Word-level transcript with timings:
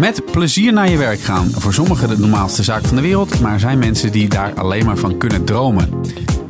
Met 0.00 0.24
plezier 0.24 0.72
naar 0.72 0.90
je 0.90 0.96
werk 0.96 1.20
gaan. 1.20 1.50
Voor 1.50 1.72
sommigen 1.72 2.08
de 2.08 2.18
normaalste 2.18 2.62
zaak 2.62 2.84
van 2.84 2.96
de 2.96 3.02
wereld, 3.02 3.40
maar 3.40 3.52
er 3.52 3.60
zijn 3.60 3.78
mensen 3.78 4.12
die 4.12 4.28
daar 4.28 4.54
alleen 4.54 4.84
maar 4.84 4.96
van 4.96 5.16
kunnen 5.18 5.44
dromen. 5.44 5.88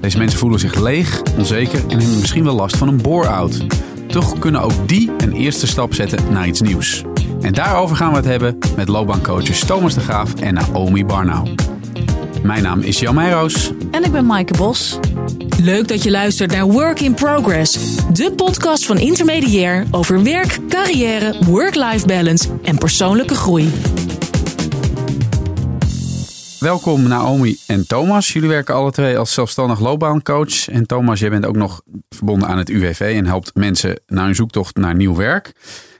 Deze 0.00 0.19
mensen 0.19 0.38
voelen 0.38 0.61
zich 0.61 0.75
leeg, 0.75 1.23
onzeker 1.38 1.83
en 1.89 1.99
hebben 1.99 2.21
misschien 2.21 2.44
wel 2.44 2.55
last 2.55 2.76
van 2.76 2.89
een 2.89 3.02
bore-out. 3.02 3.65
Toch 4.07 4.39
kunnen 4.39 4.60
ook 4.60 4.89
die 4.89 5.10
een 5.18 5.33
eerste 5.33 5.67
stap 5.67 5.94
zetten 5.94 6.33
naar 6.33 6.47
iets 6.47 6.60
nieuws. 6.60 7.05
En 7.41 7.52
daarover 7.52 7.97
gaan 7.97 8.11
we 8.11 8.16
het 8.16 8.25
hebben 8.25 8.59
met 8.77 8.89
loopbaancoaches 8.89 9.64
Thomas 9.64 9.94
de 9.94 10.00
Graaf 10.00 10.34
en 10.34 10.54
Naomi 10.54 11.04
Barnau. 11.04 11.48
Mijn 12.42 12.62
naam 12.62 12.80
is 12.80 13.00
Jan 13.00 13.14
Meijroos. 13.14 13.72
En 13.90 14.04
ik 14.04 14.12
ben 14.12 14.26
Maaike 14.26 14.56
Bos. 14.56 14.98
Leuk 15.62 15.88
dat 15.88 16.02
je 16.02 16.11
luistert 16.11 16.50
naar 16.50 16.66
Work 16.66 17.00
in 17.00 17.14
Progress, 17.14 17.96
de 18.12 18.32
podcast 18.32 18.86
van 18.86 18.98
Intermediair 18.98 19.86
over 19.90 20.22
werk, 20.22 20.59
carrière, 20.68 21.45
work-life 21.45 22.06
balance 22.06 22.48
en 22.62 22.79
persoonlijke 22.79 23.34
groei. 23.34 23.73
Welkom 26.60 27.02
Naomi 27.09 27.56
en 27.66 27.86
Thomas. 27.86 28.33
Jullie 28.33 28.48
werken 28.48 28.74
alle 28.74 28.91
twee 28.91 29.19
als 29.19 29.34
zelfstandig 29.34 29.80
loopbaancoach. 29.80 30.69
En 30.69 30.86
Thomas, 30.86 31.20
jij 31.20 31.30
bent 31.30 31.46
ook 31.46 31.56
nog 31.56 31.83
verbonden 32.08 32.48
aan 32.48 32.58
het 32.58 32.69
UWV 32.69 33.00
en 33.16 33.27
helpt 33.27 33.55
mensen 33.55 34.00
naar 34.06 34.24
hun 34.24 34.34
zoektocht 34.34 34.77
naar 34.77 34.95
nieuw 34.95 35.16
werk. 35.16 35.52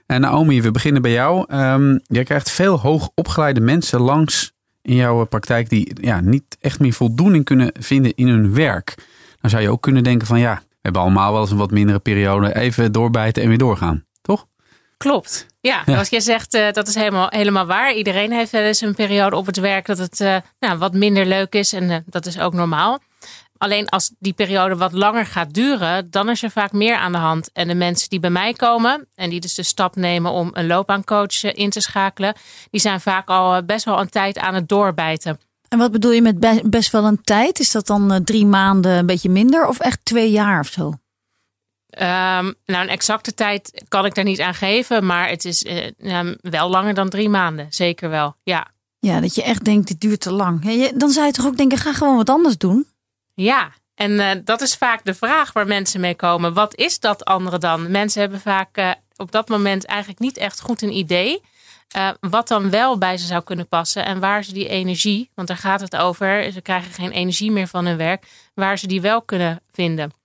En 0.05 0.21
Naomi, 0.21 0.61
we 0.61 0.71
beginnen 0.71 1.01
bij 1.01 1.11
jou. 1.11 1.53
Um, 1.55 1.99
jij 2.03 2.23
krijgt 2.23 2.51
veel 2.51 2.79
hoogopgeleide 2.79 3.61
mensen 3.61 3.99
langs 3.99 4.51
in 4.81 4.95
jouw 4.95 5.25
praktijk 5.25 5.69
die 5.69 5.93
ja, 6.01 6.21
niet 6.21 6.57
echt 6.61 6.79
meer 6.79 6.93
voldoening 6.93 7.45
kunnen 7.45 7.71
vinden 7.79 8.15
in 8.15 8.27
hun 8.27 8.53
werk. 8.53 8.95
Dan 9.41 9.49
zou 9.49 9.61
je 9.63 9.69
ook 9.69 9.81
kunnen 9.81 10.03
denken 10.03 10.27
van 10.27 10.39
ja, 10.39 10.55
we 10.55 10.77
hebben 10.81 11.01
allemaal 11.01 11.31
wel 11.31 11.41
eens 11.41 11.51
een 11.51 11.57
wat 11.57 11.71
mindere 11.71 11.99
periode. 11.99 12.55
Even 12.55 12.91
doorbijten 12.91 13.43
en 13.43 13.49
weer 13.49 13.57
doorgaan, 13.57 14.05
toch? 14.21 14.47
Klopt. 14.97 15.45
Ja, 15.61 15.81
ja. 15.85 15.97
als 15.97 16.09
je 16.09 16.21
zegt, 16.21 16.53
uh, 16.53 16.71
dat 16.71 16.87
is 16.87 16.95
helemaal, 16.95 17.27
helemaal 17.29 17.65
waar. 17.65 17.93
Iedereen 17.93 18.31
heeft 18.31 18.51
wel 18.51 18.61
eens 18.61 18.81
een 18.81 18.95
periode 18.95 19.35
op 19.35 19.45
het 19.45 19.57
werk 19.57 19.85
dat 19.85 19.97
het 19.97 20.19
uh, 20.19 20.37
nou, 20.59 20.77
wat 20.77 20.93
minder 20.93 21.25
leuk 21.25 21.53
is. 21.53 21.73
En 21.73 21.89
uh, 21.89 21.97
dat 22.05 22.25
is 22.25 22.39
ook 22.39 22.53
normaal. 22.53 22.99
Alleen 23.57 23.89
als 23.89 24.11
die 24.19 24.33
periode 24.33 24.75
wat 24.75 24.91
langer 24.91 25.25
gaat 25.25 25.53
duren, 25.53 26.11
dan 26.11 26.29
is 26.29 26.43
er 26.43 26.51
vaak 26.51 26.71
meer 26.71 26.95
aan 26.95 27.11
de 27.11 27.17
hand. 27.17 27.51
En 27.53 27.67
de 27.67 27.75
mensen 27.75 28.09
die 28.09 28.19
bij 28.19 28.29
mij 28.29 28.53
komen 28.53 29.07
en 29.15 29.29
die 29.29 29.39
dus 29.39 29.55
de 29.55 29.63
stap 29.63 29.95
nemen 29.95 30.31
om 30.31 30.49
een 30.53 30.67
loopbaancoach 30.67 31.43
in 31.43 31.69
te 31.69 31.81
schakelen, 31.81 32.35
die 32.69 32.81
zijn 32.81 33.01
vaak 33.01 33.27
al 33.27 33.63
best 33.63 33.85
wel 33.85 33.99
een 33.99 34.09
tijd 34.09 34.39
aan 34.39 34.53
het 34.53 34.69
doorbijten. 34.69 35.39
En 35.71 35.77
wat 35.77 35.91
bedoel 35.91 36.11
je 36.11 36.21
met 36.21 36.69
best 36.69 36.91
wel 36.91 37.05
een 37.05 37.21
tijd? 37.21 37.59
Is 37.59 37.71
dat 37.71 37.87
dan 37.87 38.23
drie 38.23 38.45
maanden 38.45 38.91
een 38.91 39.05
beetje 39.05 39.29
minder 39.29 39.67
of 39.67 39.79
echt 39.79 40.05
twee 40.05 40.31
jaar 40.31 40.59
of 40.59 40.67
zo? 40.67 40.85
Um, 40.87 40.97
nou, 41.95 42.55
een 42.65 42.89
exacte 42.89 43.33
tijd 43.33 43.83
kan 43.87 44.05
ik 44.05 44.15
daar 44.15 44.23
niet 44.23 44.41
aan 44.41 44.53
geven, 44.53 45.05
maar 45.05 45.29
het 45.29 45.45
is 45.45 45.63
uh, 45.63 46.31
wel 46.41 46.69
langer 46.69 46.93
dan 46.93 47.09
drie 47.09 47.29
maanden. 47.29 47.67
Zeker 47.69 48.09
wel, 48.09 48.35
ja. 48.43 48.67
Ja, 48.99 49.19
dat 49.19 49.35
je 49.35 49.43
echt 49.43 49.65
denkt, 49.65 49.87
dit 49.87 50.01
duurt 50.01 50.19
te 50.19 50.31
lang. 50.31 50.89
Dan 50.95 51.09
zou 51.09 51.25
je 51.25 51.31
toch 51.31 51.45
ook 51.45 51.57
denken, 51.57 51.77
ga 51.77 51.93
gewoon 51.93 52.15
wat 52.15 52.29
anders 52.29 52.57
doen? 52.57 52.87
Ja, 53.33 53.71
en 53.95 54.11
uh, 54.11 54.31
dat 54.43 54.61
is 54.61 54.75
vaak 54.75 55.05
de 55.05 55.13
vraag 55.13 55.53
waar 55.53 55.67
mensen 55.67 56.01
mee 56.01 56.15
komen. 56.15 56.53
Wat 56.53 56.75
is 56.75 56.99
dat 56.99 57.25
andere 57.25 57.57
dan? 57.57 57.91
Mensen 57.91 58.21
hebben 58.21 58.39
vaak 58.39 58.77
uh, 58.77 58.91
op 59.15 59.31
dat 59.31 59.49
moment 59.49 59.85
eigenlijk 59.85 60.19
niet 60.19 60.37
echt 60.37 60.61
goed 60.61 60.81
een 60.81 60.97
idee. 60.97 61.41
Uh, 61.97 62.09
wat 62.19 62.47
dan 62.47 62.69
wel 62.69 62.97
bij 62.97 63.17
ze 63.17 63.25
zou 63.25 63.43
kunnen 63.43 63.67
passen 63.67 64.05
en 64.05 64.19
waar 64.19 64.43
ze 64.43 64.53
die 64.53 64.67
energie, 64.67 65.29
want 65.35 65.47
daar 65.47 65.57
gaat 65.57 65.81
het 65.81 65.95
over, 65.95 66.51
ze 66.51 66.61
krijgen 66.61 66.91
geen 66.91 67.11
energie 67.11 67.51
meer 67.51 67.67
van 67.67 67.85
hun 67.85 67.97
werk, 67.97 68.25
waar 68.53 68.77
ze 68.77 68.87
die 68.87 69.01
wel 69.01 69.21
kunnen 69.21 69.61
vinden. 69.71 70.20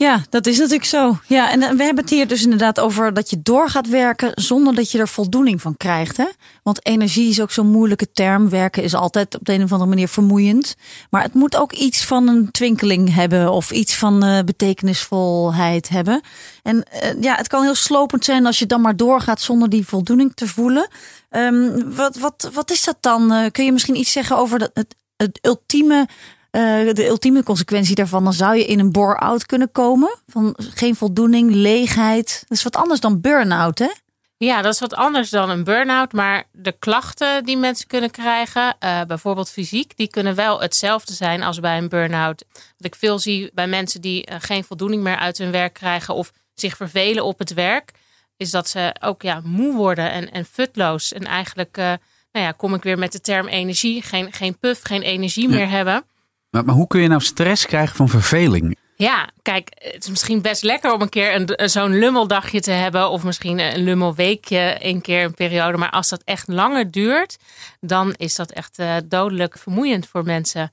Ja, 0.00 0.24
dat 0.30 0.46
is 0.46 0.58
natuurlijk 0.58 0.84
zo. 0.84 1.18
Ja, 1.26 1.50
en 1.50 1.58
we 1.60 1.84
hebben 1.84 2.02
het 2.02 2.10
hier 2.10 2.28
dus 2.28 2.42
inderdaad 2.42 2.80
over 2.80 3.14
dat 3.14 3.30
je 3.30 3.40
door 3.42 3.68
gaat 3.68 3.88
werken 3.88 4.32
zonder 4.34 4.74
dat 4.74 4.90
je 4.90 4.98
er 4.98 5.08
voldoening 5.08 5.60
van 5.60 5.76
krijgt. 5.76 6.16
Hè? 6.16 6.26
Want 6.62 6.86
energie 6.86 7.28
is 7.28 7.40
ook 7.40 7.50
zo'n 7.50 7.70
moeilijke 7.70 8.12
term. 8.12 8.48
Werken 8.48 8.82
is 8.82 8.94
altijd 8.94 9.34
op 9.38 9.44
de 9.44 9.52
een 9.52 9.62
of 9.62 9.72
andere 9.72 9.90
manier 9.90 10.08
vermoeiend. 10.08 10.76
Maar 11.10 11.22
het 11.22 11.34
moet 11.34 11.56
ook 11.56 11.72
iets 11.72 12.04
van 12.04 12.28
een 12.28 12.50
twinkeling 12.50 13.14
hebben 13.14 13.52
of 13.52 13.70
iets 13.70 13.94
van 13.94 14.24
uh, 14.24 14.38
betekenisvolheid 14.44 15.88
hebben. 15.88 16.20
En 16.62 16.76
uh, 16.76 17.22
ja, 17.22 17.34
het 17.34 17.48
kan 17.48 17.62
heel 17.62 17.74
slopend 17.74 18.24
zijn 18.24 18.46
als 18.46 18.58
je 18.58 18.66
dan 18.66 18.80
maar 18.80 18.96
doorgaat 18.96 19.40
zonder 19.40 19.68
die 19.70 19.86
voldoening 19.86 20.32
te 20.34 20.48
voelen. 20.48 20.88
Um, 21.30 21.94
wat, 21.94 22.18
wat, 22.18 22.50
wat 22.52 22.70
is 22.70 22.84
dat 22.84 22.96
dan? 23.00 23.50
Kun 23.52 23.64
je 23.64 23.72
misschien 23.72 23.96
iets 23.98 24.12
zeggen 24.12 24.36
over 24.36 24.58
dat, 24.58 24.70
het, 24.74 24.96
het 25.16 25.38
ultieme 25.42 26.08
uh, 26.50 26.92
de 26.92 27.06
ultieme 27.06 27.42
consequentie 27.42 27.94
daarvan, 27.94 28.24
dan 28.24 28.32
zou 28.32 28.56
je 28.56 28.64
in 28.64 28.78
een 28.78 28.92
bore-out 28.92 29.46
kunnen 29.46 29.72
komen. 29.72 30.18
Van 30.26 30.54
geen 30.56 30.96
voldoening, 30.96 31.54
leegheid. 31.54 32.44
Dat 32.48 32.58
is 32.58 32.64
wat 32.64 32.76
anders 32.76 33.00
dan 33.00 33.20
burn-out, 33.20 33.78
hè? 33.78 33.90
Ja, 34.36 34.62
dat 34.62 34.74
is 34.74 34.80
wat 34.80 34.94
anders 34.94 35.30
dan 35.30 35.50
een 35.50 35.64
burn-out. 35.64 36.12
Maar 36.12 36.44
de 36.52 36.72
klachten 36.78 37.44
die 37.44 37.56
mensen 37.56 37.86
kunnen 37.86 38.10
krijgen, 38.10 38.76
uh, 38.84 39.00
bijvoorbeeld 39.06 39.50
fysiek, 39.50 39.96
die 39.96 40.08
kunnen 40.08 40.34
wel 40.34 40.60
hetzelfde 40.60 41.12
zijn 41.12 41.42
als 41.42 41.60
bij 41.60 41.78
een 41.78 41.88
burn-out. 41.88 42.44
Wat 42.52 42.86
ik 42.86 42.94
veel 42.94 43.18
zie 43.18 43.50
bij 43.54 43.66
mensen 43.66 44.00
die 44.00 44.30
uh, 44.30 44.36
geen 44.38 44.64
voldoening 44.64 45.02
meer 45.02 45.16
uit 45.16 45.38
hun 45.38 45.50
werk 45.50 45.74
krijgen 45.74 46.14
of 46.14 46.32
zich 46.54 46.76
vervelen 46.76 47.24
op 47.24 47.38
het 47.38 47.54
werk, 47.54 47.92
is 48.36 48.50
dat 48.50 48.68
ze 48.68 48.94
ook 49.00 49.22
ja, 49.22 49.40
moe 49.44 49.74
worden 49.74 50.10
en, 50.10 50.32
en 50.32 50.44
futloos. 50.44 51.12
En 51.12 51.24
eigenlijk, 51.24 51.76
uh, 51.78 51.84
nou 52.32 52.46
ja, 52.46 52.52
kom 52.52 52.74
ik 52.74 52.82
weer 52.82 52.98
met 52.98 53.12
de 53.12 53.20
term 53.20 53.46
energie, 53.46 54.02
geen, 54.02 54.32
geen 54.32 54.58
puff, 54.58 54.82
geen 54.82 55.02
energie 55.02 55.48
ja. 55.48 55.54
meer 55.54 55.68
hebben. 55.68 56.04
Maar, 56.50 56.64
maar 56.64 56.74
hoe 56.74 56.86
kun 56.86 57.00
je 57.00 57.08
nou 57.08 57.20
stress 57.20 57.66
krijgen 57.66 57.96
van 57.96 58.08
verveling? 58.08 58.76
Ja, 59.00 59.28
kijk, 59.42 59.70
het 59.74 60.02
is 60.02 60.10
misschien 60.10 60.42
best 60.42 60.62
lekker 60.62 60.92
om 60.92 61.00
een 61.00 61.08
keer 61.08 61.34
een, 61.34 61.70
zo'n 61.70 61.98
lummeldagje 61.98 62.60
te 62.60 62.70
hebben. 62.70 63.10
Of 63.10 63.24
misschien 63.24 63.58
een 63.58 63.82
lummelweekje, 63.82 64.76
een 64.78 65.00
keer 65.00 65.24
een 65.24 65.34
periode. 65.34 65.78
Maar 65.78 65.90
als 65.90 66.08
dat 66.08 66.22
echt 66.24 66.48
langer 66.48 66.90
duurt, 66.90 67.36
dan 67.80 68.14
is 68.16 68.34
dat 68.34 68.50
echt 68.50 68.78
uh, 68.78 68.96
dodelijk 69.04 69.58
vermoeiend 69.58 70.06
voor 70.06 70.24
mensen. 70.24 70.72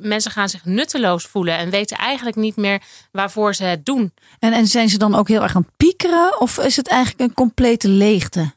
Mensen 0.00 0.30
gaan 0.30 0.48
zich 0.48 0.64
nutteloos 0.64 1.24
voelen 1.24 1.56
en 1.56 1.70
weten 1.70 1.96
eigenlijk 1.96 2.36
niet 2.36 2.56
meer 2.56 2.82
waarvoor 3.12 3.54
ze 3.54 3.64
het 3.64 3.84
doen. 3.84 4.12
En, 4.38 4.52
en 4.52 4.66
zijn 4.66 4.88
ze 4.88 4.98
dan 4.98 5.14
ook 5.14 5.28
heel 5.28 5.42
erg 5.42 5.56
aan 5.56 5.62
het 5.62 5.76
piekeren? 5.76 6.40
Of 6.40 6.58
is 6.58 6.76
het 6.76 6.88
eigenlijk 6.88 7.20
een 7.20 7.34
complete 7.34 7.88
leegte? 7.88 8.52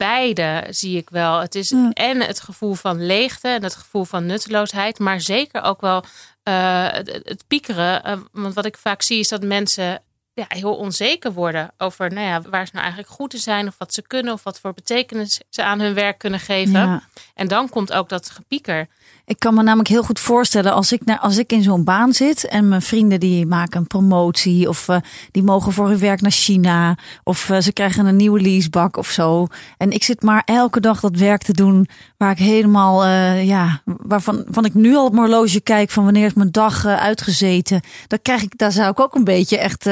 Beide 0.00 0.66
zie 0.70 0.96
ik 0.96 1.10
wel. 1.10 1.40
Het 1.40 1.54
is 1.54 1.68
ja. 1.68 1.90
en 1.92 2.20
het 2.20 2.40
gevoel 2.40 2.74
van 2.74 3.06
leegte 3.06 3.48
en 3.48 3.62
het 3.62 3.74
gevoel 3.74 4.04
van 4.04 4.26
nutteloosheid, 4.26 4.98
maar 4.98 5.20
zeker 5.20 5.62
ook 5.62 5.80
wel 5.80 6.04
uh, 6.48 6.88
het, 6.90 7.20
het, 7.24 7.44
piekeren. 7.46 8.02
Uh, 8.06 8.16
want 8.32 8.54
wat 8.54 8.64
ik 8.64 8.76
vaak 8.76 9.02
zie 9.02 9.18
is 9.18 9.28
dat 9.28 9.42
mensen 9.42 10.02
ja, 10.32 10.44
heel 10.48 10.74
onzeker 10.74 11.32
worden 11.32 11.70
over 11.78 12.12
nou 12.12 12.26
ja, 12.26 12.40
waar 12.40 12.66
ze 12.66 12.70
nou 12.72 12.84
eigenlijk 12.84 13.14
goed 13.14 13.34
in 13.34 13.40
zijn, 13.40 13.66
of 13.66 13.74
wat 13.78 13.94
ze 13.94 14.02
kunnen, 14.02 14.32
of 14.32 14.42
wat 14.42 14.60
voor 14.60 14.72
betekenis 14.72 15.40
ze 15.48 15.62
aan 15.62 15.80
hun 15.80 15.94
werk 15.94 16.18
kunnen 16.18 16.40
geven. 16.40 16.72
Ja. 16.72 17.02
En 17.34 17.48
dan 17.48 17.68
komt 17.68 17.92
ook 17.92 18.08
dat 18.08 18.30
gepieker. 18.30 18.88
Ik 19.30 19.38
kan 19.38 19.54
me 19.54 19.62
namelijk 19.62 19.88
heel 19.88 20.02
goed 20.02 20.20
voorstellen 20.20 20.72
als 20.72 20.92
ik, 20.92 21.04
naar, 21.04 21.18
als 21.18 21.38
ik 21.38 21.52
in 21.52 21.62
zo'n 21.62 21.84
baan 21.84 22.12
zit 22.12 22.44
en 22.44 22.68
mijn 22.68 22.82
vrienden 22.82 23.20
die 23.20 23.46
maken 23.46 23.80
een 23.80 23.86
promotie 23.86 24.68
of 24.68 24.88
uh, 24.88 24.96
die 25.30 25.42
mogen 25.42 25.72
voor 25.72 25.88
hun 25.88 25.98
werk 25.98 26.20
naar 26.20 26.30
China 26.30 26.98
of 27.24 27.48
uh, 27.48 27.58
ze 27.58 27.72
krijgen 27.72 28.06
een 28.06 28.16
nieuwe 28.16 28.40
leasebak 28.40 28.96
of 28.96 29.08
zo. 29.08 29.46
En 29.76 29.90
ik 29.90 30.04
zit 30.04 30.22
maar 30.22 30.42
elke 30.44 30.80
dag 30.80 31.00
dat 31.00 31.16
werk 31.16 31.42
te 31.42 31.52
doen 31.52 31.88
waar 32.16 32.30
ik 32.30 32.38
helemaal, 32.38 33.04
uh, 33.04 33.46
ja, 33.46 33.82
waarvan 33.84 34.44
van 34.48 34.64
ik 34.64 34.74
nu 34.74 34.96
al 34.96 35.04
op 35.04 35.12
mijn 35.12 35.26
horloge 35.26 35.60
kijk 35.60 35.90
van 35.90 36.04
wanneer 36.04 36.26
is 36.26 36.34
mijn 36.34 36.50
dag 36.50 36.86
uitgezeten. 36.86 37.80
Dan 38.06 38.18
krijg 38.22 38.42
ik, 38.42 38.58
daar 38.58 38.72
zou 38.72 38.90
ik 38.90 39.00
ook 39.00 39.14
een 39.14 39.24
beetje 39.24 39.58
echt 39.58 39.88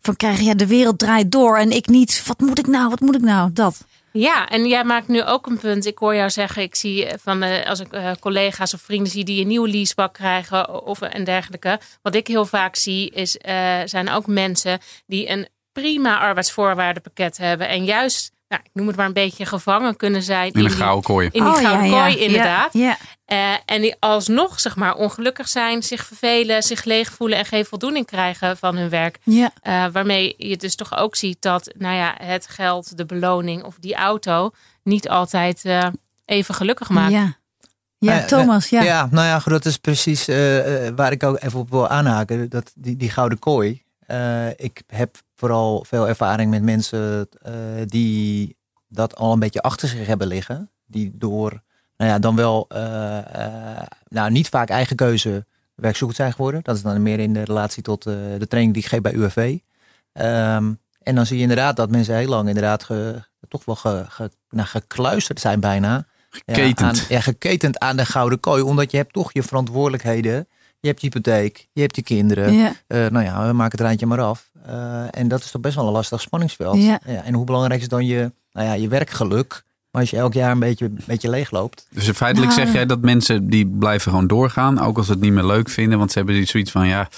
van 0.00 0.16
krijgen, 0.16 0.44
ja, 0.44 0.54
de 0.54 0.66
wereld 0.66 0.98
draait 0.98 1.32
door 1.32 1.58
en 1.58 1.70
ik 1.70 1.86
niet. 1.86 2.22
Wat 2.26 2.40
moet 2.40 2.58
ik 2.58 2.66
nou? 2.66 2.88
Wat 2.88 3.00
moet 3.00 3.16
ik 3.16 3.22
nou? 3.22 3.50
Dat. 3.52 3.84
Ja, 4.12 4.48
en 4.48 4.66
jij 4.66 4.84
maakt 4.84 5.08
nu 5.08 5.24
ook 5.24 5.46
een 5.46 5.58
punt. 5.58 5.86
Ik 5.86 5.98
hoor 5.98 6.14
jou 6.14 6.30
zeggen, 6.30 6.62
ik 6.62 6.74
zie 6.74 7.06
van 7.18 7.42
uh, 7.42 7.66
als 7.66 7.80
ik 7.80 7.94
uh, 7.94 8.10
collega's 8.20 8.74
of 8.74 8.80
vrienden 8.80 9.12
zie 9.12 9.24
die 9.24 9.40
een 9.40 9.48
nieuwe 9.48 9.68
leasebak 9.68 10.12
krijgen 10.14 10.82
of 10.84 11.00
en 11.00 11.24
dergelijke. 11.24 11.80
Wat 12.02 12.14
ik 12.14 12.26
heel 12.26 12.46
vaak 12.46 12.76
zie, 12.76 13.10
is 13.10 13.30
zijn 13.84 14.10
ook 14.10 14.26
mensen 14.26 14.78
die 15.06 15.28
een 15.30 15.48
prima 15.72 16.18
arbeidsvoorwaardenpakket 16.18 17.36
hebben 17.36 17.68
en 17.68 17.84
juist 17.84 18.32
nou, 18.50 18.62
ik 18.64 18.70
noem 18.72 18.86
het 18.86 18.96
maar 18.96 19.06
een 19.06 19.12
beetje 19.12 19.46
gevangen 19.46 19.96
kunnen 19.96 20.22
zijn. 20.22 20.52
In, 20.52 20.64
een 20.64 20.70
gouden 20.70 21.02
kooi. 21.04 21.28
In 21.32 21.44
die 21.44 21.52
oh, 21.52 21.58
gouden 21.58 21.90
ja, 21.90 22.02
kooi, 22.02 22.18
ja, 22.18 22.24
inderdaad. 22.24 22.72
Ja, 22.72 22.96
uh, 23.26 23.54
en 23.64 23.80
die 23.80 23.96
alsnog, 23.98 24.60
zeg 24.60 24.76
maar, 24.76 24.94
ongelukkig 24.94 25.48
zijn, 25.48 25.82
zich 25.82 26.04
vervelen, 26.04 26.62
zich 26.62 26.84
leeg 26.84 27.12
voelen 27.12 27.38
en 27.38 27.44
geen 27.44 27.64
voldoening 27.64 28.06
krijgen 28.06 28.56
van 28.56 28.76
hun 28.76 28.88
werk. 28.88 29.18
Ja. 29.22 29.52
Uh, 29.62 29.86
waarmee 29.92 30.34
je 30.38 30.56
dus 30.56 30.74
toch 30.74 30.96
ook 30.96 31.16
ziet 31.16 31.42
dat, 31.42 31.72
nou 31.78 31.96
ja, 31.96 32.14
het 32.22 32.48
geld, 32.48 32.96
de 32.96 33.06
beloning 33.06 33.62
of 33.62 33.76
die 33.80 33.94
auto 33.94 34.50
niet 34.82 35.08
altijd 35.08 35.64
uh, 35.64 35.86
even 36.24 36.54
gelukkig 36.54 36.88
maakt. 36.88 37.12
Ja. 37.12 37.38
Ja, 37.98 38.24
Thomas, 38.24 38.68
ja. 38.68 38.82
Ja, 38.82 39.08
nou 39.10 39.26
ja, 39.26 39.38
goed, 39.38 39.52
dat 39.52 39.64
is 39.64 39.76
precies 39.76 40.26
waar 40.96 41.12
ik 41.12 41.22
ook 41.22 41.40
even 41.40 41.58
op 41.58 41.70
wil 41.70 41.88
aanhaken. 41.88 42.48
Dat, 42.48 42.72
die, 42.74 42.96
die 42.96 43.10
gouden 43.10 43.38
kooi. 43.38 43.82
ik 44.56 44.82
heb 44.86 45.16
vooral 45.40 45.84
veel 45.88 46.08
ervaring 46.08 46.50
met 46.50 46.62
mensen 46.62 47.28
die 47.86 48.56
dat 48.88 49.16
al 49.16 49.32
een 49.32 49.38
beetje 49.38 49.62
achter 49.62 49.88
zich 49.88 50.06
hebben 50.06 50.26
liggen. 50.26 50.70
Die 50.86 51.10
door, 51.14 51.62
nou 51.96 52.10
ja, 52.10 52.18
dan 52.18 52.36
wel, 52.36 52.66
uh, 52.72 53.18
uh, 53.36 53.82
nou 54.08 54.30
niet 54.30 54.48
vaak 54.48 54.68
eigen 54.68 54.96
keuze 54.96 55.46
werkzoekend 55.74 56.18
zijn 56.18 56.32
geworden. 56.32 56.60
Dat 56.62 56.76
is 56.76 56.82
dan 56.82 57.02
meer 57.02 57.18
in 57.18 57.32
de 57.32 57.42
relatie 57.42 57.82
tot 57.82 58.02
de 58.02 58.46
training 58.48 58.74
die 58.74 58.82
ik 58.82 58.88
geef 58.88 59.00
bij 59.00 59.12
UWV. 59.12 59.58
Um, 60.12 60.78
en 61.02 61.14
dan 61.14 61.26
zie 61.26 61.36
je 61.36 61.42
inderdaad 61.42 61.76
dat 61.76 61.90
mensen 61.90 62.16
heel 62.16 62.28
lang 62.28 62.48
inderdaad 62.48 62.84
ge, 62.84 63.22
toch 63.48 63.64
wel 63.64 63.74
ge, 63.74 64.04
ge- 64.08 64.30
nou, 64.50 64.68
gekluisterd 64.68 65.40
zijn 65.40 65.60
bijna. 65.60 66.06
Geketend. 66.30 66.78
Ja, 66.78 66.86
aan, 66.86 67.06
ja, 67.08 67.20
geketend 67.20 67.78
aan 67.78 67.96
de 67.96 68.04
gouden 68.04 68.40
kooi. 68.40 68.62
Omdat 68.62 68.90
je 68.90 68.96
hebt 68.96 69.12
toch 69.12 69.32
je 69.32 69.42
verantwoordelijkheden. 69.42 70.48
Je 70.80 70.88
hebt 70.88 71.00
je 71.00 71.06
hypotheek, 71.06 71.68
je 71.72 71.80
hebt 71.80 71.96
je 71.96 72.02
kinderen. 72.02 72.52
Ja. 72.52 72.72
Eh, 72.86 73.06
nou 73.06 73.24
ja, 73.24 73.46
we 73.46 73.52
maken 73.52 73.78
het 73.78 73.86
rijtje 73.86 74.06
maar 74.06 74.20
af. 74.20 74.50
Eh, 74.66 75.04
en 75.10 75.28
dat 75.28 75.40
is 75.40 75.50
toch 75.50 75.60
best 75.60 75.74
wel 75.74 75.86
een 75.86 75.92
lastig 75.92 76.20
spanningsveld. 76.20 76.76
Ja. 76.82 77.00
en 77.02 77.34
hoe 77.34 77.44
belangrijk 77.44 77.80
is 77.80 77.88
dan 77.88 78.06
je, 78.06 78.32
nou 78.52 78.66
ja, 78.66 78.72
je 78.72 78.88
werkgeluk? 78.88 79.64
Maar 79.90 80.00
als 80.00 80.10
je 80.10 80.16
elk 80.16 80.32
jaar 80.32 80.50
een 80.50 80.58
beetje, 80.58 80.84
een 80.84 81.02
beetje 81.06 81.30
leegloopt. 81.30 81.86
Dus 81.90 82.10
feitelijk 82.10 82.52
Nou, 82.52 82.64
zeg 82.64 82.74
jij 82.74 82.86
dat 82.86 83.00
mensen 83.00 83.48
die 83.48 83.66
blijven 83.66 84.10
gewoon 84.10 84.26
doorgaan, 84.26 84.80
ook 84.80 84.96
als 84.96 85.06
ze 85.06 85.12
het 85.12 85.20
niet 85.20 85.32
meer 85.32 85.44
leuk 85.44 85.68
vinden, 85.68 85.98
want 85.98 86.12
ze 86.12 86.18
hebben 86.18 86.46
zoiets 86.46 86.70
van 86.70 86.86
ja, 86.86 87.08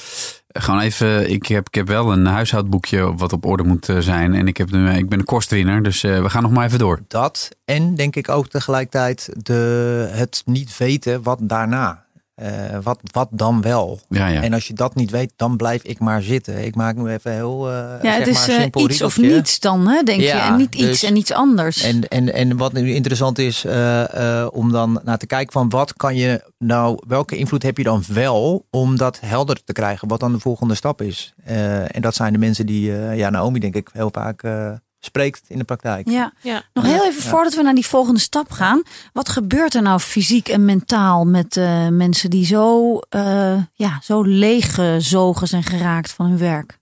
gewoon 0.53 0.81
even, 0.81 1.31
ik 1.31 1.47
heb, 1.47 1.67
ik 1.67 1.75
heb 1.75 1.89
wel 1.89 2.13
een 2.13 2.27
huishoudboekje 2.27 3.15
wat 3.15 3.33
op 3.33 3.47
orde 3.47 3.63
moet 3.63 3.89
eh, 3.89 3.99
zijn 3.99 4.35
en 4.35 4.47
ik, 4.47 4.57
heb 4.57 4.71
nu, 4.71 4.91
ik 4.91 5.09
ben 5.09 5.19
een 5.19 5.25
kostwinner, 5.25 5.83
dus 5.83 6.03
eh, 6.03 6.23
we 6.23 6.31
gaan 6.31 6.43
nog 6.43 6.53
maar 6.53 6.67
even 6.67 6.79
door. 6.79 7.01
Dat 7.09 7.57
en 7.65 7.95
denk 7.95 8.17
ik 8.17 8.29
ook 8.29 8.49
tegelijkertijd 8.49 9.29
de, 9.37 10.09
het 10.13 10.43
niet 10.45 10.77
weten 10.77 11.23
wat 11.23 11.39
daarna. 11.43 12.05
Eh, 12.35 12.79
wat, 12.83 12.99
wat 13.13 13.29
dan 13.31 13.61
wel? 13.63 14.01
Ja, 14.09 14.27
ja. 14.27 14.43
En 14.43 14.53
als 14.53 14.67
je 14.67 14.75
dat 14.75 14.95
niet 14.95 15.11
weet, 15.11 15.33
dan 15.37 15.57
blijf 15.57 15.83
ik 15.83 15.99
maar 15.99 16.23
zitten. 16.23 16.65
Ik 16.65 16.75
maak 16.75 16.97
nu 16.97 17.09
even 17.09 17.33
heel. 17.33 17.69
eh, 17.71 17.75
Ja, 17.75 17.99
zeg 18.03 18.19
het 18.19 18.27
is 18.27 18.35
maar, 18.47 18.49
eh, 18.57 18.61
simpel 18.61 18.91
iets 18.91 19.03
of 19.03 19.19
niets 19.19 19.61
dan, 19.61 19.89
hè, 19.89 20.03
denk 20.03 20.21
je. 20.21 20.29
En 20.31 20.57
niet 20.57 20.75
iets 20.75 20.87
dus- 21.01 21.03
en 21.03 21.17
iets 21.17 21.33
anders. 21.33 21.83
En, 21.83 22.09
en, 22.09 22.33
en 22.35 22.57
wat 22.57 22.73
nu 22.73 22.93
interessant 22.95 23.39
is, 23.39 23.65
eh, 23.65 24.41
eh, 24.43 24.49
om 24.53 24.73
dan 24.73 25.01
naar 25.05 25.19
te 25.19 25.27
kijken 25.27 25.53
van 25.53 25.69
wat 25.69 25.95
kan 25.97 26.17
je 26.17 26.51
nou, 26.59 26.99
welke 27.07 27.37
invloed 27.37 27.63
heb 27.63 27.77
je 27.77 27.85
dan 27.85 28.03
wel 28.09 28.67
om 28.71 28.97
dat 28.97 29.21
helder 29.21 29.65
te 29.65 29.73
krijgen, 29.73 30.09
wat 30.09 30.21
dan 30.21 30.33
de 30.33 30.41
volgende 30.41 30.75
stap 30.75 31.03
is. 31.03 31.35
Eh, 31.45 31.97
en 31.97 32.03
dat 32.03 32.15
zijn 32.15 32.33
de 32.33 32.39
mensen 32.39 32.67
die, 32.67 32.97
eh, 32.97 33.17
ja, 33.17 33.31
Naomi 33.31 33.59
denk 33.61 33.75
ik 33.75 33.89
heel 33.93 34.11
vaak 34.13 34.43
eh, 34.43 34.71
spreekt 35.05 35.43
in 35.49 35.59
de 35.59 35.65
praktijk. 35.65 36.09
ja. 36.09 36.33
Ja. 36.41 36.63
Nog 36.73 36.85
heel 36.85 37.05
even 37.07 37.23
Ja. 37.23 37.29
voordat 37.31 37.55
we 37.55 37.63
naar 37.63 37.75
die 37.75 37.87
volgende 37.87 38.21
stap 38.21 38.51
gaan. 38.51 38.83
Wat 39.13 39.29
gebeurt 39.29 39.75
er 39.75 39.83
nou 39.83 40.01
fysiek 40.01 40.49
en 40.49 40.65
mentaal 40.65 41.25
met 41.25 41.57
eh, 41.57 41.89
mensen 41.89 42.31
die 42.31 42.45
zo, 42.47 42.99
eh 43.09 43.63
ja, 43.73 44.01
zo 44.03 44.23
leeggezogen 44.23 45.47
zijn 45.49 45.63
geraakt 45.63 46.13
van 46.13 46.27
hun 46.27 46.39
werk? 46.39 46.79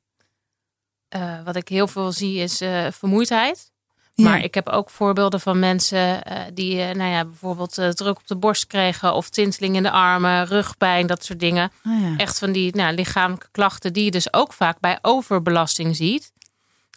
Eh, 1.08 1.43
wat 1.44 1.56
ik 1.56 1.69
heel 1.69 1.88
veel 1.88 2.12
zie 2.12 2.38
is 2.38 2.61
eh, 2.61 2.87
vermoeidheid. 2.90 3.70
Ja. 4.14 4.25
Maar 4.28 4.43
ik 4.44 4.55
heb 4.55 4.69
ook 4.69 4.90
voorbeelden 4.90 5.40
van 5.40 5.58
mensen 5.58 6.23
eh, 6.23 6.38
die 6.55 6.76
nou 6.76 7.11
ja, 7.11 7.25
bijvoorbeeld 7.25 7.75
druk 7.75 8.16
op 8.16 8.26
de 8.26 8.37
borst 8.37 8.66
kregen 8.66 9.14
of 9.14 9.28
tinteling 9.31 9.76
in 9.76 9.82
de 9.82 9.90
armen, 9.90 10.46
rugpijn, 10.46 11.06
dat 11.06 11.25
soort 11.25 11.40
dingen. 11.40 11.70
Ah, 11.84 12.00
ja. 12.02 12.16
Echt 12.16 12.38
van 12.38 12.52
die 12.52 12.76
nou, 12.76 12.94
lichamelijke 12.94 13.49
klachten 13.52 13.93
die 13.93 14.05
je 14.05 14.11
dus 14.11 14.32
ook 14.32 14.52
vaak 14.52 14.81
bij 14.81 14.99
overbelasting 15.02 15.96
ziet. 15.96 16.32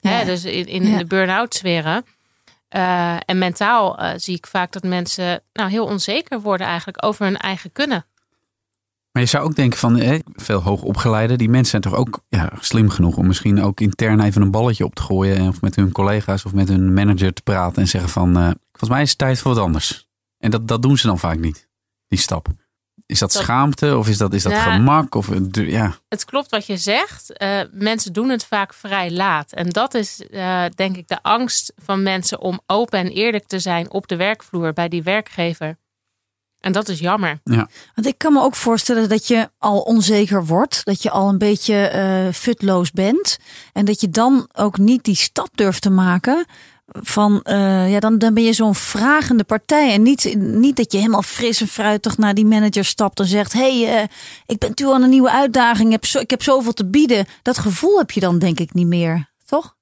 Ja. 0.03 0.09
Hè, 0.17 0.25
dus 0.25 0.45
in, 0.45 0.65
in 0.65 0.87
Ja. 0.87 0.97
de 0.97 1.05
burn-out 1.05 1.53
sferen. 1.53 2.05
Eh, 2.69 3.15
en 3.25 3.37
mentaal 3.37 3.97
eh, 3.97 4.11
zie 4.15 4.35
ik 4.35 4.47
vaak 4.47 4.71
dat 4.71 4.83
mensen 4.83 5.41
nou, 5.53 5.69
heel 5.69 5.85
onzeker 5.85 6.41
worden 6.41 6.67
eigenlijk 6.67 7.05
over 7.05 7.25
hun 7.25 7.37
eigen 7.37 7.71
kunnen. 7.71 8.05
Maar 9.11 9.21
je 9.21 9.27
zou 9.27 9.43
ook 9.43 9.55
denken 9.55 9.79
van, 9.79 9.99
hè, 9.99 10.19
veel 10.35 10.61
hoogopgeleiden, 10.61 11.37
die 11.37 11.49
mensen 11.49 11.69
zijn 11.81 11.81
toch 11.81 11.95
ook 11.95 12.19
ja, 12.27 12.51
slim 12.59 12.89
genoeg 12.89 13.17
om 13.17 13.27
misschien 13.27 13.61
ook 13.61 13.79
intern 13.79 14.19
even 14.21 14.41
een 14.41 14.51
balletje 14.51 14.85
op 14.85 14.95
te 14.95 15.01
gooien. 15.01 15.47
Of 15.47 15.61
met 15.61 15.75
hun 15.75 15.91
collega's 15.91 16.45
of 16.45 16.53
met 16.53 16.67
hun 16.67 16.93
manager 16.93 17.33
te 17.33 17.41
praten 17.41 17.81
en 17.81 17.87
zeggen 17.87 18.09
van, 18.09 18.37
eh, 18.37 18.43
volgens 18.71 18.89
mij 18.89 19.01
is 19.01 19.09
het 19.09 19.17
tijd 19.17 19.39
voor 19.39 19.53
wat 19.53 19.63
anders. 19.63 20.07
En 20.37 20.51
dat, 20.51 20.67
dat 20.67 20.81
doen 20.81 20.97
ze 20.97 21.07
dan 21.07 21.19
vaak 21.19 21.37
niet, 21.39 21.67
die 22.07 22.19
stap. 22.19 22.47
Is 23.05 23.19
dat, 23.19 23.31
Dat- 23.31 23.41
schaamte 23.41 23.97
of 23.97 24.07
is 24.07 24.17
dat, 24.17 24.33
is 24.33 24.43
dat 24.43 24.51
Ja. 24.51 24.73
gemak? 24.73 25.15
Of, 25.15 25.29
eh, 25.31 25.69
ja. 25.69 25.95
Het 26.09 26.25
klopt 26.25 26.49
wat 26.51 26.65
je 26.65 26.77
zegt. 26.77 27.37
Eh, 27.37 27.59
mensen 27.71 28.13
doen 28.13 28.29
het 28.29 28.45
vaak 28.45 28.73
vrij 28.73 29.11
laat. 29.11 29.51
En 29.51 29.69
dat 29.69 29.93
is 29.93 30.27
eh, 30.27 30.65
denk 30.75 30.97
ik 30.97 31.07
de 31.07 31.23
angst 31.23 31.73
van 31.83 32.03
mensen 32.03 32.39
om 32.39 32.59
open 32.65 32.99
en 32.99 33.07
eerlijk 33.07 33.47
te 33.47 33.59
zijn 33.59 33.91
op 33.91 34.07
de 34.07 34.15
werkvloer 34.15 34.73
bij 34.73 34.87
die 34.89 35.03
werkgever. 35.03 35.77
En 36.59 36.71
dat 36.71 36.89
is 36.89 36.99
jammer. 36.99 37.39
Want 37.95 38.07
ik 38.07 38.17
kan 38.17 38.33
me 38.33 38.41
ook 38.41 38.55
voorstellen 38.55 39.09
dat 39.09 39.27
je 39.27 39.49
al 39.57 39.79
onzeker 39.79 40.45
wordt. 40.45 40.81
Dat 40.85 41.01
je 41.03 41.09
al 41.09 41.29
een 41.29 41.37
beetje 41.37 41.75
eh 41.87 42.33
futloos 42.33 42.91
bent. 42.91 43.37
En 43.73 43.85
dat 43.85 44.01
je 44.01 44.09
dan 44.09 44.49
ook 44.53 44.77
niet 44.77 45.03
die 45.03 45.15
stap 45.15 45.49
durft 45.57 45.81
te 45.81 45.89
maken. 45.89 46.45
Van 46.85 47.41
eh, 47.41 47.91
ja, 47.91 47.99
dan, 47.99 48.17
dan 48.17 48.33
ben 48.33 48.43
je 48.43 48.53
zo'n 48.53 48.75
vragende 48.75 49.43
partij. 49.43 49.93
En 49.93 50.01
niet, 50.01 50.35
niet 50.37 50.75
dat 50.75 50.91
je 50.91 50.97
helemaal 50.97 51.21
fris 51.21 51.61
en 51.61 51.67
fruitig 51.67 52.17
naar 52.17 52.33
die 52.33 52.45
manager 52.45 52.85
stapt 52.85 53.19
en 53.19 53.25
zegt: 53.25 53.53
hey, 53.53 54.01
eh, 54.01 54.07
ik 54.45 54.57
ben 54.57 54.73
toe 54.73 54.93
aan 54.93 55.01
een 55.01 55.09
nieuwe 55.09 55.31
uitdaging. 55.31 55.85
Ik 55.85 55.93
heb, 55.93 56.05
zo, 56.05 56.19
ik 56.19 56.29
heb 56.29 56.43
zoveel 56.43 56.73
te 56.73 56.85
bieden. 56.85 57.25
Dat 57.41 57.57
gevoel 57.57 57.97
heb 57.97 58.11
je 58.11 58.19
dan 58.19 58.39
denk 58.39 58.59
ik 58.59 58.73
niet 58.73 58.87
meer. 58.87 59.31
Toch? 59.45 59.75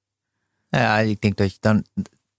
Nou 0.68 0.84
Ja, 0.84 0.98
ik 0.98 1.20
denk 1.20 1.36
dat 1.36 1.52
je 1.52 1.56
dan 1.60 1.84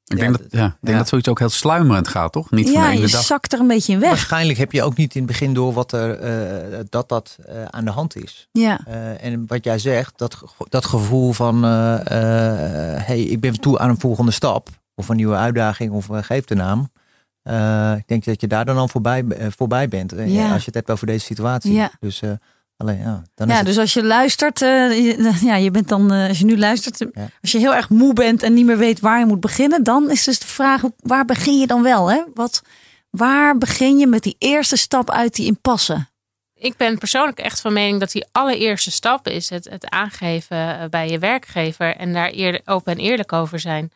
Ik 0.06 0.18
Ja, 0.18 0.24
denk, 0.26 0.38
dat, 0.38 0.48
ja, 0.50 0.66
ik 0.66 0.72
denk 0.80 0.94
ja. 0.94 0.98
dat 0.98 1.08
zoiets 1.08 1.28
ook 1.28 1.40
heel 1.40 1.50
sluimerend 1.50 2.08
gaat, 2.08 2.32
toch? 2.32 2.52
Niet 2.52 2.70
van 2.70 2.74
ja, 2.82 2.88
de 2.88 2.94
je 2.94 3.00
ene 3.00 3.12
dag. 3.12 3.22
zakt 3.24 3.54
er 3.54 3.60
een 3.60 3.68
beetje 3.68 3.94
in 3.94 4.00
weg. 4.00 4.10
waarschijnlijk 4.10 4.58
heb 4.60 4.72
je 4.72 4.84
ook 4.84 4.96
niet 4.98 5.14
in 5.16 5.22
het 5.22 5.32
begin 5.32 5.54
door 5.54 5.74
wat 5.74 5.92
er 5.92 6.20
eh, 6.20 6.80
dat 6.90 7.10
dat 7.10 7.38
eh, 7.46 7.64
aan 7.66 7.86
de 7.86 7.92
hand 7.92 8.16
is. 8.16 8.48
Ja, 8.52 8.80
Eh, 8.86 9.24
en 9.24 9.44
wat 9.48 9.64
jij 9.64 9.80
zegt, 9.80 10.14
dat, 10.18 10.42
dat 10.70 10.86
gevoel 10.86 11.34
van 11.34 11.66
eh, 11.66 11.94
eh, 12.96 13.06
hey, 13.06 13.22
ik 13.22 13.40
ben 13.40 13.60
toe 13.60 13.80
aan 13.80 13.90
een 13.90 14.00
volgende 14.00 14.32
stap 14.32 14.68
of 14.96 15.10
een 15.10 15.16
nieuwe 15.16 15.36
uitdaging 15.36 15.92
of 15.92 16.08
uh, 16.10 16.18
geef 16.22 16.46
de 16.46 16.56
naam. 16.56 16.92
Eh, 17.44 17.94
ik 17.98 18.08
denk 18.08 18.24
dat 18.26 18.42
je 18.42 18.48
daar 18.48 18.66
dan 18.66 18.78
al 18.78 18.88
voorbij, 18.88 19.26
voorbij 19.58 19.88
bent. 19.88 20.14
Ja. 20.26 20.52
Als 20.52 20.60
je 20.60 20.66
het 20.66 20.76
hebt 20.76 20.92
over 20.92 21.08
deze 21.08 21.26
situatie. 21.26 21.74
Ja. 21.74 21.92
Dus 22.00 22.22
eh, 22.22 22.32
alleen 22.84 23.00
ja, 23.00 23.24
dan 23.36 23.48
is 23.48 23.54
ja 23.54 23.58
het- 23.60 23.68
dus 23.68 23.78
als 23.78 23.94
je 23.94 24.04
luistert, 24.04 24.62
eh, 24.62 24.70
je, 25.06 25.32
ja, 25.50 25.56
je 25.56 25.72
bent 25.72 25.88
dan, 25.88 26.12
eh, 26.14 26.28
als 26.28 26.40
je 26.40 26.46
nu 26.46 26.58
luistert, 26.58 26.98
Ja. 27.14 27.30
als 27.42 27.52
je 27.52 27.58
heel 27.58 27.76
erg 27.76 27.90
moe 27.90 28.14
bent 28.14 28.44
en 28.44 28.54
niet 28.54 28.66
meer 28.66 28.78
weet 28.78 29.00
waar 29.00 29.20
je 29.20 29.26
moet 29.26 29.40
beginnen, 29.40 29.84
dan 29.84 30.12
is 30.12 30.24
dus 30.24 30.40
de 30.40 30.48
vraag, 30.48 30.82
waar 31.00 31.26
begin 31.26 31.60
je 31.60 31.68
dan 31.68 31.84
wel? 31.84 32.12
Hè? 32.12 32.24
Wat, 32.34 32.62
waar 33.10 33.58
begin 33.58 33.98
je 33.98 34.08
met 34.08 34.24
die 34.24 34.36
eerste 34.40 34.76
stap 34.76 35.10
uit 35.12 35.36
die 35.36 35.46
impasse? 35.46 36.06
Ik 36.56 36.78
ben 36.78 36.98
persoonlijk 36.98 37.40
echt 37.40 37.62
van 37.62 37.74
mening 37.74 38.00
dat 38.00 38.12
die 38.12 38.26
allereerste 38.32 38.92
stap 38.92 39.28
is 39.28 39.50
het, 39.50 39.70
het 39.70 39.90
aangeven 39.90 40.80
eh, 40.80 40.90
bij 40.90 41.10
je 41.10 41.20
werkgever 41.20 41.96
en 41.96 42.14
daar 42.14 42.30
eerder, 42.30 42.62
open 42.66 42.92
en 42.94 43.00
eerlijk 43.00 43.34
over 43.34 43.60
zijn. 43.60 43.92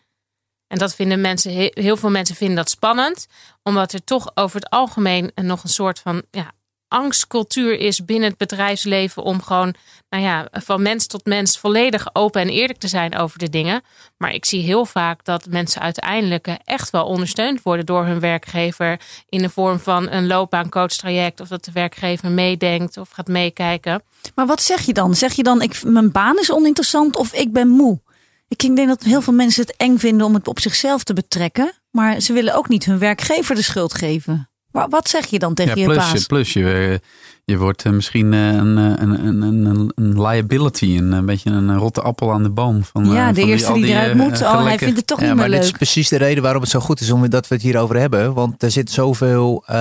En 0.67 0.77
dat 0.77 0.95
vinden 0.95 1.21
mensen, 1.21 1.53
he- 1.53 1.71
heel 1.73 1.97
veel 1.97 2.09
mensen 2.09 2.35
vinden 2.35 2.55
dat 2.55 2.69
spannend, 2.69 3.27
omdat 3.63 3.93
er 3.93 4.03
toch 4.03 4.31
over 4.35 4.59
het 4.59 4.69
algemeen 4.69 5.31
een- 5.35 5.45
nog 5.45 5.63
een 5.63 5.69
soort 5.69 5.99
van 5.99 6.23
ja, 6.31 6.51
angstcultuur 6.87 7.79
is 7.79 8.05
binnen 8.05 8.29
het 8.29 8.37
bedrijfsleven 8.37 9.23
om 9.23 9.41
gewoon, 9.41 9.73
nou 10.09 10.23
ja, 10.23 10.47
van 10.51 10.81
mens 10.81 11.07
tot 11.07 11.25
mens 11.25 11.57
volledig 11.57 12.09
open 12.13 12.41
en 12.41 12.49
eerlijk 12.49 12.79
te 12.79 12.87
zijn 12.87 13.17
over 13.17 13.39
de 13.39 13.49
dingen. 13.49 13.81
Maar 14.17 14.33
ik 14.33 14.45
zie 14.45 14.61
heel 14.61 14.85
vaak 14.85 15.25
dat 15.25 15.47
mensen 15.49 15.81
uiteindelijk 15.81 16.47
echt 16.63 16.89
wel 16.89 17.05
ondersteund 17.05 17.61
worden 17.63 17.85
door 17.85 18.05
hun 18.05 18.19
werkgever 18.19 18.99
in 19.29 19.41
de 19.41 19.49
vorm 19.49 19.79
van 19.79 20.11
een 20.11 20.27
loopbaancoachtraject 20.27 21.39
of 21.39 21.47
dat 21.47 21.65
de 21.65 21.71
werkgever 21.71 22.31
meedenkt 22.31 22.97
of 22.97 23.09
gaat 23.09 23.27
meekijken. 23.27 24.03
Maar 24.35 24.45
wat 24.45 24.61
zeg 24.61 24.81
je 24.81 24.93
dan? 24.93 25.15
Zeg 25.15 25.33
je 25.33 25.43
dan, 25.43 25.61
ik, 25.61 25.83
mijn 25.83 26.11
baan 26.11 26.39
is 26.39 26.51
oninteressant 26.51 27.15
of 27.15 27.33
ik 27.33 27.53
ben 27.53 27.67
moe? 27.67 27.99
Ik 28.47 28.59
denk 28.59 28.87
dat 28.87 29.03
heel 29.03 29.21
veel 29.21 29.33
mensen 29.33 29.61
het 29.61 29.75
eng 29.75 29.97
vinden 29.97 30.25
om 30.25 30.33
het 30.33 30.47
op 30.47 30.59
zichzelf 30.59 31.03
te 31.03 31.13
betrekken, 31.13 31.71
maar 31.91 32.19
ze 32.19 32.33
willen 32.33 32.55
ook 32.55 32.67
niet 32.67 32.85
hun 32.85 32.99
werkgever 32.99 33.55
de 33.55 33.61
schuld 33.61 33.93
geven. 33.93 34.49
Maar 34.77 34.89
wat 34.89 35.09
zeg 35.09 35.25
je 35.25 35.39
dan 35.39 35.53
tegen 35.53 35.75
Ja, 35.75 35.81
je 35.81 35.87
plus, 35.87 36.11
baas? 36.11 36.25
plus 36.25 36.53
je, 36.53 36.71
eh, 36.71 36.97
je 37.45 37.57
wordt 37.57 37.83
eh, 37.85 37.91
misschien 37.91 38.33
eh, 38.33 38.47
een, 38.47 38.77
eh, 38.77 38.83
een, 38.95 39.25
een, 39.27 39.41
een, 39.41 39.91
een, 39.95 40.21
liability, 40.21 40.97
een, 40.97 41.11
een 41.11 41.25
beetje 41.25 41.49
een 41.49 41.77
rotte 41.77 42.01
appel 42.01 42.31
aan 42.31 42.43
de 42.43 42.49
boom. 42.49 42.83
Van, 42.83 43.03
eh, 43.05 43.13
Ja, 43.13 43.31
de 43.31 43.39
van 43.41 43.49
eerste 43.49 43.67
al 43.67 43.73
die 43.75 43.85
eruit 43.85 44.11
eh, 44.11 44.15
moet. 44.17 44.41
Oh, 44.41 44.63
hij 44.63 44.77
vindt 44.77 44.97
het 44.97 45.07
toch 45.07 45.19
Ja, 45.21 45.25
niet 45.27 45.35
maar 45.35 45.43
meer 45.49 45.53
dit 45.53 45.63
is 45.63 45.67
leuk. 45.69 45.75
precies 45.77 46.09
de 46.09 46.17
reden 46.17 46.43
waarom 46.43 46.61
het 46.61 46.71
zo 46.71 46.79
goed 46.79 46.99
is 46.99 47.11
om 47.11 47.29
dat 47.29 47.47
we 47.47 47.55
het 47.55 47.63
hierover 47.63 47.99
hebben. 47.99 48.33
Want 48.33 48.63
er 48.63 48.71
zit 48.71 48.91
zoveel, 48.91 49.63
eh, 49.65 49.75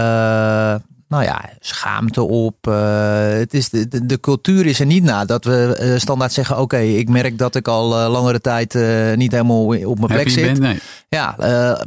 nou 1.09 1.23
ja, 1.25 1.51
schaamte 1.61 2.23
op. 2.23 2.57
eh, 2.69 3.29
het 3.29 3.55
is 3.55 3.69
de, 3.69 3.89
de, 3.89 4.07
de 4.07 4.21
cultuur 4.21 4.67
is 4.67 4.81
er 4.81 4.87
niet 4.87 5.03
na 5.03 5.25
dat 5.25 5.45
we 5.45 5.77
eh, 5.77 5.99
standaard 5.99 6.33
zeggen: 6.33 6.59
Oké, 6.59 6.79
ik 6.79 7.09
merk 7.09 7.39
dat 7.39 7.55
ik 7.55 7.69
al 7.69 7.99
eh, 8.01 8.11
langere 8.11 8.41
tijd 8.41 8.75
eh, 8.75 9.13
niet 9.15 9.33
helemaal 9.33 9.65
op 9.67 9.75
mijn 9.83 9.97
plek 9.97 10.11
Happy 10.17 10.29
zit. 10.31 10.45
bent? 10.45 10.59
Nee. 10.59 10.79
Ja, 11.09 11.39
eh, 11.39 11.81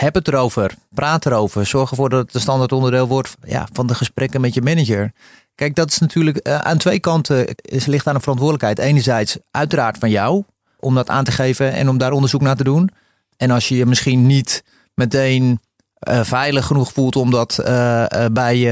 heb 0.00 0.14
het 0.14 0.28
erover. 0.28 0.74
Praat 0.94 1.26
erover. 1.26 1.66
Zorg 1.66 1.90
ervoor 1.90 2.08
dat 2.08 2.26
het 2.26 2.34
een 2.34 2.40
standaard 2.40 2.72
onderdeel 2.72 3.06
wordt 3.06 3.36
ja, 3.46 3.68
van 3.72 3.86
de 3.86 3.94
gesprekken 3.94 4.40
met 4.40 4.54
je 4.54 4.62
manager. 4.62 5.12
Kijk, 5.54 5.74
dat 5.74 5.90
is 5.90 5.98
natuurlijk 5.98 6.36
eh, 6.36 6.58
aan 6.58 6.78
twee 6.78 7.00
kanten 7.00 7.54
is, 7.54 7.86
ligt 7.86 8.06
aan 8.06 8.14
de 8.14 8.20
verantwoordelijkheid. 8.20 8.78
Enerzijds 8.78 9.38
uiteraard 9.50 9.98
van 9.98 10.10
jou 10.10 10.44
om 10.80 10.94
dat 10.94 11.08
aan 11.08 11.24
te 11.24 11.32
geven 11.32 11.72
en 11.72 11.88
om 11.88 11.98
daar 11.98 12.12
onderzoek 12.12 12.40
naar 12.40 12.56
te 12.56 12.64
doen. 12.64 12.90
En 13.36 13.50
als 13.50 13.68
je 13.68 13.76
je 13.76 13.86
misschien 13.86 14.26
niet 14.26 14.64
meteen 14.94 15.60
eh, 15.98 16.20
veilig 16.22 16.66
genoeg 16.66 16.92
voelt 16.92 17.16
om 17.16 17.30
dat 17.30 17.58
eh, 17.58 18.04
bij 18.32 18.56
je 18.56 18.70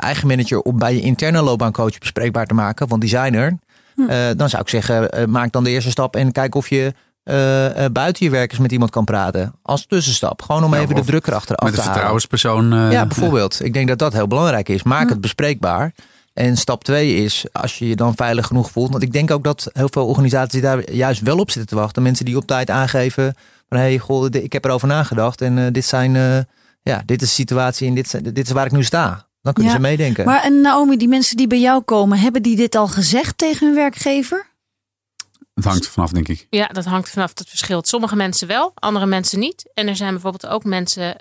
eigen 0.00 0.28
manager 0.28 0.60
of 0.60 0.74
bij 0.74 0.94
je 0.94 1.00
interne 1.00 1.42
loopbaancoach 1.42 1.98
bespreekbaar 1.98 2.46
te 2.46 2.54
maken, 2.54 2.88
want 2.88 3.00
die 3.00 3.10
zijn 3.10 3.34
er. 3.34 3.58
eh, 4.08 4.36
dan 4.36 4.48
zou 4.48 4.62
ik 4.62 4.68
zeggen, 4.68 5.30
maak 5.30 5.52
dan 5.52 5.64
de 5.64 5.70
eerste 5.70 5.90
stap 5.90 6.16
en 6.16 6.32
kijk 6.32 6.54
of 6.54 6.68
je 6.68 6.94
eh, 7.22 7.84
eh, 7.84 7.92
buiten 7.92 8.24
je 8.24 8.30
werkers 8.30 8.58
met 8.58 8.72
iemand 8.72 8.90
kan 8.90 9.04
praten. 9.04 9.54
Als 9.62 9.86
tussenstap. 9.86 10.42
Gewoon 10.42 10.64
om 10.64 10.74
Ja, 10.74 10.80
even 10.80 10.94
de 10.94 11.04
druk 11.04 11.26
erachter 11.26 11.56
af 11.56 11.64
Met 11.64 11.72
te 11.74 11.78
een 11.78 11.84
halen. 11.84 11.92
vertrouwenspersoon. 11.92 12.72
eh, 12.72 12.92
Ja, 12.92 13.06
bijvoorbeeld. 13.14 13.64
Ik 13.64 13.72
denk 13.72 13.88
dat 13.88 13.98
dat 13.98 14.12
heel 14.12 14.26
belangrijk 14.26 14.68
is. 14.68 14.82
Maak 14.82 15.08
het 15.08 15.20
bespreekbaar. 15.20 15.92
En 16.34 16.56
stap 16.56 16.84
twee 16.84 17.14
is, 17.14 17.44
als 17.52 17.78
je 17.78 17.88
je 17.88 17.96
dan 17.96 18.14
veilig 18.16 18.46
genoeg 18.46 18.70
voelt. 18.70 18.90
Want 18.90 19.02
ik 19.02 19.12
denk 19.12 19.30
ook 19.30 19.44
dat 19.44 19.70
heel 19.72 19.88
veel 19.90 20.06
organisaties 20.06 20.60
daar 20.62 20.90
juist 20.92 21.20
wel 21.20 21.38
op 21.38 21.50
zitten 21.50 21.70
te 21.70 21.74
wachten. 21.82 22.02
Mensen 22.02 22.24
die 22.24 22.36
op 22.36 22.46
tijd 22.46 22.70
aangeven 22.70 23.34
Van 23.68 23.78
hey, 23.78 23.98
goh, 23.98 24.26
ik 24.30 24.52
heb 24.52 24.64
erover 24.64 24.88
nagedacht 24.88 25.40
en 25.40 25.72
dit 25.72 25.84
zijn, 25.84 26.12
ja, 26.82 27.02
dit 27.06 27.22
is 27.22 27.28
de 27.28 27.34
situatie 27.34 27.88
en 27.88 27.94
dit, 27.94 28.34
dit 28.34 28.46
is 28.46 28.52
waar 28.52 28.66
ik 28.66 28.72
nu 28.72 28.84
sta. 28.84 29.26
Dan 29.42 29.52
kunnen 29.52 29.72
ze 29.72 29.78
meedenken. 29.80 30.24
Maar 30.24 30.42
en 30.42 30.60
Naomi, 30.60 30.96
die 30.96 31.08
mensen 31.08 31.36
die 31.36 31.46
bij 31.46 31.60
jou 31.60 31.82
komen, 31.82 32.18
hebben 32.18 32.42
die 32.42 32.56
dit 32.56 32.74
al 32.74 32.86
gezegd 32.88 33.38
tegen 33.38 33.66
hun 33.66 33.76
werkgever? 33.76 34.46
Het 35.62 35.72
hangt 35.72 35.88
vanaf, 35.88 36.10
denk 36.10 36.28
ik. 36.28 36.46
Ja, 36.50 36.66
dat 36.66 36.84
hangt 36.84 37.10
vanaf. 37.10 37.32
Dat 37.32 37.48
verschilt. 37.48 37.88
Sommige 37.88 38.16
mensen 38.16 38.48
wel, 38.48 38.72
andere 38.74 39.06
mensen 39.06 39.38
niet. 39.38 39.70
En 39.74 39.88
er 39.88 39.96
zijn 39.96 40.12
bijvoorbeeld 40.12 40.46
ook 40.46 40.64
mensen 40.64 41.16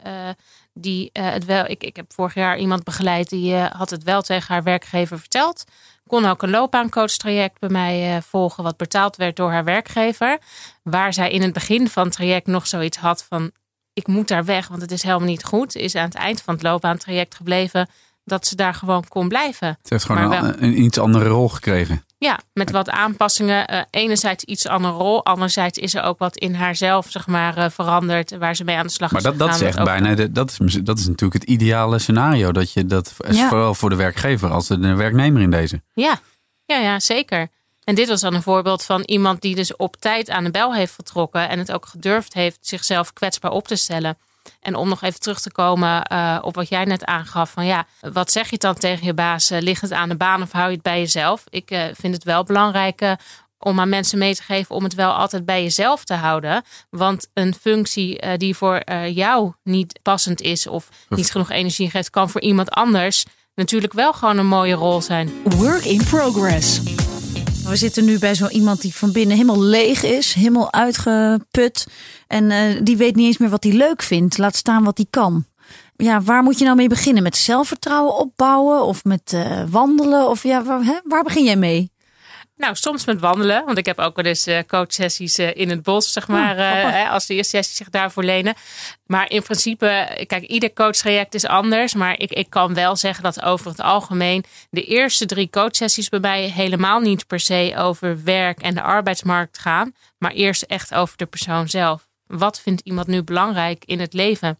die 0.74 1.10
het 1.14 1.46
wel. 1.46 1.66
Ik, 1.66 1.84
ik 1.84 1.96
heb 1.96 2.14
vorig 2.14 2.34
jaar 2.34 2.58
iemand 2.58 2.84
begeleid 2.84 3.30
die 3.30 3.56
had 3.56 3.90
het 3.90 4.04
wel 4.04 4.22
tegen 4.22 4.54
haar 4.54 4.64
werkgever 4.64 5.20
verteld 5.20 5.66
kon 6.10 6.26
ook 6.26 6.44
een 6.44 6.50
loopbaancoach-traject 6.50 7.60
bij 7.60 7.70
mij 7.70 8.22
volgen, 8.22 8.64
wat 8.64 8.78
betaald 8.78 9.16
werd 9.16 9.36
door 9.36 9.52
haar 9.52 9.64
werkgever. 9.64 10.38
Waar 10.84 11.14
zij 11.14 11.32
in 11.32 11.42
het 11.42 11.54
begin 11.54 11.90
van 11.90 12.04
het 12.04 12.14
traject 12.14 12.48
nog 12.48 12.68
zoiets 12.68 12.98
had 12.98 13.26
van: 13.30 13.52
ik 13.94 14.08
moet 14.08 14.28
daar 14.28 14.46
weg, 14.46 14.68
want 14.68 14.82
het 14.82 14.92
is 14.92 15.04
helemaal 15.04 15.28
niet 15.28 15.44
goed. 15.44 15.76
Is 15.76 15.96
aan 15.96 16.06
het 16.06 16.16
eind 16.16 16.42
van 16.42 16.54
het 16.54 16.64
loopbaantraject 16.64 17.36
gebleven 17.36 17.90
dat 18.24 18.48
ze 18.48 18.56
daar 18.56 18.74
gewoon 18.74 19.08
kon 19.08 19.28
blijven. 19.28 19.78
Ze 19.84 19.94
heeft 19.94 20.06
gewoon 20.06 20.32
een, 20.32 20.64
een, 20.64 20.82
iets 20.82 20.98
andere 20.98 21.26
rol 21.26 21.50
gekregen. 21.50 22.04
Ja, 22.20 22.40
met 22.54 22.72
wat 22.72 22.90
aanpassingen. 22.90 23.74
Uh, 23.74 23.82
enerzijds 23.92 24.44
iets 24.44 24.68
andere 24.68 24.94
rol. 24.94 25.26
Anderzijds 25.26 25.78
is 25.78 25.94
er 25.94 26.04
ook 26.04 26.20
wat 26.20 26.38
in 26.38 26.54
haarzelf 26.54 27.06
zeg 27.10 27.28
maar, 27.28 27.58
uh, 27.58 27.66
veranderd 27.70 28.38
waar 28.38 28.56
ze 28.56 28.64
mee 28.64 28.76
aan 28.76 28.86
de 28.86 28.92
slag 28.92 29.12
maar 29.12 29.20
is. 29.22 29.28
Maar 29.28 29.38
dat, 29.38 29.48
dat 29.48 29.56
is 29.56 29.68
echt 29.68 29.84
bijna, 29.84 30.16
de, 30.16 30.32
dat, 30.32 30.58
is, 30.66 30.74
dat 30.74 30.98
is 30.98 31.08
natuurlijk 31.08 31.42
het 31.42 31.50
ideale 31.50 32.00
scenario. 32.00 32.52
Dat 32.52 32.74
je 32.74 32.86
dat, 32.86 33.14
ja. 33.30 33.48
vooral 33.48 33.76
voor 33.76 33.90
de 33.90 33.96
werkgever 33.96 34.50
als 34.50 34.68
de 34.68 34.96
werknemer 34.96 35.42
in 35.42 35.52
deze. 35.52 35.82
Ja. 35.94 36.20
ja, 36.66 36.78
ja, 36.78 37.00
zeker. 37.00 37.48
En 37.84 37.96
dit 37.96 38.08
was 38.08 38.22
dan 38.22 38.34
een 38.34 38.42
voorbeeld 38.42 38.84
van 38.84 39.02
iemand 39.02 39.42
die 39.42 39.56
dus 39.56 39.76
op 39.76 39.96
tijd 39.96 40.30
aan 40.30 40.44
de 40.44 40.52
bel 40.52 40.74
heeft 40.76 40.94
getrokken. 40.94 41.50
En 41.50 41.60
het 41.60 41.72
ook 41.72 41.86
gedurfd 41.86 42.34
heeft 42.34 42.58
zichzelf 42.62 43.14
kwetsbaar 43.14 43.52
op 43.52 43.68
te 43.68 43.76
stellen. 43.76 44.18
En 44.62 44.76
om 44.76 44.90
nog 44.90 45.02
even 45.02 45.20
terug 45.20 45.42
te 45.42 45.52
komen 45.52 46.12
uh, 46.12 46.38
op 46.42 46.56
wat 46.56 46.70
jij 46.70 46.86
net 46.86 47.06
aangaf. 47.06 47.52
Van 47.52 47.66
ja, 47.66 47.86
wat 48.12 48.32
zeg 48.32 48.50
je 48.50 48.58
dan 48.58 48.76
tegen 48.76 49.06
je 49.06 49.14
baas? 49.14 49.52
Uh, 49.52 49.60
ligt 49.60 49.82
het 49.82 49.92
aan 49.92 50.10
de 50.10 50.18
baan 50.18 50.42
of 50.42 50.52
hou 50.52 50.68
je 50.68 50.74
het 50.74 50.82
bij 50.82 51.00
jezelf? 51.00 51.44
Ik 51.50 51.72
uh, 51.72 51.84
vind 51.94 52.14
het 52.14 52.24
wel 52.24 52.44
belangrijk 52.44 53.16
om 53.58 53.80
aan 53.80 53.90
mensen 53.90 54.18
mee 54.18 54.36
te 54.36 54.44
geven 54.44 54.76
om 54.76 54.84
het 54.84 54.94
wel 54.94 55.12
altijd 55.12 55.46
bij 55.46 55.64
jezelf 55.64 56.04
te 56.04 56.14
houden. 56.14 56.64
Want 56.90 57.28
een 57.34 57.54
functie 57.54 58.38
die 58.38 58.56
voor 58.56 58.82
jou 59.06 59.54
niet 59.64 60.00
passend 60.02 60.42
is 60.42 60.68
of 60.68 60.90
niet 61.10 61.32
genoeg 61.32 61.50
energie 61.50 61.90
geeft, 61.90 62.10
kan 62.10 62.30
voor 62.30 62.42
iemand 62.42 62.70
anders 62.70 63.26
natuurlijk 63.56 63.94
wel 63.94 64.14
gewoon 64.14 64.38
een 64.38 64.48
mooie 64.48 64.74
rol 64.74 65.02
zijn. 65.02 65.32
Work 65.44 65.86
in 65.86 66.04
progress. 66.04 66.99
We 67.68 67.76
zitten 67.76 68.06
nu 68.06 68.20
bij 68.20 68.34
zo 68.34 68.48
iemand 68.48 68.82
die 68.82 68.96
van 68.96 69.12
binnen 69.12 69.36
helemaal 69.38 69.62
leeg 69.62 70.04
is, 70.04 70.34
helemaal 70.34 70.74
uitgeput. 70.74 71.88
En 72.28 72.50
uh, 72.50 72.82
die 72.84 72.98
weet 72.98 73.16
niet 73.16 73.26
eens 73.26 73.38
meer 73.38 73.50
wat 73.50 73.64
hij 73.64 73.74
leuk 73.74 74.02
vindt. 74.02 74.38
Laat 74.38 74.56
staan 74.56 74.84
wat 74.84 74.98
hij 74.98 75.08
kan. 75.10 75.46
Ja, 75.96 76.22
waar 76.22 76.44
moet 76.44 76.58
je 76.58 76.64
nou 76.64 76.76
mee 76.76 76.88
beginnen? 76.88 77.24
Met 77.24 77.38
zelfvertrouwen 77.38 78.18
opbouwen 78.18 78.84
of 78.86 79.04
met 79.04 79.32
uh, 79.36 79.64
wandelen? 79.70 80.30
Of 80.30 80.44
ja, 80.44 80.82
hè? 80.82 81.00
waar 81.04 81.24
begin 81.24 81.44
jij 81.44 81.56
mee? 81.56 81.92
Nou, 82.60 82.76
soms 82.76 83.06
met 83.06 83.20
wandelen. 83.20 83.66
Want 83.66 83.78
ik 83.78 83.86
heb 83.86 84.00
ook 84.00 84.16
wel 84.16 84.26
eens 84.26 84.48
uh, 84.48 84.60
coachsessies 84.68 85.40
uh, 85.40 85.56
in 85.56 85.70
het 85.70 85.84
bos, 85.84 86.12
zeg 86.12 86.28
maar. 86.28 86.58
Uh, 86.58 87.12
als 87.12 87.26
de 87.26 87.34
eerste 87.34 87.58
sessies 87.58 87.76
zich 87.76 87.90
daarvoor 87.90 88.24
lenen. 88.24 88.54
Maar 89.06 89.30
in 89.30 89.42
principe, 89.42 90.24
kijk, 90.28 90.44
ieder 90.44 90.74
coachtraject 90.74 91.34
is 91.34 91.46
anders. 91.46 91.94
Maar 91.94 92.20
ik, 92.20 92.32
ik 92.32 92.50
kan 92.50 92.74
wel 92.74 92.96
zeggen 92.96 93.24
dat 93.24 93.42
over 93.44 93.70
het 93.70 93.82
algemeen 93.82 94.44
de 94.70 94.84
eerste 94.84 95.26
drie 95.26 95.50
coachsessies 95.50 96.10
bij 96.10 96.20
mij 96.20 96.44
helemaal 96.44 97.00
niet 97.00 97.28
per 97.28 97.40
se 97.40 97.74
over 97.78 98.24
werk 98.24 98.62
en 98.62 98.74
de 98.74 98.82
arbeidsmarkt 98.82 99.58
gaan. 99.58 99.94
Maar 100.18 100.32
eerst 100.32 100.62
echt 100.62 100.94
over 100.94 101.18
de 101.18 101.26
persoon 101.26 101.70
zelf. 101.70 102.08
Wat 102.26 102.60
vindt 102.60 102.82
iemand 102.82 103.08
nu 103.08 103.24
belangrijk 103.24 103.86
in 103.86 104.00
het 104.00 104.14
leven? 104.14 104.60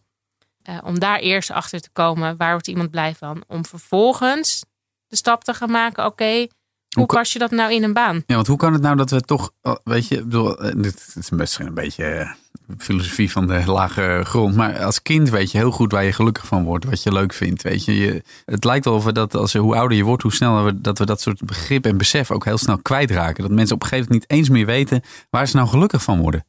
om 0.84 0.98
daar 0.98 1.18
eerst 1.18 1.50
achter 1.50 1.80
te 1.80 1.90
komen, 1.92 2.36
waar 2.36 2.50
wordt 2.50 2.68
iemand 2.68 2.90
blij 2.90 3.14
van? 3.14 3.44
Om 3.46 3.64
vervolgens 3.64 4.64
de 5.06 5.16
stap 5.16 5.44
te 5.44 5.54
gaan 5.54 5.70
maken, 5.70 6.04
oké. 6.04 6.12
Okay, 6.12 6.50
hoe 6.96 7.06
pas 7.06 7.32
je 7.32 7.38
dat 7.38 7.50
nou 7.50 7.72
in 7.72 7.82
een 7.82 7.92
baan? 7.92 8.22
Ja, 8.26 8.34
want 8.34 8.46
hoe 8.46 8.56
kan 8.56 8.72
het 8.72 8.82
nou 8.82 8.96
dat 8.96 9.10
we 9.10 9.20
toch, 9.20 9.52
weet 9.84 10.08
je, 10.08 10.16
bedoel, 10.16 10.56
dit 10.76 11.14
is 11.18 11.30
misschien 11.30 11.66
een 11.66 11.74
beetje 11.74 12.34
filosofie 12.78 13.30
van 13.30 13.46
de 13.46 13.62
lage 13.66 14.20
grond, 14.24 14.56
maar 14.56 14.84
als 14.84 15.02
kind 15.02 15.30
weet 15.30 15.50
je 15.50 15.58
heel 15.58 15.70
goed 15.70 15.92
waar 15.92 16.04
je 16.04 16.12
gelukkig 16.12 16.46
van 16.46 16.64
wordt, 16.64 16.84
wat 16.84 17.02
je 17.02 17.12
leuk 17.12 17.32
vindt, 17.32 17.62
weet 17.62 17.84
je. 17.84 17.96
je 17.96 18.22
het 18.44 18.64
lijkt 18.64 18.84
wel 18.84 18.94
of 18.94 19.04
we 19.04 19.12
dat, 19.12 19.34
als 19.34 19.54
hoe 19.54 19.76
ouder 19.76 19.96
je 19.96 20.04
wordt, 20.04 20.22
hoe 20.22 20.32
sneller 20.32 20.64
we 20.64 20.80
dat 20.80 20.98
we 20.98 21.06
dat 21.06 21.20
soort 21.20 21.44
begrip 21.44 21.86
en 21.86 21.96
besef 21.96 22.30
ook 22.30 22.44
heel 22.44 22.58
snel 22.58 22.78
kwijtraken. 22.78 23.42
Dat 23.42 23.52
mensen 23.52 23.74
op 23.74 23.82
een 23.82 23.88
gegeven 23.88 24.12
moment 24.12 24.30
niet 24.30 24.38
eens 24.38 24.48
meer 24.48 24.66
weten 24.66 25.02
waar 25.30 25.48
ze 25.48 25.56
nou 25.56 25.68
gelukkig 25.68 26.02
van 26.02 26.20
worden. 26.20 26.44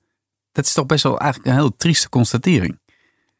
Dat 0.51 0.65
is 0.65 0.73
toch 0.73 0.85
best 0.85 1.03
wel 1.03 1.19
eigenlijk 1.19 1.51
een 1.51 1.57
heel 1.57 1.75
trieste 1.75 2.09
constatering. 2.09 2.79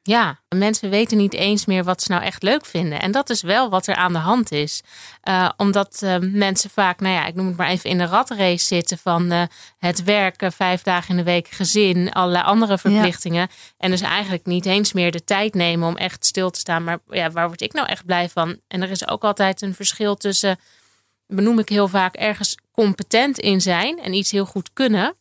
Ja, 0.04 0.40
mensen 0.50 0.90
weten 0.90 1.18
niet 1.18 1.34
eens 1.34 1.66
meer 1.66 1.84
wat 1.84 2.02
ze 2.02 2.12
nou 2.12 2.24
echt 2.24 2.44
leuk 2.44 2.66
vinden. 2.66 3.02
En 3.02 3.12
dat 3.12 3.30
is 3.30 3.42
wel 3.42 3.70
wat 3.70 3.88
er 3.88 3.96
aan 3.96 4.14
de 4.14 4.20
hand 4.20 4.52
is. 4.52 4.82
Uh, 5.24 5.50
omdat 5.58 6.02
uh, 6.04 6.16
mensen 6.20 6.70
vaak, 6.70 7.00
nou 7.00 7.14
ja, 7.14 7.26
ik 7.26 7.36
noem 7.36 7.48
het 7.48 7.58
maar 7.58 7.68
even 7.68 7.90
in 7.90 7.98
de 7.98 8.06
ratrace 8.06 8.66
zitten 8.66 8.98
van 8.98 9.34
uh, 9.34 9.44
het 9.78 10.04
werken, 10.04 10.52
vijf 10.52 10.82
dagen 10.82 11.10
in 11.10 11.18
de 11.18 11.24
week, 11.24 11.48
gezin, 11.48 12.12
allerlei 12.12 12.44
andere 12.44 12.78
verplichtingen. 12.78 13.40
Ja. 13.50 13.56
En 13.78 13.92
dus 13.92 14.02
eigenlijk 14.02 14.46
niet 14.46 14.66
eens 14.66 14.94
meer 14.94 15.12
de 15.12 15.24
tijd 15.24 15.54
nemen 15.54 15.88
om 15.88 15.98
echt 15.98 16.26
stil 16.26 16.50
te 16.50 16.60
staan. 16.60 16.84
Maar 16.84 17.00
ja, 17.10 17.32
waar 17.32 17.48
word 17.48 17.62
ik 17.62 17.74
nou 17.74 17.88
echt 17.88 18.06
blij 18.06 18.30
van? 18.30 18.60
En 18.68 18.82
er 18.82 18.90
is 18.90 19.08
ook 19.08 19.24
altijd 19.24 19.62
een 19.62 19.76
verschil 19.76 20.16
tussen, 20.16 20.60
benoem 21.28 21.60
ik 21.60 21.70
heel 21.70 21.88
vaak, 21.88 22.16
ergens 22.16 22.58
competent 22.72 23.40
in 23.40 23.62
zijn 23.62 24.00
en 24.00 24.14
iets 24.14 24.32
heel 24.32 24.46
goed 24.46 24.70
kunnen. 24.74 25.16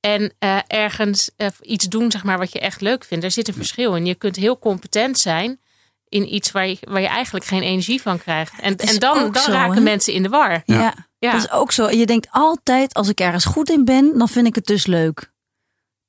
En 0.00 0.32
uh, 0.40 0.58
ergens 0.66 1.30
uh, 1.36 1.46
iets 1.60 1.88
doen, 1.88 2.10
zeg 2.10 2.24
maar, 2.24 2.38
wat 2.38 2.52
je 2.52 2.60
echt 2.60 2.80
leuk 2.80 3.04
vindt. 3.04 3.24
Er 3.24 3.30
zit 3.30 3.48
een 3.48 3.54
verschil 3.54 3.94
in. 3.94 4.06
Je 4.06 4.14
kunt 4.14 4.36
heel 4.36 4.58
competent 4.58 5.18
zijn 5.18 5.60
in 6.08 6.34
iets 6.34 6.50
waar 6.50 6.68
je, 6.68 6.78
waar 6.80 7.00
je 7.00 7.08
eigenlijk 7.08 7.44
geen 7.44 7.62
energie 7.62 8.02
van 8.02 8.18
krijgt. 8.18 8.52
En, 8.60 8.76
en 8.76 8.98
dan, 8.98 9.32
dan 9.32 9.42
zo, 9.42 9.50
raken 9.50 9.82
mensen 9.82 10.12
in 10.12 10.22
de 10.22 10.28
war. 10.28 10.62
Ja. 10.64 10.80
ja. 10.80 10.94
ja, 11.18 11.32
dat 11.32 11.40
is 11.40 11.50
ook 11.50 11.72
zo. 11.72 11.90
Je 11.90 12.06
denkt 12.06 12.28
altijd, 12.30 12.94
als 12.94 13.08
ik 13.08 13.20
ergens 13.20 13.44
goed 13.44 13.70
in 13.70 13.84
ben, 13.84 14.18
dan 14.18 14.28
vind 14.28 14.46
ik 14.46 14.54
het 14.54 14.66
dus 14.66 14.86
leuk. 14.86 15.32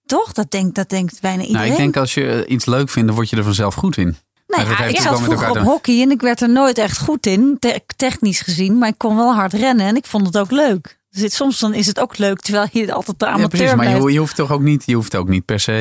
Toch? 0.06 0.34
Dat 0.34 0.52
denkt, 0.52 0.76
dat 0.76 0.90
denkt 0.90 1.22
bijna 1.22 1.42
iedereen. 1.42 1.68
Nou, 1.68 1.72
ik 1.72 1.78
denk 1.78 1.98
als 1.98 2.14
je 2.14 2.46
iets 2.48 2.66
leuk 2.66 2.90
vindt, 2.90 3.08
dan 3.08 3.18
word 3.18 3.30
je 3.30 3.36
er 3.36 3.44
vanzelf 3.44 3.74
goed 3.74 3.98
in. 3.98 4.18
Nee, 4.48 4.66
ja, 4.66 4.84
ik 4.84 5.00
zat 5.00 5.22
vroeger 5.22 5.50
op 5.50 5.58
hockey 5.58 6.02
en 6.02 6.12
ik 6.12 6.22
werd 6.22 6.42
er 6.42 6.50
nooit 6.50 6.78
echt 6.78 7.00
goed 7.00 7.26
in, 7.26 7.58
te 7.60 7.82
technisch 7.96 8.42
gezien. 8.42 8.78
Maar 8.78 8.90
ik 8.90 8.98
kon 8.98 9.16
wel 9.16 9.34
hard 9.34 9.54
rennen 9.54 9.86
en 9.86 9.96
ik 9.96 10.06
vond 10.06 10.26
het 10.26 10.38
ook 10.38 10.52
leuk. 10.52 11.00
Dus 11.12 11.36
soms 11.36 11.60
dan 11.60 11.74
is 11.74 11.88
het 11.88 12.00
ook 12.00 12.18
leuk, 12.18 12.40
terwijl 12.40 12.68
je 12.72 12.94
altijd 12.94 13.20
de 13.20 13.26
amateur 13.26 13.44
ja, 13.44 13.76
precies, 13.76 13.76
maar 13.76 14.06
je, 14.08 14.14
je, 14.14 14.20
hoeft 14.20 14.36
toch 14.36 14.52
ook 14.52 14.62
niet, 14.62 14.84
je 14.86 14.96
hoeft 14.96 15.16
ook 15.16 15.28
niet 15.28 15.46
per 15.46 15.60
se 15.60 15.72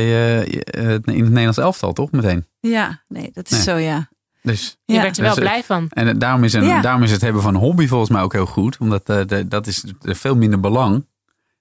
uh, 0.77 0.93
in 0.93 1.03
het 1.03 1.07
Nederlands 1.07 1.59
elftal, 1.59 1.93
toch? 1.93 2.11
Meteen. 2.11 2.47
Ja, 2.61 3.03
nee, 3.09 3.31
dat 3.33 3.45
is 3.45 3.51
nee. 3.51 3.63
zo, 3.63 3.77
ja. 3.77 4.09
Dus, 4.43 4.79
je 4.85 4.95
ja. 4.95 5.03
werd 5.03 5.17
er 5.17 5.23
wel 5.23 5.35
dus, 5.35 5.45
blij 5.45 5.63
van. 5.63 5.89
En 5.89 6.19
daarom 6.19 6.45
is, 6.45 6.53
een, 6.53 6.65
ja. 6.65 6.81
daarom 6.81 7.03
is 7.03 7.11
het 7.11 7.21
hebben 7.21 7.43
van 7.43 7.55
een 7.55 7.61
hobby 7.61 7.87
volgens 7.87 8.11
mij 8.11 8.23
ook 8.23 8.33
heel 8.33 8.47
goed. 8.47 8.77
Omdat 8.79 9.11
uh, 9.11 9.21
de, 9.27 9.49
dat 9.49 9.67
is 9.67 9.85
veel 10.03 10.37
minder 10.37 10.61
belang. 10.61 11.07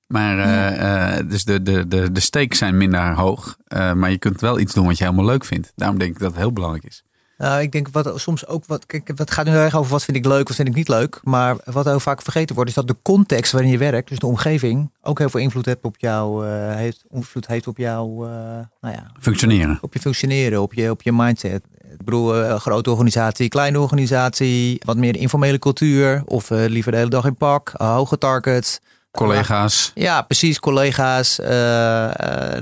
Maar 0.07 0.37
uh, 0.37 1.17
uh, 1.21 1.29
dus 1.29 1.43
de, 1.43 1.63
de, 1.63 1.87
de, 1.87 2.11
de 2.11 2.19
stakes 2.19 2.57
zijn 2.57 2.77
minder 2.77 3.13
hoog. 3.13 3.57
maar 3.69 4.11
je 4.11 4.17
kunt 4.17 4.41
wel 4.41 4.59
iets 4.59 4.73
doen 4.73 4.85
wat 4.85 4.97
je 4.97 5.03
helemaal 5.03 5.25
leuk 5.25 5.45
vindt. 5.45 5.71
Daarom 5.75 5.97
denk 5.99 6.11
ik 6.11 6.19
dat 6.19 6.31
het 6.31 6.39
heel 6.39 6.53
belangrijk 6.53 6.85
is. 6.85 7.03
Nou, 7.39 7.61
ik 7.61 7.71
denk 7.71 7.87
wat 7.91 8.19
soms 8.19 8.47
ook 8.47 8.63
wat. 8.65 8.85
Kijk, 8.85 9.11
het 9.15 9.31
gaat 9.31 9.45
nu 9.45 9.51
erg 9.51 9.75
over 9.75 9.91
wat 9.91 10.03
vind 10.03 10.17
ik 10.17 10.25
leuk, 10.25 10.47
wat 10.47 10.55
vind 10.55 10.67
ik 10.67 10.75
niet 10.75 10.87
leuk. 10.87 11.19
Maar 11.23 11.55
wat 11.63 11.85
heel 11.85 11.99
vaak 11.99 12.21
vergeten 12.21 12.55
wordt, 12.55 12.69
is 12.69 12.75
dat 12.75 12.87
de 12.87 12.95
context 13.01 13.51
waarin 13.51 13.71
je 13.71 13.77
werkt, 13.77 14.09
dus 14.09 14.19
de 14.19 14.25
omgeving, 14.25 14.91
ook 15.01 15.17
heel 15.17 15.29
veel 15.29 15.39
invloed 15.39 15.65
heeft 15.65 15.79
op 15.81 15.95
jou, 15.97 16.47
uh, 16.47 16.75
heeft, 16.75 17.03
invloed 17.09 17.47
heeft 17.47 17.67
op 17.67 17.77
jou, 17.77 18.25
uh, 18.27 18.31
nou 18.81 18.95
ja, 18.95 19.11
functioneren. 19.19 19.77
Op 19.81 19.93
je 19.93 19.99
functioneren, 19.99 20.61
op 20.61 20.73
je, 20.73 20.89
op 20.89 21.01
je 21.01 21.11
mindset. 21.11 21.63
Ik 21.91 22.05
bedoel, 22.05 22.57
grote 22.57 22.91
organisatie, 22.91 23.47
kleine 23.47 23.79
organisatie, 23.79 24.81
wat 24.85 24.97
meer 24.97 25.15
informele 25.15 25.59
cultuur, 25.59 26.21
of 26.25 26.49
liever 26.49 26.91
de 26.91 26.97
hele 26.97 27.09
dag 27.09 27.25
in 27.25 27.35
pak, 27.35 27.71
hoge 27.77 28.17
targets. 28.17 28.79
Collega's. 29.11 29.91
ja, 29.95 30.21
precies, 30.21 30.59
collega's. 30.59 31.35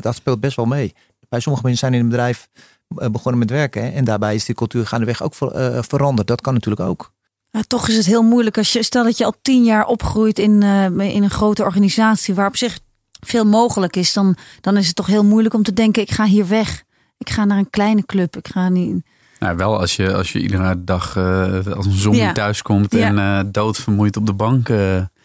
dat 0.02 0.16
speelt 0.16 0.40
best 0.40 0.56
wel 0.56 0.66
mee. 0.66 0.94
Bij 1.30 1.40
sommige 1.40 1.66
mensen 1.66 1.88
zijn 1.88 2.00
in 2.00 2.06
een 2.06 2.10
bedrijf 2.10 2.48
begonnen 2.88 3.40
met 3.40 3.50
werken. 3.50 3.94
En 3.94 4.06
daarbij 4.06 4.36
is 4.36 4.46
die 4.46 4.56
cultuur 4.56 4.88
gaandeweg 4.88 5.24
ook 5.24 5.34
uh, 5.40 5.78
veranderd. 5.82 6.28
Dat 6.28 6.42
kan 6.42 6.54
natuurlijk 6.54 6.90
ook. 6.90 7.12
Ja, 7.52 7.62
toch 7.68 7.88
is 7.88 7.96
het 7.96 8.06
heel 8.06 8.24
moeilijk 8.24 8.58
als 8.58 8.74
je 8.74 8.84
stel 8.84 9.04
dat 9.04 9.18
je 9.18 9.26
al 9.26 9.34
tien 9.42 9.64
jaar 9.64 9.86
opgroeit 9.86 10.40
in, 10.40 10.62
uh, 10.62 10.86
in 11.16 11.24
een 11.24 11.30
grote 11.30 11.64
organisatie 11.64 12.34
waar 12.34 12.48
op 12.48 12.58
zich 12.58 12.80
veel 13.20 13.46
mogelijk 13.46 13.96
is, 13.96 14.14
dan, 14.14 14.36
dan 14.62 14.78
is 14.78 14.88
het 14.88 14.96
toch 14.96 15.08
heel 15.08 15.26
moeilijk 15.26 15.54
om 15.54 15.64
te 15.64 15.74
denken: 15.74 16.02
ik 16.02 16.12
ga 16.12 16.26
hier 16.26 16.48
weg. 16.48 16.84
Ik 17.18 17.30
ga 17.30 17.46
naar 17.46 17.58
een 17.58 17.70
kleine 17.70 18.06
club. 18.06 18.38
Ik 18.38 18.48
ga 18.48 18.70
niet. 18.70 19.06
Nou, 19.40 19.58
wel 19.58 19.80
als 19.80 19.96
je, 19.96 20.16
als 20.16 20.32
je 20.32 20.40
iedere 20.40 20.84
dag 20.84 21.16
uh, 21.16 21.66
als 21.76 21.86
een 21.86 21.92
zombie 21.92 22.22
ja. 22.22 22.32
thuiskomt 22.32 22.92
ja. 22.94 23.16
en 23.16 23.52
doodvermoeid 23.52 24.18
op 24.18 24.26
de 24.26 24.34
bank. 24.34 24.68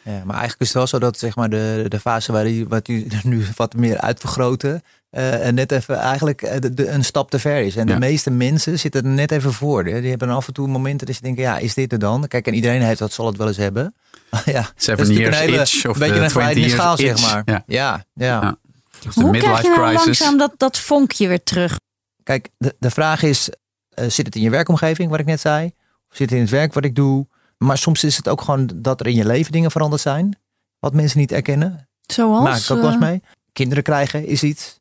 Ja, 0.04 0.22
maar 0.24 0.36
eigenlijk 0.36 0.60
is 0.60 0.66
het 0.66 0.76
wel 0.76 0.86
zo 0.86 0.98
dat 0.98 1.18
zeg 1.18 1.36
maar, 1.36 1.50
de, 1.50 1.84
de 1.88 2.00
fase 2.00 2.32
waar 2.32 2.50
u, 2.50 2.66
wat 2.68 2.88
u 2.88 3.06
nu 3.22 3.44
wat 3.56 3.74
meer 3.74 3.98
uitvergroten, 3.98 4.82
uh, 5.18 5.48
net 5.48 5.72
even 5.72 5.96
eigenlijk 5.96 6.62
de, 6.62 6.74
de, 6.74 6.88
een 6.88 7.04
stap 7.04 7.30
te 7.30 7.38
ver 7.38 7.60
is. 7.60 7.76
En 7.76 7.86
ja. 7.86 7.92
de 7.92 8.00
meeste 8.00 8.30
mensen 8.30 8.78
zitten 8.78 9.04
er 9.04 9.10
net 9.10 9.30
even 9.30 9.52
voor. 9.52 9.84
Die 9.84 10.08
hebben 10.10 10.30
af 10.30 10.46
en 10.46 10.52
toe 10.52 10.68
momenten 10.68 11.06
dat 11.06 11.16
ze 11.16 11.22
denken, 11.22 11.42
ja, 11.42 11.58
is 11.58 11.74
dit 11.74 11.92
er 11.92 11.98
dan? 11.98 12.28
Kijk, 12.28 12.46
en 12.46 12.54
iedereen 12.54 12.82
heeft 12.82 12.98
dat, 12.98 13.12
zal 13.12 13.26
het 13.26 13.36
wel 13.36 13.46
eens 13.46 13.56
hebben. 13.56 13.94
ja, 14.44 14.70
Seven 14.76 15.12
years 15.12 15.36
een 15.36 15.42
hele, 15.42 15.60
itch 15.60 15.86
of 15.86 15.98
beetje 15.98 16.14
de 16.14 16.20
een 16.20 16.28
20 16.28 16.56
years 16.56 16.72
schaal, 16.72 16.98
itch. 16.98 17.18
zeg 17.18 17.32
maar. 17.32 17.42
Ja, 17.44 17.64
ja. 17.66 18.04
ja. 18.14 18.56
Dus 19.00 19.14
Hoe 19.14 19.30
krijg 19.30 19.44
midlife 19.44 19.62
je 19.62 19.68
nou 19.68 19.88
crisis. 19.88 20.04
langzaam 20.04 20.38
dat, 20.38 20.52
dat 20.56 20.78
vonkje 20.78 21.28
weer 21.28 21.42
terug? 21.42 21.76
Kijk, 22.22 22.48
de, 22.58 22.74
de 22.78 22.90
vraag 22.90 23.22
is, 23.22 23.50
eh, 23.88 24.08
zit 24.08 24.26
het 24.26 24.36
in 24.36 24.42
je 24.42 24.50
werkomgeving, 24.50 25.10
wat 25.10 25.20
ik 25.20 25.26
net 25.26 25.40
zei? 25.40 25.66
Of 26.10 26.16
zit 26.16 26.28
het 26.30 26.38
in 26.38 26.44
het 26.44 26.50
werk 26.50 26.72
wat 26.72 26.84
ik 26.84 26.94
doe? 26.94 27.26
Maar 27.58 27.78
soms 27.78 28.04
is 28.04 28.16
het 28.16 28.28
ook 28.28 28.40
gewoon 28.40 28.70
dat 28.74 29.00
er 29.00 29.06
in 29.06 29.14
je 29.14 29.26
leven 29.26 29.52
dingen 29.52 29.70
veranderd 29.70 30.02
zijn. 30.02 30.38
Wat 30.78 30.94
mensen 30.94 31.18
niet 31.18 31.32
erkennen. 31.32 31.88
Zoals? 32.06 32.44
Maak 32.44 32.58
ik 32.58 32.70
ook 32.70 32.80
wel 32.80 32.92
eens 32.92 33.02
eh, 33.02 33.08
mee. 33.08 33.22
Kinderen 33.52 33.82
krijgen 33.82 34.26
is 34.26 34.42
iets. 34.42 34.80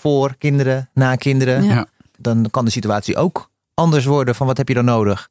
Voor 0.00 0.34
kinderen, 0.38 0.88
na 0.94 1.16
kinderen. 1.16 1.64
Ja. 1.64 1.86
Dan 2.18 2.46
kan 2.50 2.64
de 2.64 2.70
situatie 2.70 3.16
ook 3.16 3.50
anders 3.74 4.04
worden 4.04 4.34
van 4.34 4.46
wat 4.46 4.56
heb 4.56 4.68
je 4.68 4.74
dan 4.74 4.84
nodig. 4.84 5.28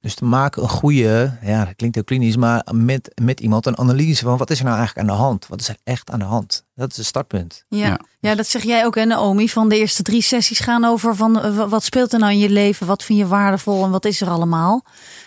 Dus 0.00 0.14
te 0.14 0.24
maken 0.24 0.62
een 0.62 0.68
goede, 0.68 1.36
ja 1.42 1.64
dat 1.64 1.76
klinkt 1.76 1.94
heel 1.94 2.04
klinisch, 2.04 2.36
maar 2.36 2.66
met, 2.72 3.12
met 3.22 3.40
iemand 3.40 3.66
een 3.66 3.78
analyse 3.78 4.24
van 4.24 4.36
wat 4.36 4.50
is 4.50 4.58
er 4.58 4.64
nou 4.64 4.76
eigenlijk 4.76 5.08
aan 5.08 5.14
de 5.16 5.22
hand? 5.22 5.46
Wat 5.46 5.60
is 5.60 5.68
er 5.68 5.76
echt 5.84 6.10
aan 6.10 6.18
de 6.18 6.24
hand? 6.24 6.64
Dat 6.74 6.90
is 6.90 6.96
het 6.96 7.06
startpunt. 7.06 7.64
Ja. 7.68 7.86
Ja. 7.86 8.00
Ja. 8.20 8.34
dat 8.34 8.46
zeg 8.46 8.62
jij 8.62 8.84
ook, 8.84 8.94
hè, 8.94 9.04
Naomi. 9.04 9.48
Van 9.48 9.68
de 9.68 9.76
eerste 9.78 10.02
drie 10.02 10.22
sessies 10.22 10.58
gaan 10.60 10.84
over 10.84 11.16
van 11.16 11.40
eh, 11.42 11.56
wa- 11.56 11.68
wat 11.68 11.84
speelt 11.84 12.12
er 12.12 12.18
nou 12.18 12.32
in 12.32 12.38
je 12.38 12.50
leven? 12.50 12.86
Wat 12.86 13.04
vind 13.04 13.18
je 13.18 13.26
waardevol 13.26 13.84
en 13.84 13.90
wat 13.90 14.04
is 14.04 14.20
er 14.20 14.28
allemaal? 14.28 14.84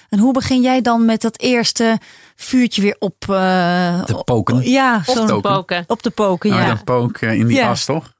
En 0.09 0.19
hoe 0.19 0.33
begin 0.33 0.61
jij 0.61 0.81
dan 0.81 1.05
met 1.05 1.21
dat 1.21 1.39
eerste 1.39 1.97
vuurtje 2.35 2.81
weer 2.81 2.95
op 2.99 3.15
eh, 3.29 4.03
Te 4.03 4.21
poken. 4.25 4.69
Ja, 4.69 4.95
Op 5.05 5.15
zo'n- 5.15 5.25
te 5.25 5.33
Poken. 5.33 5.51
poken. 5.53 5.83
op 5.87 6.01
te 6.01 6.11
poken. 6.11 6.49
Nou, 6.49 6.61
ja. 6.61 6.81
dan 6.83 7.15
eh, 7.19 7.33
in 7.33 7.47
die 7.47 7.57
Ja. 7.57 7.69
as, 7.69 7.85
toch? 7.85 8.13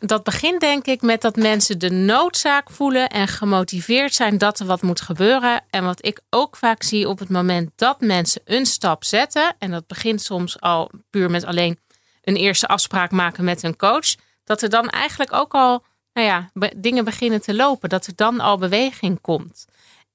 Dat 0.00 0.22
begint 0.22 0.60
denk 0.60 0.86
ik 0.86 1.02
met 1.02 1.20
dat 1.20 1.36
mensen 1.36 1.78
de 1.78 1.90
noodzaak 1.90 2.70
voelen 2.70 3.08
en 3.08 3.28
gemotiveerd 3.28 4.14
zijn 4.14 4.38
dat 4.38 4.60
er 4.60 4.66
wat 4.66 4.82
moet 4.82 5.00
gebeuren. 5.00 5.64
En 5.70 5.84
wat 5.84 6.06
ik 6.06 6.20
ook 6.30 6.56
vaak 6.56 6.82
zie 6.82 7.08
op 7.08 7.18
het 7.18 7.28
moment 7.28 7.70
dat 7.76 8.00
mensen 8.00 8.40
een 8.44 8.66
stap 8.66 9.04
zetten, 9.04 9.54
en 9.58 9.70
dat 9.70 9.86
begint 9.86 10.22
soms 10.22 10.60
al 10.60 10.90
puur 11.10 11.30
met 11.30 11.44
alleen 11.44 11.78
een 12.22 12.36
eerste 12.36 12.66
afspraak 12.66 13.10
maken 13.10 13.44
met 13.44 13.62
een 13.62 13.76
coach, 13.76 14.14
dat 14.44 14.62
er 14.62 14.68
dan 14.68 14.88
eigenlijk 14.88 15.32
ook 15.32 15.54
al 15.54 15.84
nou 16.12 16.26
ja, 16.26 16.50
be- 16.52 16.72
dingen 16.76 17.04
beginnen 17.04 17.40
te 17.40 17.54
lopen, 17.54 17.88
dat 17.88 18.06
er 18.06 18.12
dan 18.16 18.40
al 18.40 18.58
beweging 18.58 19.20
komt. 19.20 19.64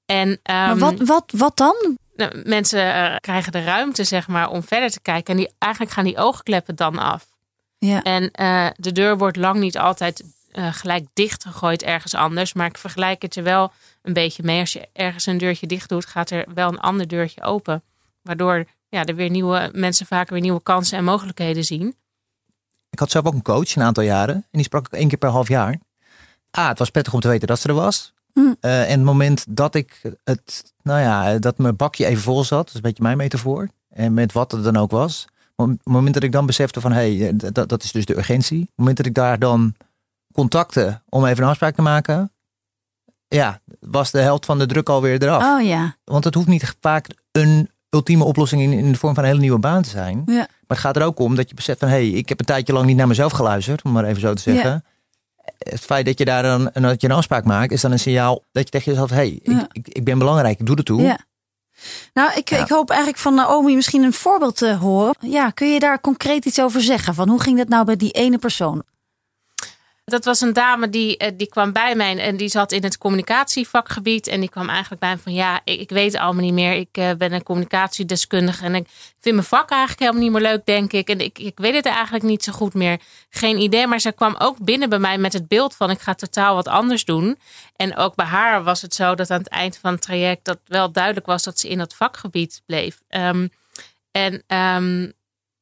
En, 0.06 0.40
maar 0.42 0.68
ehm, 0.70 0.78
wat, 0.78 0.94
wat, 0.98 1.32
wat 1.36 1.56
dan? 1.56 1.98
nou, 2.16 2.42
mensen 2.44 2.94
eh, 2.94 3.16
krijgen 3.20 3.52
de 3.52 3.64
ruimte 3.64 4.04
zeg 4.04 4.28
maar, 4.28 4.50
om 4.50 4.62
verder 4.62 4.90
te 4.90 5.00
kijken. 5.00 5.34
En 5.34 5.40
die, 5.40 5.50
eigenlijk 5.58 5.92
gaan 5.92 6.04
die 6.04 6.16
oogkleppen 6.16 6.76
dan 6.76 6.98
af. 6.98 7.26
Ja. 7.86 8.02
En 8.02 8.30
eh, 8.30 8.66
de 8.76 8.92
deur 8.92 9.18
wordt 9.18 9.36
lang 9.36 9.60
niet 9.60 9.78
altijd 9.78 10.24
eh, 10.50 10.72
gelijk 10.72 11.06
dichtgegooid 11.12 11.82
ergens 11.82 12.14
anders. 12.14 12.52
Maar 12.52 12.66
ik 12.66 12.78
vergelijk 12.78 13.22
het 13.22 13.36
er 13.36 13.42
wel 13.42 13.72
een 14.02 14.12
beetje 14.12 14.42
mee. 14.42 14.60
Als 14.60 14.72
je 14.72 14.88
ergens 14.92 15.26
een 15.26 15.38
deurtje 15.38 15.66
dicht 15.66 15.88
doet, 15.88 16.06
gaat 16.06 16.30
er 16.30 16.44
wel 16.54 16.68
een 16.68 16.80
ander 16.80 17.08
deurtje 17.08 17.42
open. 17.42 17.82
Waardoor 18.22 18.64
ja, 18.88 19.04
er 19.04 19.14
weer 19.14 19.30
nieuwe 19.30 19.70
mensen 19.72 20.06
vaker 20.06 20.32
weer 20.32 20.42
nieuwe 20.42 20.62
kansen 20.62 20.98
en 20.98 21.04
mogelijkheden 21.04 21.64
zien. 21.64 21.94
Ik 22.90 22.98
had 22.98 23.10
zelf 23.10 23.24
ook 23.24 23.34
een 23.34 23.42
coach 23.42 23.76
een 23.76 23.82
aantal 23.82 24.04
jaren. 24.04 24.34
En 24.34 24.44
die 24.50 24.62
sprak 24.62 24.86
ik 24.86 24.92
één 24.92 25.08
keer 25.08 25.18
per 25.18 25.28
half 25.28 25.48
jaar. 25.48 25.78
Ah, 26.50 26.68
het 26.68 26.78
was 26.78 26.90
prettig 26.90 27.14
om 27.14 27.20
te 27.20 27.28
weten 27.28 27.48
dat 27.48 27.60
ze 27.60 27.68
er 27.68 27.74
was. 27.74 28.12
Hm. 28.32 28.54
Eh, 28.60 28.82
en 28.82 28.90
het 28.90 29.02
moment 29.02 29.44
dat 29.48 29.74
ik 29.74 30.00
het, 30.24 30.72
nou 30.82 31.00
ja, 31.00 31.38
dat 31.38 31.58
mijn 31.58 31.76
bakje 31.76 32.06
even 32.06 32.22
vol 32.22 32.44
zat, 32.44 32.58
dat 32.58 32.68
is 32.68 32.74
een 32.74 32.80
beetje 32.80 33.02
mijn 33.02 33.16
metafoor. 33.16 33.68
En 33.88 34.14
met 34.14 34.32
wat 34.32 34.52
het 34.52 34.64
dan 34.64 34.76
ook 34.76 34.90
was. 34.90 35.26
Op 35.56 35.68
het 35.68 35.78
moment 35.84 36.14
dat 36.14 36.22
ik 36.22 36.32
dan 36.32 36.46
besefte 36.46 36.80
van, 36.80 36.92
hé, 36.92 37.16
hey, 37.16 37.28
eh, 37.28 37.48
dat, 37.52 37.68
dat 37.68 37.82
is 37.82 37.92
dus 37.92 38.04
de 38.04 38.16
urgentie. 38.16 38.60
Op 38.60 38.66
het 38.66 38.76
moment 38.76 38.96
dat 38.96 39.06
ik 39.06 39.14
daar 39.14 39.38
dan 39.38 39.74
contacte 40.32 41.00
om 41.08 41.24
even 41.24 41.42
een 41.42 41.48
afspraak 41.48 41.74
te 41.74 41.82
maken. 41.82 42.32
Ja, 43.28 43.60
was 43.80 44.10
de 44.10 44.20
helft 44.20 44.46
van 44.46 44.58
de 44.58 44.66
druk 44.66 44.88
alweer 44.88 45.22
eraf. 45.22 45.42
Oh 45.42 45.66
ja. 45.66 45.96
Want 46.04 46.24
het 46.24 46.34
hoeft 46.34 46.46
niet 46.46 46.76
vaak 46.80 47.08
een 47.32 47.70
ultieme 47.90 48.24
oplossing 48.24 48.62
in, 48.62 48.72
in 48.72 48.92
de 48.92 48.98
vorm 48.98 49.14
van 49.14 49.22
een 49.22 49.28
hele 49.28 49.40
nieuwe 49.40 49.58
baan 49.58 49.82
te 49.82 49.88
zijn. 49.88 50.22
Ja. 50.26 50.34
Maar 50.34 50.46
het 50.66 50.78
gaat 50.78 50.96
er 50.96 51.02
ook 51.02 51.18
om 51.18 51.34
dat 51.34 51.48
je 51.48 51.54
beseft 51.54 51.78
van... 51.78 51.88
hé, 51.88 51.94
hey, 51.94 52.08
ik 52.08 52.28
heb 52.28 52.38
een 52.40 52.46
tijdje 52.46 52.72
lang 52.72 52.86
niet 52.86 52.96
naar 52.96 53.06
mezelf 53.06 53.32
geluisterd, 53.32 53.82
om 53.82 53.92
maar 53.92 54.04
even 54.04 54.20
zo 54.20 54.34
te 54.34 54.42
zeggen. 54.42 54.84
Het 55.58 55.80
feit 55.80 56.06
dat 56.06 56.18
je 56.18 56.24
daar 56.24 56.42
dan 56.42 56.70
dat 56.72 57.00
je 57.00 57.08
een 57.08 57.16
afspraak 57.16 57.44
maakt... 57.44 57.72
is 57.72 57.80
dan 57.80 57.92
een 57.92 57.98
signaal 57.98 58.42
dat 58.52 58.64
je 58.64 58.70
tegen 58.70 58.92
jezelf... 58.92 59.10
hé, 59.10 59.16
hey, 59.16 59.40
Ja. 59.42 59.68
ik, 59.72 59.86
ik, 59.86 59.88
ik 59.88 60.04
ben 60.04 60.18
belangrijk, 60.18 60.60
ik 60.60 60.66
doe 60.66 60.76
er 60.76 60.84
toe. 60.84 61.18
Nou, 62.14 62.32
ik, 62.34 62.48
Ja. 62.50 62.58
ik 62.58 62.68
hoop 62.68 62.88
eigenlijk 62.90 63.18
van 63.20 63.34
Naomi 63.34 63.74
misschien 63.74 64.02
een 64.02 64.12
voorbeeld 64.12 64.56
te 64.56 64.74
horen. 64.74 65.14
Ja, 65.20 65.50
kun 65.50 65.72
je 65.72 65.78
daar 65.78 66.00
concreet 66.00 66.44
iets 66.44 66.60
over 66.60 66.80
zeggen? 66.80 67.14
Van 67.14 67.28
hoe 67.28 67.40
ging 67.40 67.58
dat 67.58 67.68
nou 67.68 67.84
bij 67.84 67.96
die 67.96 68.10
ene 68.10 68.38
persoon? 68.38 68.82
Dat 70.04 70.24
was 70.24 70.40
een 70.40 70.52
dame 70.52 70.90
die, 70.90 71.16
eh, 71.16 71.32
die 71.36 71.48
kwam 71.48 71.72
bij 71.72 71.94
mij 71.94 72.18
en 72.18 72.36
die 72.36 72.48
zat 72.48 72.72
in 72.72 72.82
het 72.82 72.98
communicatievakgebied. 72.98 74.26
En 74.26 74.40
die 74.40 74.48
kwam 74.48 74.68
eigenlijk 74.68 75.00
bij 75.00 75.14
me 75.14 75.18
van 75.18 75.32
ja, 75.32 75.60
ik, 75.64 75.90
weet 75.90 76.12
het 76.12 76.20
allemaal 76.20 76.44
niet 76.44 76.52
meer. 76.52 76.72
Ik 76.72 76.88
eh, 76.92 77.10
ben 77.18 77.32
een 77.32 77.42
communicatiedeskundige 77.42 78.64
en 78.64 78.74
ik 78.74 78.88
vind 79.20 79.34
mijn 79.34 79.46
vak 79.46 79.70
eigenlijk 79.70 80.00
helemaal 80.00 80.22
niet 80.22 80.32
meer 80.32 80.50
leuk, 80.50 80.66
denk 80.66 80.92
ik. 80.92 81.08
En 81.08 81.20
ik, 81.20 81.38
ik 81.38 81.58
weet 81.58 81.74
het 81.74 81.86
eigenlijk 81.86 82.24
niet 82.24 82.44
zo 82.44 82.52
goed 82.52 82.74
meer. 82.74 83.00
Geen 83.30 83.60
idee, 83.60 83.86
maar 83.86 83.98
ze 83.98 84.12
kwam 84.12 84.34
ook 84.38 84.58
binnen 84.58 84.88
bij 84.88 84.98
mij 84.98 85.18
met 85.18 85.32
het 85.32 85.48
beeld 85.48 85.76
van 85.76 85.90
ik 85.90 86.00
ga 86.00 86.14
totaal 86.14 86.54
wat 86.54 86.68
anders 86.68 87.04
doen. 87.04 87.38
En 87.76 87.96
ook 87.96 88.14
bij 88.14 88.26
haar 88.26 88.62
was 88.62 88.82
het 88.82 88.94
zo 88.94 89.14
dat 89.14 89.30
aan 89.30 89.38
het 89.38 89.48
eind 89.48 89.78
van 89.78 89.92
het 89.92 90.02
traject 90.02 90.44
dat 90.44 90.58
wel 90.64 90.92
duidelijk 90.92 91.26
was 91.26 91.42
dat 91.42 91.58
ze 91.58 91.68
in 91.68 91.78
dat 91.78 91.94
vakgebied 91.94 92.62
bleef. 92.66 93.00
Ehm, 93.08 93.48
en 94.10 94.42
ehm, 94.46 95.10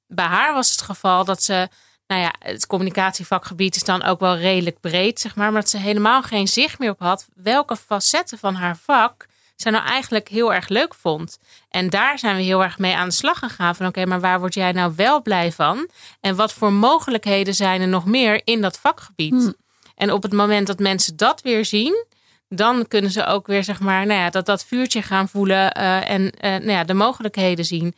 bij 0.07 0.27
haar 0.27 0.55
was 0.55 0.71
het 0.71 0.83
geval 0.83 1.25
dat 1.25 1.43
ze 1.43 1.69
nou 2.07 2.21
ja, 2.21 2.35
het 2.39 2.67
communicatievakgebied 2.67 3.77
is 3.77 3.85
dan 3.85 4.03
ook 4.03 4.21
wel 4.21 4.37
redelijk 4.37 4.81
breed, 4.81 5.21
zeg 5.21 5.37
maar. 5.37 5.53
Maar 5.53 5.61
dat 5.61 5.71
ze 5.71 5.79
helemaal 5.79 6.23
geen 6.23 6.49
zicht 6.49 6.79
meer 6.79 6.91
op 6.91 7.01
had 7.01 7.27
welke 7.35 7.77
facetten 7.77 8.39
van 8.39 8.55
haar 8.55 8.77
vak 8.77 9.27
ze 9.63 9.71
nou 9.71 9.85
eigenlijk 9.85 10.29
heel 10.29 10.55
erg 10.55 10.69
leuk 10.69 10.95
vond. 10.95 11.39
En 11.71 11.91
daar 11.91 12.19
zijn 12.19 12.37
we 12.37 12.43
heel 12.43 12.63
erg 12.63 12.79
mee 12.79 12.97
aan 12.97 13.09
de 13.09 13.15
slag 13.15 13.39
gegaan. 13.39 13.77
Van 13.77 13.87
oké, 13.87 14.07
maar 14.07 14.21
waar 14.21 14.41
word 14.41 14.55
jij 14.55 14.73
nou 14.73 14.93
wel 14.97 15.23
blij 15.23 15.53
van? 15.53 15.89
En 16.21 16.37
wat 16.37 16.53
voor 16.53 16.73
mogelijkheden 16.73 17.55
zijn 17.55 17.81
er 17.81 17.89
nog 17.89 18.07
meer 18.07 18.41
in 18.45 18.61
dat 18.61 18.79
vakgebied? 18.79 19.33
Hm. 19.33 19.53
En 19.95 20.13
op 20.13 20.23
het 20.23 20.33
moment 20.33 20.67
dat 20.67 20.79
mensen 20.79 21.17
dat 21.17 21.41
weer 21.41 21.65
zien, 21.65 22.07
dan 22.49 22.89
kunnen 22.89 23.11
ze 23.11 23.27
ook 23.27 23.47
weer, 23.47 23.65
zeg 23.65 23.81
maar, 23.81 24.07
nou 24.07 24.21
ja, 24.21 24.31
dat, 24.31 24.47
dat 24.47 24.65
vuurtje 24.65 25.03
gaan 25.03 25.29
voelen 25.29 25.73
eh, 25.73 26.11
en 26.11 26.31
eh, 26.31 26.51
nou 26.51 26.71
ja, 26.71 26.85
de 26.85 26.95
mogelijkheden 26.95 27.65
zien. 27.65 27.95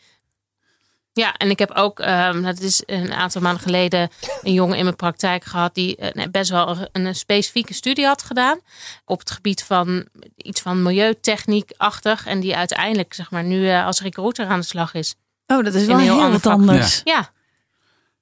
Ja, 1.14 1.34
en 1.36 1.50
ik 1.50 1.58
heb 1.58 1.70
ook, 1.70 2.00
ehm, 2.00 2.42
dat 2.42 2.60
is 2.60 2.82
een 2.86 3.12
aantal 3.12 3.40
maanden 3.42 3.62
geleden, 3.62 4.08
een 4.42 4.52
jongen 4.52 4.78
in 4.78 4.84
mijn 4.84 4.96
praktijk 4.96 5.44
gehad 5.44 5.74
die 5.74 5.96
eh, 5.96 6.24
best 6.30 6.50
wel 6.50 6.68
een, 6.68 7.06
een 7.06 7.14
specifieke 7.14 7.74
studie 7.74 8.06
had 8.06 8.22
gedaan 8.22 8.58
op 9.04 9.18
het 9.18 9.30
gebied 9.30 9.64
van 9.64 10.06
iets 10.36 10.60
van 10.60 10.82
milieutechniek-achtig 10.82 12.26
en 12.26 12.40
die 12.40 12.56
uiteindelijk, 12.56 13.14
zeg 13.14 13.30
maar, 13.30 13.44
nu 13.44 13.68
eh, 13.68 13.86
als 13.86 14.00
recruiter 14.00 14.46
aan 14.46 14.60
de 14.60 14.66
slag 14.66 14.94
is. 14.94 15.14
Oh, 15.46 15.64
dat 15.64 15.74
is 15.74 15.86
wel 15.86 15.98
heel 15.98 16.30
wat 16.30 16.46
anders. 16.46 17.00
Ja, 17.04 17.30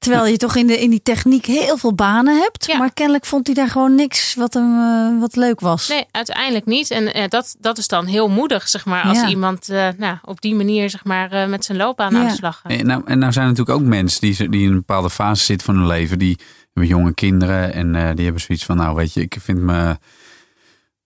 Terwijl 0.02 0.26
je 0.26 0.36
toch 0.36 0.56
in, 0.56 0.66
de, 0.66 0.80
in 0.80 0.90
die 0.90 1.02
techniek 1.02 1.46
heel 1.46 1.76
veel 1.76 1.94
banen 1.94 2.38
hebt. 2.40 2.66
Ja. 2.66 2.78
Maar 2.78 2.92
kennelijk 2.92 3.24
vond 3.26 3.46
hij 3.46 3.54
daar 3.56 3.68
gewoon 3.68 3.94
niks 3.94 4.34
wat 4.34 4.54
hem 4.54 4.78
eh, 4.78 5.20
wat 5.20 5.36
leuk 5.36 5.60
was. 5.60 5.88
nee, 5.88 6.04
uiteindelijk 6.10 6.66
niet. 6.66 6.90
En 6.90 7.14
eh, 7.14 7.28
dat, 7.28 7.56
dat 7.60 7.78
is 7.78 7.88
dan 7.88 8.06
heel 8.06 8.28
moedig, 8.28 8.68
zeg 8.68 8.84
maar, 8.84 9.02
als 9.04 9.20
Ja. 9.20 9.28
iemand 9.28 9.68
eh, 9.68 9.88
nou, 9.96 10.16
op 10.24 10.40
die 10.40 10.54
manier, 10.54 10.90
zeg 10.90 11.04
maar, 11.04 11.32
eh, 11.32 11.48
met 11.48 11.64
zijn 11.64 11.78
loopbaan 11.78 12.16
aan 12.16 12.22
Ja. 12.22 12.28
de 12.28 12.34
slag 12.34 12.60
gaat. 12.62 12.72
En 12.72 12.86
nou, 12.86 13.02
en 13.04 13.18
nou 13.18 13.32
zijn 13.32 13.44
er 13.46 13.50
natuurlijk 13.50 13.78
ook 13.80 13.86
mensen 13.86 14.20
die, 14.20 14.32
ze- 14.34 14.48
die 14.48 14.62
in 14.62 14.68
een 14.68 14.74
bepaalde 14.74 15.10
fase 15.10 15.44
zitten 15.44 15.66
van 15.66 15.76
hun 15.76 15.86
leven. 15.86 16.18
Die 16.18 16.38
hebben 16.72 16.92
jonge 16.96 17.14
kinderen 17.14 17.72
en 17.74 17.94
eh, 17.94 18.10
die 18.14 18.24
hebben 18.24 18.42
zoiets 18.42 18.64
van, 18.64 18.76
nou 18.76 18.94
weet 18.94 19.12
je, 19.14 19.20
ik 19.20 19.36
vind 19.40 19.58
mijn, 19.58 19.98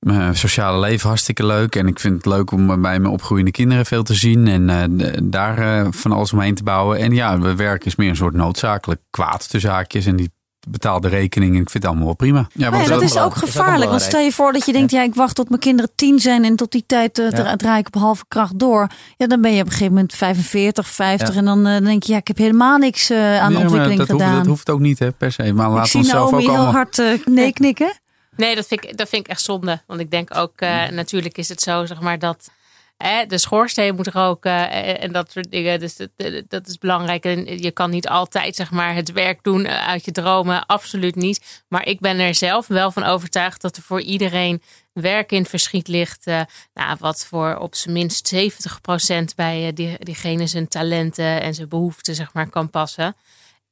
mijn 0.07 0.37
sociale 0.37 0.79
leven 0.81 1.09
hartstikke 1.09 1.47
leuk. 1.47 1.77
En 1.77 1.87
ik 1.87 2.01
vind 2.01 2.15
het 2.15 2.27
leuk 2.27 2.51
om 2.51 2.67
bij 2.67 2.77
mijn 2.77 3.07
opgroeiende 3.07 3.51
kinderen 3.51 3.87
veel 3.87 4.03
te 4.03 4.15
zien 4.15 4.49
en 4.49 4.71
eh, 5.01 5.13
daar 5.23 5.59
eh, 5.59 5.87
van 5.91 6.13
alles 6.13 6.33
omheen 6.33 6.55
te 6.55 6.63
bouwen. 6.63 6.99
En 6.99 7.13
ja, 7.13 7.39
we 7.39 7.55
werken 7.55 7.87
is 7.87 7.97
meer 7.97 8.09
een 8.09 8.17
soort 8.17 8.35
noodzakelijk 8.35 9.01
kwaad 9.11 9.51
tussen 9.51 9.71
haakjes 9.71 10.07
en 10.07 10.17
die 10.17 10.31
betaalt 10.69 11.03
de 11.03 11.09
rekening 11.09 11.55
en 11.55 11.61
ik 11.61 11.71
vind 11.71 11.83
het 11.83 11.87
allemaal 11.87 12.07
wel 12.07 12.15
prima. 12.17 12.49
Ja, 12.53 12.71
Maar 12.71 12.81
ja, 12.83 12.89
dat 12.89 13.03
is 13.03 13.19
ook 13.19 13.35
gevaarlijk. 13.35 13.91
want 13.91 14.03
stel 14.03 14.21
je 14.21 14.33
voor 14.33 14.53
dat 14.53 14.67
je 14.67 14.73
denkt, 14.73 14.91
ja, 14.91 15.03
ik 15.03 15.15
wacht 15.15 15.35
tot 15.35 15.49
mijn 15.49 15.61
kinderen 15.61 15.91
tien 15.95 16.19
zijn 16.19 16.45
en 16.45 16.57
tot 16.57 16.73
die 16.73 16.85
tijd 16.87 17.19
eh, 17.19 17.31
Ja. 17.31 17.57
draai 17.57 17.79
ik 17.79 17.87
op 17.87 17.95
halve 17.95 18.25
kracht 18.29 18.59
door. 18.59 18.87
Ja, 19.17 19.27
dan 19.27 19.41
ben 19.41 19.53
je 19.55 19.61
op 19.61 19.67
een 19.67 19.73
gegeven 19.73 19.93
moment 19.93 20.15
45, 20.15 20.87
50 20.89 21.29
Ja. 21.29 21.35
en 21.41 21.45
dan 21.45 21.85
denk 21.85 22.03
je, 22.03 22.13
ja, 22.13 22.19
ik 22.19 22.27
heb 22.29 22.37
helemaal 22.37 22.79
niks 22.79 23.11
aan 23.11 23.53
Nee, 23.53 23.63
ontwikkeling 23.63 23.99
dat 23.99 24.09
hoeft, 24.09 24.23
gedaan. 24.23 24.37
dat 24.39 24.47
hoeft 24.47 24.71
ook 24.71 24.81
niet 24.81 24.99
hè, 24.99 25.13
per 25.13 25.33
se. 25.33 25.53
Maar 25.53 25.67
ik 25.69 25.73
laten 25.73 25.91
zie 25.91 26.01
we 26.01 26.07
onszelf 26.07 26.31
Naomi 26.31 26.45
ook 26.47 26.51
heel 26.51 26.61
allemaal... 26.61 26.75
hard 26.83 26.99
eh, 26.99 27.07
nee 27.25 27.53
knikken. 27.53 28.01
Nee, 28.37 28.55
dat 28.55 28.67
vind, 28.67 28.85
ik, 28.85 28.97
dat 28.97 29.09
vind 29.09 29.25
ik 29.25 29.31
echt 29.31 29.43
zonde. 29.43 29.83
Want 29.87 30.01
ik 30.01 30.11
denk 30.11 30.37
ook, 30.37 30.61
eh, 30.61 30.89
natuurlijk 30.89 31.39
is 31.39 31.49
het 31.49 31.61
zo, 31.61 31.87
zeg 31.87 32.01
maar, 32.01 32.19
dat 32.19 32.51
hè, 32.97 33.27
de 33.27 33.39
schoorsteen 33.39 33.95
moet 33.95 34.07
roken 34.07 34.71
eh, 34.71 35.03
en 35.03 35.13
dat 35.13 35.31
soort 35.31 35.51
dingen. 35.51 35.81
Dus 35.81 35.97
dat, 35.97 36.09
eh, 36.17 36.43
dat 36.49 36.67
is 36.67 36.79
belangrijk. 36.79 37.25
En 37.25 37.63
je 37.63 37.71
kan 37.71 37.91
niet 37.91 38.09
altijd, 38.09 38.57
zeg 38.57 38.71
maar, 38.71 38.95
het 38.95 39.13
werk 39.13 39.43
doen 39.43 39.69
uit 39.69 40.05
je 40.05 40.13
dromen. 40.13 40.67
Absoluut 40.67 41.15
niet. 41.15 41.65
Maar 41.69 41.87
ik 41.87 42.01
ben 42.01 42.19
er 42.19 42.35
zelf 42.35 42.67
wel 42.67 42.91
van 42.91 43.05
overtuigd 43.05 43.61
dat 43.61 43.77
er 43.77 43.83
voor 43.83 44.01
iedereen 44.01 44.63
werk 44.93 45.33
in 45.33 45.41
het 45.41 45.49
verschiet 45.49 45.89
ligt. 45.89 46.25
nou, 46.75 46.97
wat 46.99 47.27
voor 47.27 47.57
op 47.57 47.75
zijn 47.75 47.95
minst 47.95 48.35
70% 48.35 49.35
bij 49.37 49.73
die, 49.75 49.97
diegene 49.99 50.47
zijn 50.47 50.69
talenten 50.69 51.43
en 51.43 51.55
zijn 51.55 51.69
behoeften, 51.69 52.15
zeg 52.15 52.33
maar, 52.33 52.49
kan 52.49 52.71
passen. 52.71 53.17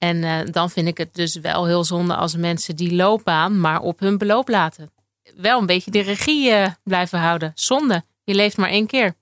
En 0.05 0.25
eh, 0.25 0.53
dan 0.53 0.71
vind 0.71 0.89
ik 0.89 0.99
het 0.99 1.15
dus 1.15 1.37
wel 1.37 1.67
heel 1.67 1.85
zonde 1.85 2.15
als 2.15 2.37
mensen 2.37 2.77
die 2.77 2.95
loopbaan 2.95 3.61
maar 3.61 3.81
op 3.81 4.01
hun 4.01 4.19
beloop 4.19 4.49
laten. 4.49 4.91
Wel 5.37 5.61
een 5.61 5.67
beetje 5.67 5.91
de 5.91 6.01
regie 6.01 6.51
eh, 6.51 6.71
blijven 6.83 7.19
houden. 7.19 7.53
Zonde. 7.55 8.05
Je 8.25 8.35
leeft 8.35 8.57
maar 8.57 8.69
één 8.69 8.87
keer. 8.87 9.15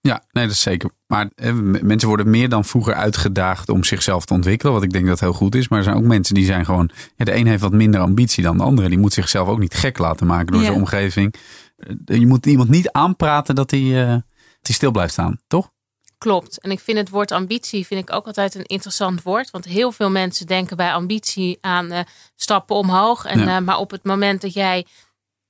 Ja, 0.00 0.24
nee, 0.32 0.44
dat 0.44 0.54
is 0.54 0.60
zeker. 0.60 0.90
Maar 1.06 1.30
eh, 1.34 1.52
mensen 1.82 2.08
worden 2.08 2.30
meer 2.30 2.48
dan 2.48 2.64
vroeger 2.64 2.94
uitgedaagd 2.94 3.68
om 3.68 3.84
zichzelf 3.84 4.24
te 4.24 4.34
ontwikkelen. 4.34 4.74
Wat 4.74 4.82
ik 4.82 4.92
denk 4.92 5.06
dat 5.06 5.20
heel 5.20 5.32
goed 5.32 5.54
is. 5.54 5.68
Maar 5.68 5.78
er 5.78 5.84
zijn 5.84 5.96
ook 5.96 6.02
mensen 6.02 6.34
die 6.34 6.44
zijn 6.44 6.64
gewoon. 6.64 6.90
Ja, 7.16 7.24
de 7.24 7.34
een 7.34 7.46
heeft 7.46 7.62
wat 7.62 7.72
minder 7.72 8.00
ambitie 8.00 8.42
dan 8.42 8.56
de 8.56 8.62
andere. 8.62 8.88
Die 8.88 8.98
moet 8.98 9.12
zichzelf 9.12 9.48
ook 9.48 9.58
niet 9.58 9.74
gek 9.74 9.98
laten 9.98 10.26
maken 10.26 10.46
door 10.52 10.60
Ja. 10.60 10.66
zijn 10.66 10.78
omgeving. 10.78 11.34
Je 12.04 12.26
moet 12.26 12.46
iemand 12.46 12.68
niet 12.68 12.92
aanpraten 12.92 13.54
dat 13.54 13.70
hij, 13.70 13.92
dat 14.04 14.22
hij 14.62 14.74
stil 14.74 14.90
blijft 14.90 15.12
staan, 15.12 15.38
toch? 15.46 15.70
Klopt. 16.20 16.60
En 16.60 16.70
ik 16.70 16.80
vind 16.80 16.98
het 16.98 17.08
woord 17.08 17.32
ambitie 17.32 17.86
vind 17.86 18.08
ik 18.08 18.14
ook 18.14 18.26
altijd 18.26 18.54
een 18.54 18.64
interessant 18.64 19.22
woord. 19.22 19.50
Want 19.50 19.64
heel 19.64 19.92
veel 19.92 20.10
mensen 20.10 20.46
denken 20.46 20.76
bij 20.76 20.92
ambitie 20.92 21.58
aan 21.60 21.90
eh, 21.90 22.00
stappen 22.36 22.76
omhoog. 22.76 23.24
En, 23.24 23.38
Ja. 23.40 23.56
eh, 23.56 23.62
maar 23.62 23.78
op 23.78 23.90
het 23.90 24.04
moment 24.04 24.40
dat 24.40 24.52
jij, 24.52 24.78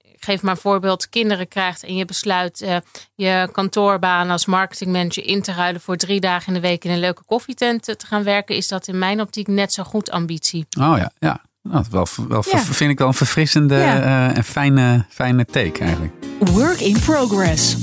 ik 0.02 0.16
geef 0.24 0.42
maar 0.42 0.54
een 0.54 0.60
voorbeeld, 0.60 1.08
kinderen 1.08 1.48
krijgt 1.48 1.82
en 1.84 1.96
je 1.96 2.04
besluit 2.04 2.60
eh, 2.62 2.76
je 3.14 3.48
kantoorbaan 3.52 4.30
als 4.30 4.46
marketingmanager 4.46 5.26
in 5.26 5.42
te 5.42 5.52
ruilen 5.52 5.80
voor 5.80 5.96
drie 5.96 6.20
dagen 6.20 6.46
in 6.48 6.54
de 6.54 6.68
week 6.68 6.84
in 6.84 6.90
een 6.90 6.98
leuke 7.00 7.22
koffietent 7.26 7.82
te 7.82 8.06
gaan 8.06 8.22
werken, 8.22 8.56
is 8.56 8.68
dat 8.68 8.86
in 8.88 8.98
mijn 8.98 9.20
optiek 9.20 9.46
net 9.46 9.72
zo 9.72 9.82
goed 9.82 10.10
ambitie. 10.10 10.66
Oh 10.80 10.96
ja, 10.96 11.12
ja. 11.18 11.40
Nou, 11.62 11.84
wel, 11.90 12.06
wel, 12.28 12.44
Ja. 12.50 12.58
vind 12.58 12.90
ik 12.90 12.98
wel 12.98 13.06
een 13.08 13.14
verfrissende 13.14 13.74
Ja. 13.76 14.00
eh, 14.30 14.36
en 14.36 14.44
fijne, 14.44 15.04
fijne 15.08 15.44
take 15.44 15.78
eigenlijk. 15.80 16.12
Work 16.38 16.80
in 16.80 17.00
progress. 17.00 17.76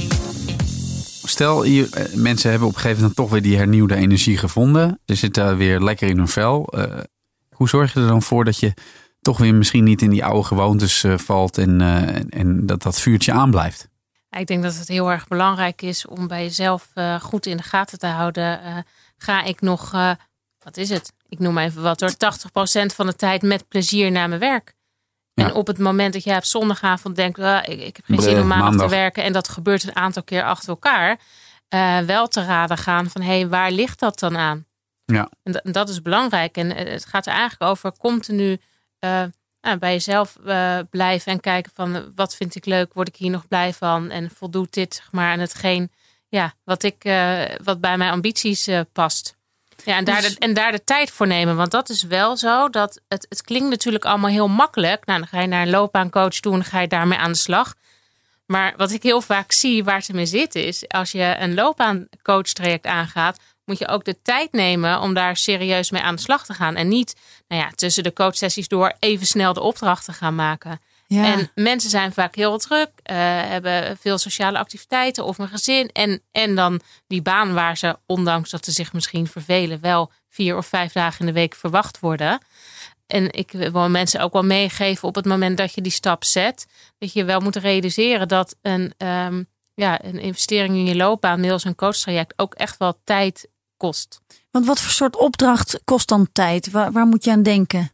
Stel, 1.29 1.63
je, 1.63 1.89
eh, 1.89 2.13
mensen 2.13 2.49
hebben 2.49 2.67
op 2.67 2.73
een 2.73 2.79
gegeven 2.79 2.99
moment 2.99 3.17
toch 3.17 3.29
weer 3.29 3.41
die 3.41 3.57
hernieuwde 3.57 3.95
energie 3.95 4.37
gevonden. 4.37 4.99
Ze 5.05 5.15
zitten 5.15 5.57
weer 5.57 5.79
lekker 5.79 6.07
in 6.07 6.17
hun 6.17 6.27
vel. 6.27 6.67
Eh, 6.67 6.99
hoe 7.49 7.69
zorg 7.69 7.93
je 7.93 7.99
er 7.99 8.07
dan 8.07 8.21
voor 8.21 8.45
dat 8.45 8.59
je 8.59 8.73
toch 9.21 9.37
weer 9.37 9.55
misschien 9.55 9.83
niet 9.83 10.01
in 10.01 10.09
die 10.09 10.25
oude 10.25 10.43
gewoontes 10.43 11.03
eh, 11.03 11.17
valt 11.17 11.57
en, 11.57 11.81
en, 12.29 12.65
dat 12.65 12.81
dat 12.81 12.99
vuurtje 12.99 13.31
aanblijft? 13.31 13.87
Ik 14.29 14.47
denk 14.47 14.63
dat 14.63 14.75
het 14.75 14.87
heel 14.87 15.11
erg 15.11 15.27
belangrijk 15.27 15.81
is 15.81 16.05
om 16.05 16.27
bij 16.27 16.43
jezelf 16.43 16.91
goed 17.21 17.45
in 17.45 17.57
de 17.57 17.63
gaten 17.63 17.99
te 17.99 18.07
houden. 18.07 18.59
Ga 19.17 19.43
ik 19.43 19.61
nog, 19.61 19.91
wat 20.63 20.77
is 20.77 20.89
het? 20.89 21.13
Ik 21.29 21.39
noem 21.39 21.57
even 21.57 21.81
wat 21.81 21.99
hoor, 21.99 22.11
80% 22.11 22.15
van 22.95 23.05
de 23.05 23.15
tijd 23.15 23.41
met 23.41 23.67
plezier 23.67 24.11
naar 24.11 24.27
mijn 24.27 24.39
werk. 24.39 24.76
Ja. 25.37 25.45
En 25.45 25.53
op 25.53 25.67
het 25.67 25.77
moment 25.79 26.13
dat 26.13 26.23
jij 26.23 26.37
op 26.37 26.43
zondagavond 26.43 27.15
denkt, 27.15 27.39
"Ah, 27.39 27.63
ik, 27.65 27.79
ik 27.81 27.95
heb 27.95 28.05
geen 28.05 28.21
zin 28.21 28.39
om 28.39 28.47
maandag, 28.47 28.71
te 28.89 28.95
werken. 28.95 29.23
En 29.23 29.33
dat 29.33 29.49
gebeurt 29.49 29.83
een 29.83 29.95
aantal 29.95 30.23
keer 30.23 30.43
achter 30.43 30.69
elkaar. 30.69 31.19
eh, 31.67 31.99
wel 31.99 32.27
te 32.27 32.45
raden 32.45 32.77
gaan 32.77 33.09
van, 33.09 33.21
hé, 33.21 33.27
hey, 33.39 33.47
waar 33.47 33.71
ligt 33.71 33.99
dat 33.99 34.19
dan 34.19 34.37
aan? 34.37 34.65
Ja. 35.05 35.29
En, 35.43 35.71
dat- 35.71 35.89
is 35.89 36.01
belangrijk. 36.01 36.57
En 36.57 36.75
eh, 36.75 36.91
het 36.91 37.05
gaat 37.05 37.25
er 37.25 37.31
eigenlijk 37.31 37.71
over 37.71 37.97
continu 37.97 38.57
eh, 38.99 39.23
nou, 39.61 39.77
bij 39.77 39.91
jezelf 39.91 40.37
blijven 40.89 41.31
en 41.31 41.39
kijken 41.39 41.71
van 41.75 42.11
wat 42.15 42.35
vind 42.35 42.55
ik 42.55 42.65
leuk, 42.65 42.93
word 42.93 43.07
ik 43.07 43.15
hier 43.15 43.29
nog 43.31 43.47
blij 43.47 43.73
van 43.73 44.09
en 44.09 44.31
voldoet 44.35 44.73
dit 44.73 44.95
zeg 44.95 45.11
maar 45.11 45.31
aan 45.31 45.39
hetgeen 45.39 45.91
ja, 46.29 46.53
wat, 46.63 46.83
ik, 46.83 47.03
wat 47.63 47.81
bij 47.81 47.97
mijn 47.97 48.11
ambities 48.11 48.69
past. 48.93 49.36
Ja, 49.87 49.95
en 49.95 50.03
daar, 50.03 50.21
Dus- 50.21 50.33
de, 50.35 50.39
en 50.39 50.53
daar 50.53 50.71
de 50.71 50.83
tijd 50.83 51.11
voor 51.11 51.27
nemen. 51.27 51.55
Want 51.55 51.71
dat 51.71 51.89
is 51.89 52.03
wel 52.03 52.37
zo 52.37 52.69
dat 52.69 53.01
het, 53.07 53.25
het 53.29 53.41
klinkt 53.41 53.69
natuurlijk 53.69 54.05
allemaal 54.05 54.29
heel 54.29 54.47
makkelijk. 54.47 55.05
Nou, 55.05 55.19
dan 55.19 55.27
ga 55.27 55.41
je 55.41 55.47
naar 55.47 55.61
een 55.61 55.69
loopbaancoach 55.69 56.33
toe 56.33 56.53
en 56.53 56.59
dan 56.59 56.67
ga 56.67 56.79
je 56.79 56.87
daarmee 56.87 57.17
aan 57.17 57.31
de 57.31 57.37
slag. 57.37 57.73
Maar 58.45 58.73
wat 58.77 58.91
ik 58.91 59.03
heel 59.03 59.21
vaak 59.21 59.51
zie 59.51 59.83
waar 59.83 60.03
ze 60.03 60.13
mee 60.13 60.25
zitten 60.25 60.65
is... 60.65 60.87
als 60.87 61.11
je 61.11 61.35
een 61.39 61.53
loopbaancoach 61.53 62.51
traject 62.53 62.85
aangaat... 62.85 63.39
moet 63.65 63.77
je 63.77 63.87
ook 63.87 64.03
de 64.03 64.21
tijd 64.21 64.51
nemen 64.51 65.01
om 65.01 65.13
daar 65.13 65.37
serieus 65.37 65.91
mee 65.91 66.01
aan 66.01 66.15
de 66.15 66.21
slag 66.21 66.45
te 66.45 66.53
gaan. 66.53 66.75
En 66.75 66.87
niet 66.87 67.15
nou 67.47 67.61
ja, 67.61 67.69
tussen 67.75 68.03
de 68.03 68.13
coachsessies 68.13 68.67
door 68.67 68.93
even 68.99 69.27
snel 69.27 69.53
de 69.53 69.61
opdracht 69.61 70.05
te 70.05 70.13
gaan 70.13 70.35
maken. 70.35 70.79
Ja. 71.07 71.23
En 71.25 71.51
mensen 71.55 71.89
zijn 71.89 72.13
vaak 72.13 72.35
heel 72.35 72.57
druk, 72.57 72.89
eh, 73.03 73.15
hebben 73.41 73.97
veel 73.97 74.17
sociale 74.17 74.57
activiteiten 74.57 75.25
of 75.25 75.37
een 75.37 75.47
gezin. 75.47 75.89
En, 75.93 76.21
en 76.31 76.55
dan 76.55 76.81
die 77.07 77.21
baan 77.21 77.53
waar 77.53 77.77
ze, 77.77 77.97
ondanks 78.05 78.49
dat 78.49 78.65
ze 78.65 78.71
zich 78.71 78.93
misschien 78.93 79.27
vervelen, 79.27 79.81
wel 79.81 80.11
vier 80.29 80.57
of 80.57 80.65
vijf 80.65 80.91
dagen 80.91 81.19
in 81.19 81.25
de 81.25 81.31
week 81.31 81.55
verwacht 81.55 81.99
worden. 81.99 82.39
En 83.07 83.33
ik 83.33 83.51
wil 83.51 83.89
mensen 83.89 84.19
ook 84.19 84.33
wel 84.33 84.43
meegeven 84.43 85.07
op 85.07 85.15
het 85.15 85.25
moment 85.25 85.57
dat 85.57 85.73
je 85.73 85.81
die 85.81 85.91
stap 85.91 86.23
zet, 86.23 86.65
dat 86.97 87.13
je 87.13 87.23
wel 87.23 87.39
moet 87.39 87.55
realiseren 87.55 88.27
dat 88.27 88.55
een, 88.61 88.93
ehm, 88.97 89.43
ja, 89.73 90.03
een 90.03 90.19
investering 90.19 90.75
in 90.75 90.85
je 90.85 90.95
loopbaan, 90.95 91.39
middels 91.39 91.63
een 91.63 91.75
coachtraject, 91.75 92.33
ook 92.35 92.53
echt 92.53 92.77
wel 92.77 92.99
tijd 93.03 93.49
kost. 93.77 94.19
Want 94.51 94.65
wat 94.65 94.79
voor 94.79 94.91
soort 94.91 95.15
opdracht 95.15 95.79
kost 95.83 96.07
dan 96.07 96.29
tijd? 96.31 96.71
Waar, 96.71 96.91
waar 96.91 97.05
moet 97.05 97.23
je 97.23 97.31
aan 97.31 97.43
denken? 97.43 97.91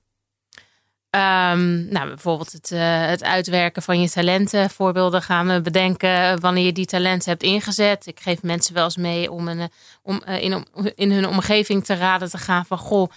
Ehm, 1.13 1.87
nou, 1.93 2.07
bijvoorbeeld 2.07 2.51
het, 2.51 2.71
eh, 2.71 3.05
het 3.05 3.23
uitwerken 3.23 3.81
van 3.81 4.01
je 4.01 4.09
talenten. 4.09 4.69
Voorbeelden 4.69 5.21
gaan 5.21 5.47
we 5.47 5.61
bedenken 5.61 6.39
wanneer 6.39 6.65
je 6.65 6.71
die 6.71 6.85
talenten 6.85 7.29
hebt 7.29 7.43
ingezet. 7.43 8.07
Ik 8.07 8.19
geef 8.19 8.41
mensen 8.41 8.73
wel 8.73 8.83
eens 8.83 8.97
mee 8.97 9.31
om, 9.31 9.47
een, 9.47 9.59
eh, 9.59 9.65
om 10.03 10.21
eh, 10.25 10.41
in, 10.43 10.53
om- 10.53 10.65
in 10.95 11.11
hun 11.11 11.27
omgeving 11.27 11.85
te 11.85 11.95
raden 11.95 12.29
te 12.29 12.37
gaan 12.37 12.65
van... 12.65 12.77
goh, 12.77 13.09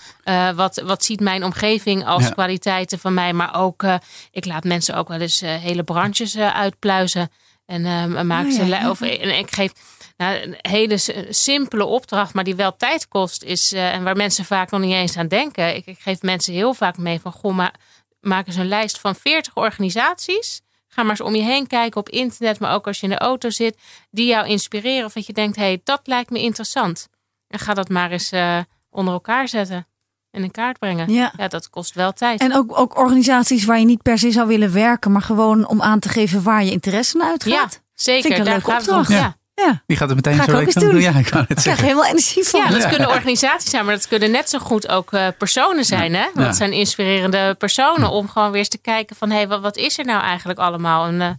wat, 0.55 0.83
wat 0.85 1.05
ziet 1.05 1.21
mijn 1.21 1.45
omgeving 1.45 2.07
als 2.07 2.23
Ja. 2.23 2.31
kwaliteiten 2.31 2.99
van 2.99 3.15
mij? 3.15 3.33
Maar 3.33 3.55
ook, 3.61 3.85
ik 4.31 4.45
laat 4.45 4.65
mensen 4.65 4.95
ook 4.97 5.09
wel 5.09 5.21
eens 5.21 5.41
hele 5.41 5.83
branches 5.83 6.37
uitpluizen. 6.39 7.31
En 7.67 7.87
eh, 7.87 8.23
maak 8.23 8.47
Oh 8.47 8.53
ze... 8.53 8.65
ja. 8.67 8.91
Of, 8.91 9.01
en 9.01 9.39
ik 9.39 9.55
geef 9.55 9.73
nou, 10.17 10.37
een 10.37 10.57
hele 10.61 10.99
simpele 11.29 11.85
opdracht, 11.85 12.35
maar 12.35 12.45
die 12.45 12.55
wel 12.55 12.77
tijd 12.77 13.09
kost. 13.09 13.43
Is, 13.43 13.73
eh, 13.73 13.95
en 13.95 14.05
waar 14.05 14.17
mensen 14.17 14.45
vaak 14.45 14.71
nog 14.71 14.81
niet 14.81 14.93
eens 14.93 15.17
aan 15.17 15.29
denken. 15.29 15.77
Ik, 15.77 15.87
ik 15.87 15.99
geef 15.99 16.23
mensen 16.23 16.53
heel 16.55 16.75
vaak 16.75 16.99
mee 16.99 17.21
van... 17.21 17.33
goh, 17.33 17.55
maar 17.55 17.75
maak 18.21 18.47
eens 18.47 18.57
een 18.57 18.69
lijst 18.69 19.01
van 19.01 19.15
40 19.15 19.55
organisaties. 19.57 20.61
Ga 20.89 21.03
maar 21.03 21.11
eens 21.11 21.21
om 21.21 21.35
je 21.35 21.43
heen 21.43 21.67
kijken 21.67 22.01
op 22.01 22.09
internet, 22.09 22.59
maar 22.59 22.75
ook 22.75 22.87
als 22.87 23.01
je 23.01 23.07
in 23.07 23.13
de 23.13 23.19
auto 23.19 23.51
zit, 23.51 23.77
die 24.11 24.27
jou 24.27 24.47
inspireren 24.47 25.05
of 25.05 25.13
dat 25.13 25.27
je 25.27 25.33
denkt, 25.33 25.57
hé, 25.57 25.63
hey, 25.63 25.81
dat 25.85 26.01
lijkt 26.05 26.31
me 26.31 26.41
interessant. 26.41 27.09
En 27.49 27.59
ga 27.59 27.75
dat 27.75 27.89
maar 27.89 28.11
eens 28.11 28.31
eh, 28.33 28.59
onder 28.91 29.13
elkaar 29.15 29.49
zetten 29.49 29.87
en 30.31 30.43
in 30.43 30.51
kaart 30.51 30.79
brengen. 30.79 31.13
Ja. 31.13 31.33
Ja, 31.37 31.49
dat 31.49 31.71
kost 31.71 31.95
wel 31.95 32.13
tijd. 32.13 32.41
En 32.41 32.55
ook, 32.55 32.79
ook 32.79 32.99
organisaties 32.99 33.65
waar 33.65 33.79
je 33.79 33.85
niet 33.85 34.03
per 34.03 34.19
se 34.19 34.31
zou 34.31 34.47
willen 34.47 34.73
werken, 34.73 35.13
maar 35.13 35.23
gewoon 35.23 35.69
om 35.69 35.83
aan 35.83 35.99
te 35.99 36.09
geven 36.09 36.43
waar 36.43 36.65
je 36.65 36.71
interesse 36.71 37.17
naar 37.17 37.27
ja, 37.27 37.33
uitgaat. 37.33 37.83
zeker. 37.95 38.23
Vind 38.23 38.33
ik 38.33 38.39
een 38.39 38.45
Daar 38.45 38.55
leuke 38.55 38.71
gaat 38.71 38.81
het 38.81 38.91
om. 38.91 38.99
opdracht. 38.99 39.21
Ja. 39.23 39.37
Ja, 39.65 39.83
Die 39.87 39.97
gaat 39.97 40.09
het 40.09 40.17
meteen 40.17 40.35
Ga 40.35 40.43
ik 40.43 40.49
zo 40.49 40.55
ook 40.55 40.59
week 40.59 40.67
eens 40.75 40.85
dan 40.85 40.93
doen. 40.93 41.01
Ja, 41.01 41.15
ik 41.19 41.25
kan 41.31 41.45
het 41.49 41.63
zeggen. 41.63 41.83
helemaal 41.85 42.07
energie 42.07 42.45
van. 42.45 42.61
Ja, 42.61 42.69
dat 42.71 42.89
kunnen 42.89 43.09
organisaties 43.09 43.71
zijn, 43.71 43.85
maar 43.85 43.95
dat 43.95 44.09
kunnen 44.09 44.31
net 44.31 44.49
zo 44.51 44.59
goed 44.59 44.89
ook 44.89 45.13
eh, 45.13 45.27
personen 45.39 45.85
zijn. 45.85 46.15
Hè? 46.15 46.23
Want 46.23 46.37
Ja. 46.37 46.47
het 46.47 46.57
zijn 46.57 46.73
inspirerende 46.73 47.55
personen 47.59 48.11
om 48.11 48.29
gewoon 48.29 48.51
weer 48.51 48.59
eens 48.59 48.69
te 48.69 48.79
kijken 48.79 49.17
van 49.17 49.31
hé, 49.31 49.37
hey, 49.37 49.49
wat, 49.49 49.61
wat 49.61 49.77
is 49.77 49.99
er 49.99 50.05
nou 50.05 50.23
eigenlijk 50.23 50.59
allemaal? 50.59 51.07
En, 51.07 51.21
eh, 51.21 51.31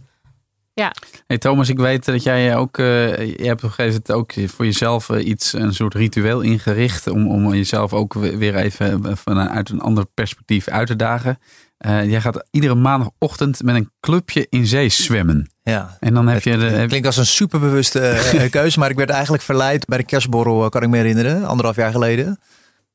Hey 1.26 1.38
Thomas, 1.38 1.68
ik 1.68 1.78
weet 1.78 2.04
dat 2.04 2.22
jij 2.22 2.56
ook, 2.56 2.78
eh, 2.78 2.86
je 3.26 3.46
hebt 3.46 3.62
op 3.64 3.68
een 3.68 3.74
gegeven 3.74 4.02
moment 4.06 4.12
ook 4.12 4.48
voor 4.50 4.64
jezelf 4.64 5.08
iets, 5.10 5.52
een 5.52 5.74
soort 5.74 5.94
ritueel 5.94 6.40
ingericht 6.40 7.06
om, 7.06 7.28
om 7.28 7.54
jezelf 7.54 7.92
ook 7.92 8.14
we- 8.14 8.36
weer 8.36 8.54
even 8.56 9.16
vanuit 9.16 9.68
een 9.70 9.80
ander 9.80 10.04
perspectief 10.14 10.68
uit 10.68 10.86
te 10.86 10.96
dagen. 10.96 11.38
Eh, 11.78 12.10
jij 12.10 12.20
gaat 12.20 12.44
iedere 12.50 12.74
maandagochtend 12.74 13.62
met 13.62 13.74
een 13.74 13.90
clubje 14.00 14.46
in 14.50 14.66
zee 14.66 14.88
zwemmen. 14.88 15.50
Ja. 15.62 15.96
En 16.00 16.14
dan 16.14 16.26
heb 16.26 16.34
Het 16.34 16.44
je 16.44 16.56
de, 16.58 16.64
heb- 16.64 16.88
klinkt 16.88 17.06
als 17.06 17.16
een 17.16 17.26
superbewuste 17.26 18.00
eh, 18.00 18.50
keuze, 18.50 18.78
maar 18.78 18.90
ik 18.90 18.96
werd 18.96 19.10
eigenlijk 19.10 19.42
verleid 19.42 19.86
bij 19.86 19.98
de 19.98 20.04
kerstborrel, 20.04 20.64
eh, 20.64 20.70
kan 20.70 20.82
ik 20.82 20.88
me 20.88 20.96
herinneren, 20.96 21.44
anderhalf 21.44 21.76
jaar 21.76 21.90
geleden. 21.92 22.40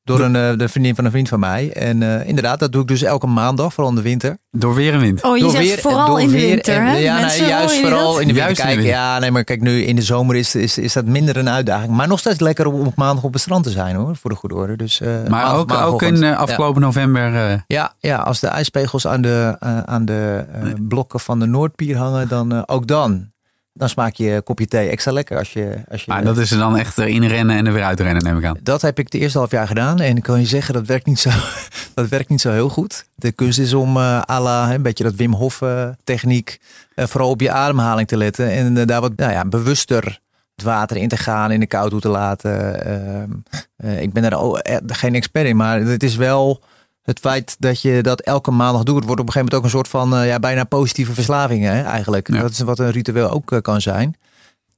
Door 0.03 0.19
een 0.19 0.35
eh, 0.35 0.57
de 0.57 0.69
vriendin 0.69 0.95
van 0.95 1.05
een 1.05 1.11
vriend 1.11 1.29
van 1.29 1.39
mij. 1.39 1.71
En 1.73 2.03
eh, 2.03 2.27
inderdaad, 2.27 2.59
dat 2.59 2.71
doe 2.71 2.81
ik 2.81 2.87
dus 2.87 3.01
elke 3.01 3.27
maandag, 3.27 3.73
vooral 3.73 3.89
in 3.91 3.97
de 3.97 4.01
winter. 4.09 4.37
door 4.51 4.75
weer 4.75 4.93
en 4.93 4.99
wind. 4.99 5.23
Oh, 5.23 5.35
je 5.37 5.41
Door 5.43 5.51
zegt 5.51 5.63
weer- 5.65 5.79
vooral 5.79 6.17
in 6.17 6.27
de 6.27 6.33
winter, 6.33 6.75
en- 6.75 6.85
hè? 6.85 6.95
Ja, 6.97 7.19
Mensen, 7.19 7.39
nee, 7.41 7.49
juist 7.49 7.79
vooral 7.79 8.19
in 8.19 8.27
de 8.27 8.33
winter. 8.33 8.55
Kijk, 8.65 8.81
ja, 8.81 9.19
nee, 9.19 9.31
maar 9.31 9.43
kijk, 9.43 9.61
nu 9.61 9.81
in 9.83 9.95
de 9.95 10.01
zomer 10.01 10.35
is, 10.35 10.55
is, 10.55 10.77
is 10.77 10.93
dat 10.93 11.05
minder 11.05 11.37
een 11.37 11.49
uitdaging. 11.49 11.91
Maar 11.91 12.07
nog 12.07 12.19
steeds 12.19 12.39
lekker 12.39 12.65
om 12.67 12.85
op 12.87 12.95
maandag 12.95 13.23
op 13.23 13.33
het 13.33 13.41
strand 13.41 13.63
te 13.63 13.69
zijn, 13.69 13.95
hoor. 13.95 14.15
Voor 14.15 14.29
de 14.29 14.35
goede 14.35 14.55
orde. 14.55 14.75
Dus, 14.75 15.01
eh, 15.01 15.07
Maar 15.07 15.29
maandag- 15.29 15.85
ook, 15.85 15.93
ook 15.93 16.01
in 16.01 16.23
eh, 16.23 16.37
afgelopen 16.37 16.81
november. 16.81 17.35
eh, 17.51 17.57
Ja, 17.67 17.93
ja, 17.99 18.17
als 18.17 18.39
de 18.39 18.47
ijspegels 18.47 19.07
aan 19.07 19.21
de, 19.21 19.55
aan 19.85 20.05
de 20.05 20.43
blokken 20.87 21.19
van 21.19 21.39
de 21.39 21.45
Noordpier 21.45 21.97
hangen, 21.97 22.27
dan 22.27 22.67
ook 22.67 22.87
dan. 22.87 23.31
Dan 23.73 23.89
smaak 23.89 24.15
je 24.15 24.41
kopje 24.43 24.67
thee 24.67 24.89
extra 24.89 25.11
lekker 25.11 25.37
als 25.37 25.53
je. 25.53 25.75
Als 25.91 26.03
je 26.03 26.11
maar 26.11 26.23
dat 26.23 26.37
is 26.37 26.51
er 26.51 26.57
dan 26.57 26.77
echt 26.77 26.97
erin 26.97 27.25
rennen 27.27 27.55
en 27.55 27.65
er 27.67 27.73
weer 27.73 27.83
uitrennen, 27.83 28.23
neem 28.23 28.37
ik 28.37 28.45
aan. 28.45 28.57
Dat 28.61 28.81
heb 28.81 28.99
ik 28.99 29.11
de 29.11 29.19
eerste 29.19 29.37
half 29.37 29.51
jaar 29.51 29.67
gedaan. 29.67 29.99
En 29.99 30.17
ik 30.17 30.23
kan 30.23 30.39
je 30.39 30.45
zeggen, 30.45 30.73
dat 30.73 30.87
werkt 30.87 31.05
niet 31.05 31.19
zo, 31.19 31.29
dat 31.95 32.07
werkt 32.07 32.29
niet 32.29 32.41
zo 32.41 32.51
heel 32.51 32.69
goed. 32.69 33.05
De 33.15 33.31
kunst 33.31 33.59
is 33.59 33.73
om 33.73 33.97
eh 33.97 34.21
à 34.29 34.41
la, 34.41 34.73
een 34.73 34.81
beetje 34.81 35.03
dat 35.03 35.15
Wim 35.15 35.33
Hof 35.33 35.61
eh, 35.61 35.87
techniek, 36.03 36.59
eh, 36.95 37.05
vooral 37.05 37.29
op 37.29 37.41
je 37.41 37.51
ademhaling 37.51 38.07
te 38.07 38.17
letten. 38.17 38.51
En 38.51 38.77
eh, 38.77 38.85
daar 38.85 39.01
wat 39.01 39.15
nou 39.15 39.31
ja, 39.31 39.45
bewuster 39.45 40.21
het 40.55 40.65
water 40.65 40.97
in 40.97 41.07
te 41.07 41.17
gaan, 41.17 41.51
in 41.51 41.59
de 41.59 41.67
kou 41.67 41.89
toe 41.89 41.99
te 41.99 42.09
laten. 42.09 42.85
Ehm, 42.85 43.31
eh, 43.75 44.01
ik 44.01 44.13
ben 44.13 44.23
er 44.23 44.35
al, 44.35 44.59
eh, 44.59 44.77
geen 44.87 45.15
expert 45.15 45.47
in, 45.47 45.55
maar 45.55 45.79
het 45.79 46.03
is 46.03 46.15
wel 46.15 46.63
het 47.03 47.19
feit 47.19 47.55
dat 47.59 47.81
je 47.81 48.01
dat 48.01 48.21
elke 48.21 48.51
maandag 48.51 48.83
doet, 48.83 49.03
wordt 49.05 49.21
op 49.21 49.27
een 49.27 49.33
gegeven 49.33 49.39
moment 49.39 49.53
ook 49.53 49.63
een 49.63 49.69
soort 49.69 49.87
van 49.87 50.15
eh, 50.15 50.27
ja, 50.27 50.39
bijna 50.39 50.63
positieve 50.63 51.13
verslaving 51.13 51.63
hè, 51.63 51.81
eigenlijk. 51.81 52.27
Ja. 52.27 52.41
Dat 52.41 52.51
is 52.51 52.59
wat 52.59 52.79
een 52.79 52.91
ritueel 52.91 53.29
ook 53.29 53.51
eh, 53.51 53.61
kan 53.61 53.81
zijn. 53.81 54.15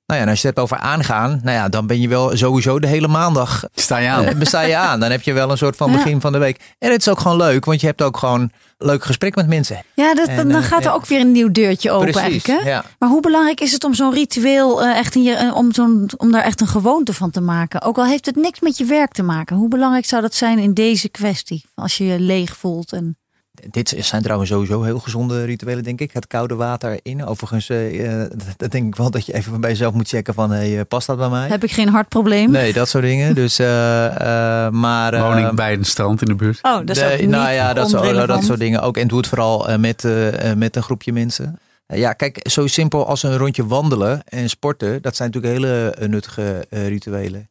Nou 0.07 0.19
ja, 0.19 0.25
en 0.25 0.31
als 0.31 0.41
je 0.41 0.47
het 0.47 0.57
hebt 0.57 0.71
over 0.71 0.85
aangaan, 0.85 1.39
nou 1.43 1.55
ja, 1.57 1.69
dan 1.69 1.87
ben 1.87 2.01
je 2.01 2.07
wel 2.07 2.37
sowieso 2.37 2.79
de 2.79 2.87
hele 2.87 3.07
maandag 3.07 3.63
Sta 3.75 3.97
je 3.97 4.09
aan? 4.09 4.23
eh, 4.25 4.35
besta 4.35 4.61
je 4.61 4.75
aan. 4.77 4.99
Dan 4.99 5.11
heb 5.11 5.21
je 5.21 5.33
wel 5.33 5.51
een 5.51 5.57
soort 5.57 5.75
van 5.75 5.91
Ja. 5.91 5.97
begin 5.97 6.21
van 6.21 6.31
de 6.31 6.37
week. 6.37 6.75
En 6.79 6.91
het 6.91 7.01
is 7.01 7.07
ook 7.09 7.19
gewoon 7.19 7.37
leuk, 7.37 7.65
want 7.65 7.81
je 7.81 7.87
hebt 7.87 8.01
ook 8.01 8.17
gewoon 8.17 8.51
leuk 8.77 9.03
gesprek 9.03 9.35
met 9.35 9.47
mensen. 9.47 9.83
Ja, 9.95 10.13
dat, 10.13 10.27
En, 10.27 10.35
dan, 10.35 10.47
dan 10.49 10.61
eh, 10.61 10.67
gaat 10.67 10.79
er 10.79 10.89
ja. 10.89 10.91
ook 10.93 11.05
weer 11.05 11.19
een 11.19 11.31
nieuw 11.31 11.51
deurtje 11.51 11.91
open 11.91 12.11
Precies. 12.11 12.31
eigenlijk. 12.31 12.63
Hè? 12.63 12.69
Ja. 12.69 12.83
Maar 12.99 13.09
hoe 13.09 13.21
belangrijk 13.21 13.61
is 13.61 13.71
het 13.71 13.83
om 13.83 13.93
zo'n 13.93 14.13
ritueel 14.13 14.83
eh, 14.83 14.97
echt 14.97 15.15
in 15.15 15.23
je, 15.23 15.51
om, 15.53 15.73
zo'n, 15.73 16.09
om 16.17 16.31
daar 16.31 16.43
echt 16.43 16.61
een 16.61 16.67
gewoonte 16.67 17.13
van 17.13 17.31
te 17.31 17.41
maken? 17.41 17.81
Ook 17.81 17.97
al 17.97 18.05
heeft 18.05 18.25
het 18.25 18.35
niks 18.35 18.59
met 18.59 18.77
je 18.77 18.85
werk 18.85 19.11
te 19.11 19.23
maken. 19.23 19.55
Hoe 19.55 19.69
belangrijk 19.69 20.05
zou 20.05 20.21
dat 20.21 20.35
zijn 20.35 20.59
in 20.59 20.73
deze 20.73 21.09
kwestie? 21.09 21.65
Als 21.75 21.97
je 21.97 22.05
je 22.05 22.19
leeg 22.19 22.57
voelt. 22.57 22.91
En... 22.93 23.17
Dit 23.71 23.95
zijn 23.97 24.21
trouwens 24.21 24.49
sowieso 24.49 24.83
heel 24.83 24.99
gezonde 24.99 25.43
rituelen, 25.43 25.83
denk 25.83 25.99
ik. 26.01 26.11
Het 26.13 26.27
koude 26.27 26.55
water 26.55 26.99
in. 27.01 27.25
Overigens, 27.25 27.69
eh, 27.69 28.21
eh, 28.23 28.29
dat- 28.57 28.71
denk 28.71 28.87
ik 28.87 28.95
wel 28.95 29.09
dat 29.11 29.25
je 29.25 29.33
even 29.33 29.61
bij 29.61 29.69
jezelf 29.69 29.93
moet 29.93 30.07
checken 30.07 30.33
van, 30.33 30.51
hey, 30.51 30.77
eh, 30.79 30.85
past 30.87 31.07
dat 31.07 31.17
bij 31.17 31.29
mij? 31.29 31.47
Heb 31.47 31.63
ik 31.63 31.71
geen 31.71 31.89
hartprobleem? 31.89 32.51
Nee, 32.51 32.73
dat 32.73 32.89
soort 32.89 33.03
dingen. 33.03 33.35
Dus, 33.45 33.59
eh, 33.59 34.05
eh, 34.65 34.71
maar... 34.71 35.13
eh, 35.13 35.21
Woning 35.21 35.55
bij 35.55 35.73
een 35.73 35.83
strand 35.85 36.21
in 36.21 36.27
de 36.27 36.35
buurt. 36.35 36.59
Oh, 36.61 36.77
dat 36.85 36.89
is 36.95 37.01
nee, 37.01 37.13
ook 37.13 37.19
niet 37.19 37.29
nou 37.29 37.51
ja, 37.51 37.73
dat, 37.73 37.89
soort, 37.89 38.27
dat 38.27 38.43
soort 38.43 38.59
dingen 38.59 38.81
ook. 38.81 38.97
En 38.97 39.07
doe 39.07 39.17
het 39.17 39.27
vooral 39.27 39.79
met, 39.79 40.03
met 40.57 40.75
een 40.75 40.83
groepje 40.83 41.13
mensen. 41.13 41.59
Ja, 41.87 42.13
kijk, 42.13 42.49
zo 42.49 42.67
simpel 42.67 43.07
als 43.07 43.23
een 43.23 43.37
rondje 43.37 43.65
wandelen 43.67 44.21
en 44.25 44.49
sporten, 44.49 45.01
dat 45.01 45.15
zijn 45.15 45.31
natuurlijk 45.31 45.53
hele 45.63 46.07
nuttige 46.07 46.65
rituelen. 46.69 47.49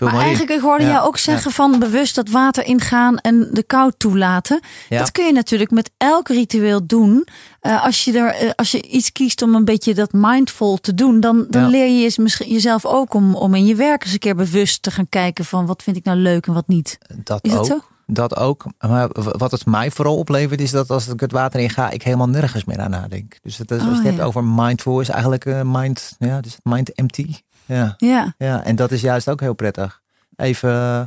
Maar 0.00 0.12
maar 0.14 0.22
eigenlijk, 0.22 0.60
hoorde 0.60 0.84
Ja, 0.84 1.00
ook 1.00 1.18
zeggen 1.18 1.50
van 1.50 1.78
bewust 1.78 2.14
dat 2.14 2.28
water 2.28 2.64
ingaan 2.64 3.18
en 3.18 3.48
de 3.52 3.62
kou 3.62 3.92
toelaten. 3.96 4.60
Ja. 4.88 4.98
Dat 4.98 5.12
kun 5.12 5.24
je 5.26 5.32
natuurlijk 5.32 5.70
met 5.70 5.90
elk 5.96 6.28
ritueel 6.28 6.86
doen. 6.86 7.26
Eh, 7.60 7.84
als, 7.84 8.04
je 8.04 8.18
er, 8.18 8.34
eh, 8.34 8.50
als 8.56 8.70
je 8.70 8.82
iets 8.82 9.12
kiest 9.12 9.42
om 9.42 9.54
een 9.54 9.64
beetje 9.64 9.94
dat 9.94 10.12
mindful 10.12 10.76
te 10.76 10.94
doen, 10.94 11.20
dan, 11.20 11.46
dan 11.50 11.68
leer 11.68 11.86
je 11.86 11.98
je 11.98 12.12
misschien 12.20 12.52
jezelf 12.52 12.86
ook 12.86 13.14
om, 13.14 13.34
om 13.34 13.54
in 13.54 13.66
je 13.66 13.74
werk 13.74 14.04
eens 14.04 14.12
een 14.12 14.18
keer 14.18 14.36
bewust 14.36 14.82
te 14.82 14.90
gaan 14.90 15.08
kijken 15.08 15.44
van 15.44 15.66
wat 15.66 15.82
vind 15.82 15.96
ik 15.96 16.04
nou 16.04 16.18
leuk 16.18 16.46
en 16.46 16.52
wat 16.52 16.68
niet. 16.68 16.98
Dat 17.24 17.44
Is 17.44 17.52
ook. 17.52 17.58
het 17.58 17.66
zo? 17.66 17.80
Dat 18.10 18.36
ook. 18.36 18.64
Maar 18.88 19.08
wat 19.12 19.50
het 19.50 19.66
mij 19.66 19.90
vooral 19.90 20.16
oplevert, 20.16 20.60
is 20.60 20.70
dat 20.70 20.90
als 20.90 21.08
ik 21.08 21.20
het 21.20 21.32
water 21.32 21.60
in 21.60 21.70
ga, 21.70 21.90
ik 21.90 22.02
helemaal 22.02 22.28
nergens 22.28 22.64
meer 22.64 22.80
aan 22.80 22.90
nadenk. 22.90 23.38
Dus 23.42 23.58
het 23.58 23.70
is, 23.70 23.76
als 23.76 23.86
je 23.86 23.90
Oh, 23.90 23.96
het 23.96 24.06
hebt 24.06 24.20
over 24.20 24.44
mindful, 24.44 25.00
is 25.00 25.08
eigenlijk 25.08 25.44
eh, 25.44 25.60
mind, 25.64 26.16
ja, 26.18 26.40
dus 26.40 26.56
mind 26.62 26.92
empty. 26.92 27.34
Ja, 27.68 27.94
Ja, 27.98 28.34
ja, 28.38 28.64
en 28.64 28.76
dat 28.76 28.90
is 28.90 29.00
juist 29.00 29.28
ook 29.28 29.40
heel 29.40 29.54
prettig. 29.54 30.00
Even, 30.36 30.70
eh, 30.70 31.00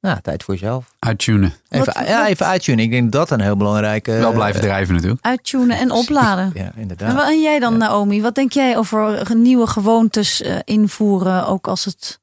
nou, 0.00 0.20
tijd 0.20 0.42
voor 0.42 0.54
jezelf. 0.54 0.90
Uittunen. 0.98 1.52
Even, 1.68 1.86
Wat- 1.94 2.06
ja, 2.08 2.18
wat- 2.18 2.28
even 2.28 2.46
uittunen. 2.46 2.84
Ik 2.84 2.90
denk 2.90 3.12
dat 3.12 3.30
een 3.30 3.40
heel 3.40 3.56
belangrijke... 3.56 4.12
Wel 4.12 4.32
blijven 4.32 4.60
eh, 4.60 4.66
drijven 4.66 4.94
natuurlijk. 4.94 5.24
uittunen 5.26 5.78
en 5.78 5.90
opladen. 5.90 6.50
Ja, 6.54 6.64
En, 6.64 6.72
inderdaad. 6.76 7.14
wat- 7.14 7.28
en 7.28 7.40
jij 7.42 7.58
dan, 7.58 7.76
Naomi? 7.76 8.22
Wat 8.22 8.34
denk 8.34 8.52
jij 8.52 8.76
over 8.76 9.36
nieuwe 9.36 9.66
gewoontes 9.66 10.42
eh, 10.42 10.56
invoeren, 10.64 11.46
ook 11.46 11.66
als 11.66 11.84
het 11.84 12.20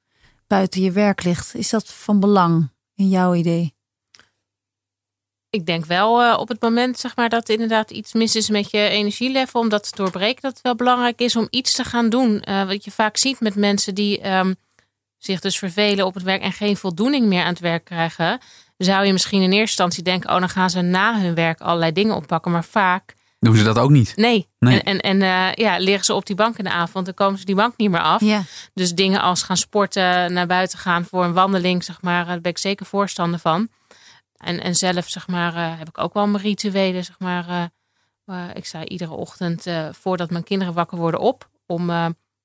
buiten 0.47 0.81
je 0.81 0.91
werk 0.91 1.23
ligt? 1.23 1.55
Is 1.55 1.69
dat 1.69 1.93
van 1.93 2.19
belang 2.19 2.69
in 2.95 3.09
jouw 3.09 3.33
idee? 3.33 3.74
Ik 5.55 5.65
denk 5.65 5.85
wel 5.85 6.23
eh, 6.23 6.39
op 6.39 6.47
het 6.47 6.61
moment 6.61 6.99
zeg 6.99 7.15
maar, 7.15 7.29
dat 7.29 7.49
inderdaad 7.49 7.91
iets 7.91 8.13
mis 8.13 8.35
is 8.35 8.49
met 8.49 8.71
je 8.71 8.77
energielevel, 8.77 9.59
om 9.59 9.69
dat 9.69 9.83
te 9.83 9.95
doorbreken, 9.95 10.41
dat 10.41 10.53
het 10.53 10.61
wel 10.61 10.75
belangrijk 10.75 11.19
is 11.19 11.35
om 11.35 11.47
iets 11.49 11.73
te 11.73 11.83
gaan 11.83 12.09
doen. 12.09 12.41
Eh, 12.41 12.67
wat 12.67 12.83
je 12.83 12.91
vaak 12.91 13.17
ziet 13.17 13.39
met 13.39 13.55
mensen 13.55 13.95
die 13.95 14.19
ehm, 14.19 14.53
zich 15.17 15.39
dus 15.39 15.57
vervelen 15.57 16.05
op 16.05 16.13
het 16.13 16.23
werk 16.23 16.41
en 16.41 16.51
geen 16.51 16.77
voldoening 16.77 17.25
meer 17.25 17.41
aan 17.41 17.49
het 17.49 17.59
werk 17.59 17.83
krijgen, 17.85 18.39
zou 18.77 19.05
je 19.05 19.11
misschien 19.11 19.41
in 19.41 19.51
eerste 19.51 19.59
instantie 19.61 20.03
denken, 20.03 20.29
oh 20.29 20.39
dan 20.39 20.49
gaan 20.49 20.69
ze 20.69 20.81
na 20.81 21.19
hun 21.19 21.35
werk 21.35 21.61
allerlei 21.61 21.91
dingen 21.91 22.15
oppakken. 22.15 22.51
Maar 22.51 22.65
vaak, 22.65 23.13
Doen 23.39 23.55
ze 23.55 23.63
dat 23.63 23.77
ook 23.77 23.89
niet? 23.89 24.13
nee. 24.15 24.47
Nee. 24.59 24.81
En, 24.81 24.99
en, 25.01 25.21
en 25.21 25.21
eh, 25.21 25.65
ja, 25.65 25.77
liggen 25.77 26.05
ze 26.05 26.13
op 26.13 26.25
die 26.25 26.35
bank 26.35 26.57
in 26.57 26.63
de 26.63 26.71
avond, 26.71 27.05
dan 27.05 27.13
komen 27.13 27.39
ze 27.39 27.45
die 27.45 27.55
bank 27.55 27.73
niet 27.77 27.89
meer 27.89 28.01
af. 28.01 28.21
Ja. 28.21 28.43
Dus 28.73 28.93
dingen 28.93 29.21
als 29.21 29.43
gaan 29.43 29.57
sporten, 29.57 30.33
naar 30.33 30.47
buiten 30.47 30.79
gaan 30.79 31.05
voor 31.05 31.23
een 31.23 31.33
wandeling, 31.33 31.83
zeg 31.83 32.01
maar, 32.01 32.25
daar 32.25 32.41
ben 32.41 32.51
ik 32.51 32.57
zeker 32.57 32.85
voorstander 32.85 33.39
van. 33.39 33.69
En, 34.37 34.61
en 34.61 34.75
zelf, 34.75 35.09
zeg 35.09 35.27
maar, 35.27 35.55
eh, 35.55 35.77
heb 35.77 35.87
ik 35.87 35.97
ook 35.97 36.13
wel 36.13 36.27
mijn 36.27 36.43
rituelen, 36.43 37.03
zeg 37.03 37.19
maar. 37.19 37.71
eh, 38.25 38.43
ik 38.53 38.65
sta 38.65 38.85
iedere 38.85 39.11
ochtend 39.11 39.65
eh, 39.65 39.87
voordat 39.91 40.29
mijn 40.29 40.43
kinderen 40.43 40.73
wakker 40.73 40.97
worden 40.97 41.19
op. 41.19 41.49
Om, 41.65 41.85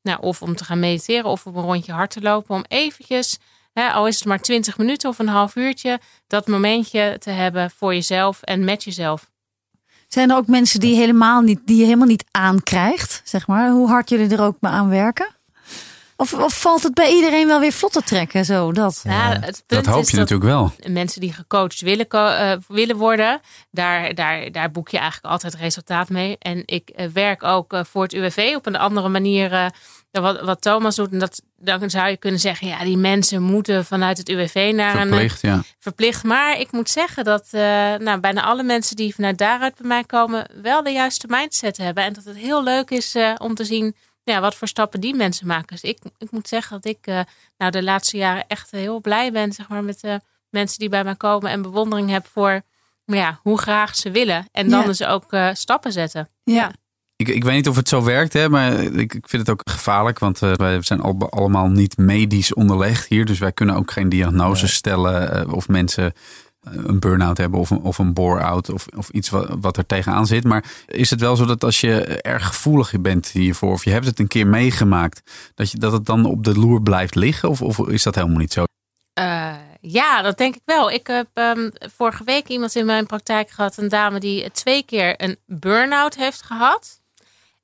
nou, 0.03 0.21
of 0.21 0.43
om 0.43 0.57
te 0.57 0.65
gaan 0.65 0.79
mediteren 0.79 1.31
of 1.31 1.47
op 1.47 1.55
een 1.57 1.63
rondje 1.63 1.93
hard 1.93 2.11
te 2.11 2.21
lopen. 2.21 2.55
Om 2.55 2.65
eventjes, 2.69 3.39
hè, 3.73 3.91
al 3.91 4.07
is 4.07 4.17
het 4.17 4.25
maar 4.25 4.41
20 4.41 4.79
minuten 4.79 5.09
of 5.09 5.19
een 5.19 5.29
half 5.29 5.57
uurtje, 5.57 6.01
dat 6.27 6.47
momentje 6.47 7.17
te 7.19 7.31
hebben 7.31 7.71
voor 7.71 7.95
jezelf 7.95 8.43
en 8.43 8.65
met 8.65 8.85
jezelf. 8.85 9.31
Zijn 10.09 10.31
er 10.31 10.37
ook 10.37 10.47
mensen 10.47 10.81
die, 10.81 10.97
helemaal 10.97 11.41
niet, 11.41 11.61
die 11.65 11.77
je 11.77 11.85
helemaal 11.85 12.07
niet 12.07 12.25
aankrijgt? 12.31 13.21
Zeg 13.25 13.47
maar, 13.47 13.71
hoe 13.71 13.89
hard 13.89 14.09
jullie 14.09 14.29
er 14.29 14.43
ook 14.43 14.57
maar 14.61 14.73
aan 14.73 14.89
werken? 14.89 15.29
Of, 16.21 16.35
of 16.35 16.61
valt 16.61 16.83
het 16.83 16.95
bij 16.95 17.13
iedereen 17.13 17.47
wel 17.47 17.61
weer 17.61 17.73
vlot 17.73 17.93
te 17.93 18.03
trekken? 18.03 18.45
Zo, 18.45 18.73
dat. 18.73 19.01
Ja, 19.05 19.39
het 19.41 19.63
Dat 19.67 19.87
hoop 19.87 20.03
is 20.03 20.11
je 20.11 20.17
natuurlijk 20.17 20.51
wel. 20.51 20.73
mensen 20.87 21.21
die 21.21 21.33
gecoacht 21.33 21.81
willen, 21.81 22.09
eh, 22.09 22.57
willen 22.69 22.97
worden, 22.97 23.41
daar, 23.71 24.15
daar, 24.15 24.53
daar 24.53 24.71
boek 24.71 24.89
je 24.89 24.99
eigenlijk 24.99 25.33
altijd 25.33 25.55
resultaat 25.55 26.09
mee. 26.09 26.37
En 26.39 26.63
ik 26.67 26.89
eh, 26.89 27.07
werk 27.07 27.43
ook 27.43 27.73
eh, 27.73 27.81
voor 27.85 28.03
het 28.03 28.13
UWV 28.13 28.53
op 28.57 28.67
een 28.67 28.77
andere 28.77 29.09
manier 29.09 29.73
dan 30.11 30.23
wat, 30.23 30.41
wat 30.41 30.61
Thomas 30.61 30.97
doet. 30.97 31.13
En 31.13 31.19
dat, 31.19 31.43
dan 31.57 31.91
zou 31.91 32.09
je 32.09 32.17
kunnen 32.17 32.41
zeggen, 32.41 32.67
ja, 32.67 32.85
die 32.85 32.97
mensen 32.97 33.43
moeten 33.43 33.85
vanuit 33.85 34.19
het 34.19 34.29
UWV 34.29 34.73
naar 34.75 34.97
een 34.97 35.09
Verplicht, 35.09 35.41
ja. 35.41 35.63
verplicht. 35.79 36.25
Maar 36.25 36.59
ik 36.59 36.73
moet 36.73 36.91
zeggen 36.91 37.25
dat 37.25 37.47
eh, 37.51 37.61
nou, 37.99 38.21
bijna 38.21 38.43
alle 38.43 38.63
mensen 38.63 38.97
die 38.97 39.15
vanuit 39.15 39.39
daaruit 39.39 39.77
bij 39.77 39.89
mij 39.89 40.05
komen, 40.05 40.47
wel 40.63 40.83
de 40.83 40.91
juiste 40.91 41.27
mindset 41.29 41.77
hebben. 41.77 42.05
En 42.05 42.13
dat 42.13 42.25
het 42.25 42.37
heel 42.37 42.63
leuk 42.63 42.91
is 42.91 43.17
om 43.39 43.55
te 43.55 43.65
zien 43.65 43.95
ja, 44.31 44.41
wat 44.41 44.55
voor 44.55 44.69
stappen 44.69 45.01
die 45.01 45.15
mensen 45.15 45.47
maken. 45.47 45.67
Dus 45.67 45.83
ik, 45.83 45.99
ik 46.19 46.31
moet 46.31 46.49
zeggen 46.49 46.81
dat 46.81 46.93
ik 46.93 47.07
eh, 47.07 47.21
nou, 47.59 47.71
de 47.71 47.83
laatste 47.83 48.17
jaren 48.17 48.45
echt 48.47 48.71
heel 48.71 49.01
blij 49.01 49.33
ben 49.33 49.53
zeg 49.53 49.69
maar, 49.69 49.85
met 49.85 50.01
de 50.01 50.21
mensen 50.49 50.79
die 50.79 50.89
bij 50.89 51.05
mij 51.05 51.17
komen 51.17 51.51
en 51.51 51.63
bewondering 51.63 52.11
heb 52.11 52.27
voor 52.27 52.63
maar 53.11 53.19
ja, 53.19 53.39
hoe 53.43 53.59
graag 53.59 53.97
ze 53.97 54.11
willen. 54.11 54.49
En 54.53 54.69
dan 54.69 54.81
Ja. 54.81 54.87
dus 54.87 55.05
ook 55.05 55.33
eh, 55.33 55.49
stappen 55.53 55.93
zetten. 55.93 56.29
Ja. 56.45 56.73
Ik, 57.17 57.29
ik 57.29 57.45
weet 57.45 57.55
niet 57.55 57.69
of 57.69 57.77
het 57.77 57.89
zo 57.89 58.03
werkt, 58.05 58.33
hè, 58.33 58.49
maar 58.49 58.83
ik, 58.83 59.15
ik 59.15 59.29
vind 59.29 59.47
het 59.47 59.51
ook 59.51 59.61
gevaarlijk. 59.65 60.19
Want 60.19 60.43
eh, 60.43 60.53
wij 60.53 60.83
zijn 60.83 61.01
al, 61.01 61.31
allemaal 61.31 61.69
niet 61.69 61.97
medisch 61.97 62.55
onderlegd 62.55 63.09
hier. 63.09 63.25
Dus 63.25 63.39
wij 63.39 63.53
kunnen 63.53 63.77
ook 63.77 63.91
geen 63.91 64.09
diagnose 64.09 64.69
stellen 64.69 65.33
eh, 65.33 65.53
of 65.53 65.69
mensen 65.69 66.05
eh, 66.05 66.21
een 66.61 66.99
burn-out 66.99 67.39
hebben 67.39 67.61
of 67.61 67.71
een, 67.71 67.81
of 67.81 67.99
een 67.99 68.13
bore-out 68.13 68.71
of, 68.71 68.87
of 68.97 69.09
iets 69.09 69.29
wat, 69.29 69.57
wat 69.61 69.77
er 69.77 69.87
tegenaan 69.87 70.27
zit. 70.27 70.45
Maar 70.45 70.65
is 70.87 71.11
het 71.11 71.21
wel 71.21 71.37
zo 71.37 71.45
dat 71.45 71.65
als 71.65 71.81
je 71.81 72.01
erg 72.23 72.47
gevoelig 72.47 73.01
bent 73.01 73.29
hiervoor 73.29 73.73
of 73.73 73.85
je 73.85 73.91
hebt 73.91 74.07
het 74.07 74.19
een 74.19 74.29
keer 74.29 74.47
meegemaakt, 74.47 75.23
dat, 75.55 75.71
je, 75.71 75.79
dat 75.79 75.93
het 75.93 76.07
dan 76.07 76.25
op 76.25 76.45
de 76.45 76.59
loer 76.59 76.83
blijft 76.83 77.15
liggen? 77.15 77.49
Of, 77.49 77.63
of 77.63 77.79
is 77.79 78.03
dat 78.03 78.15
helemaal 78.15 78.39
niet 78.39 78.53
zo? 78.53 78.65
Eh, 79.13 79.55
ja, 79.81 80.23
dat 80.23 80.39
denk 80.39 80.55
ik 80.55 80.63
wel. 80.65 80.91
Ik 80.91 81.07
heb 81.07 81.29
ehm, 81.35 81.71
vorige 81.97 82.25
week 82.25 82.49
iemand 82.49 82.75
in 82.75 82.87
mijn 82.87 83.07
praktijk 83.07 83.51
gehad, 83.51 83.77
een 83.77 83.89
dame 83.89 84.21
die 84.21 84.51
twee 84.51 84.83
keer 84.83 85.15
een 85.17 85.37
burn-out 85.47 86.17
heeft 86.17 86.43
gehad. 86.43 87.01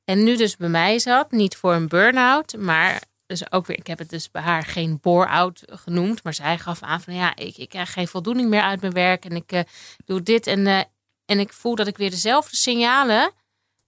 En 0.05 0.25
nu 0.25 0.37
dus 0.37 0.57
bij 0.57 0.69
mij 0.69 0.99
zat, 0.99 1.31
niet 1.31 1.57
voor 1.57 1.75
een 1.75 1.89
burn-out, 1.89 2.57
maar 2.59 3.03
dus 3.27 3.53
ook 3.53 3.67
weer, 3.67 3.79
ik 3.79 3.87
heb 3.87 3.99
het 3.99 4.11
dus 4.11 4.31
bij 4.31 4.43
haar 4.43 4.63
geen 4.65 4.99
bore-out 5.03 5.63
genoemd, 5.67 6.23
maar 6.23 6.35
zij 6.35 6.59
gaf 6.59 6.83
aan 6.83 7.01
van 7.01 7.15
ja, 7.15 7.37
ik, 7.37 7.57
ik 7.57 7.69
krijg 7.69 7.93
geen 7.93 8.09
voldoening 8.09 8.49
meer 8.49 8.63
uit 8.63 8.81
mijn 8.81 8.93
werk 8.93 9.25
en 9.25 9.37
ik 9.37 9.53
eh, 9.53 9.61
doe 10.05 10.23
dit 10.23 10.47
en, 10.47 10.67
eh, 10.67 10.81
en 11.25 11.41
ik 11.41 11.53
voel 11.53 11.75
dat 11.75 11.87
ik 11.87 11.97
weer 11.97 12.11
dezelfde 12.11 12.57
signalen, 12.57 13.33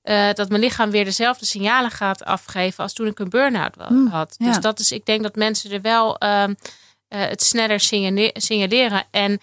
eh, 0.02 0.32
dat 0.32 0.48
mijn 0.48 0.60
lichaam 0.60 0.90
weer 0.90 1.04
dezelfde 1.04 1.46
signalen 1.46 1.90
gaat 1.90 2.24
afgeven 2.24 2.82
als 2.82 2.92
toen 2.92 3.06
ik 3.06 3.18
een 3.18 3.28
burn-out 3.28 3.74
Hmm, 3.74 4.06
had. 4.06 4.34
ja. 4.38 4.46
Dus 4.46 4.60
dat 4.60 4.78
is, 4.78 4.92
ik 4.92 5.06
denk 5.06 5.22
dat 5.22 5.36
mensen 5.36 5.70
er 5.70 5.80
wel 5.80 6.18
ehm, 6.18 6.54
eh, 7.08 7.20
het 7.20 7.42
sneller 7.42 7.80
signale- 7.80 8.30
signaleren. 8.34 9.04
En 9.10 9.40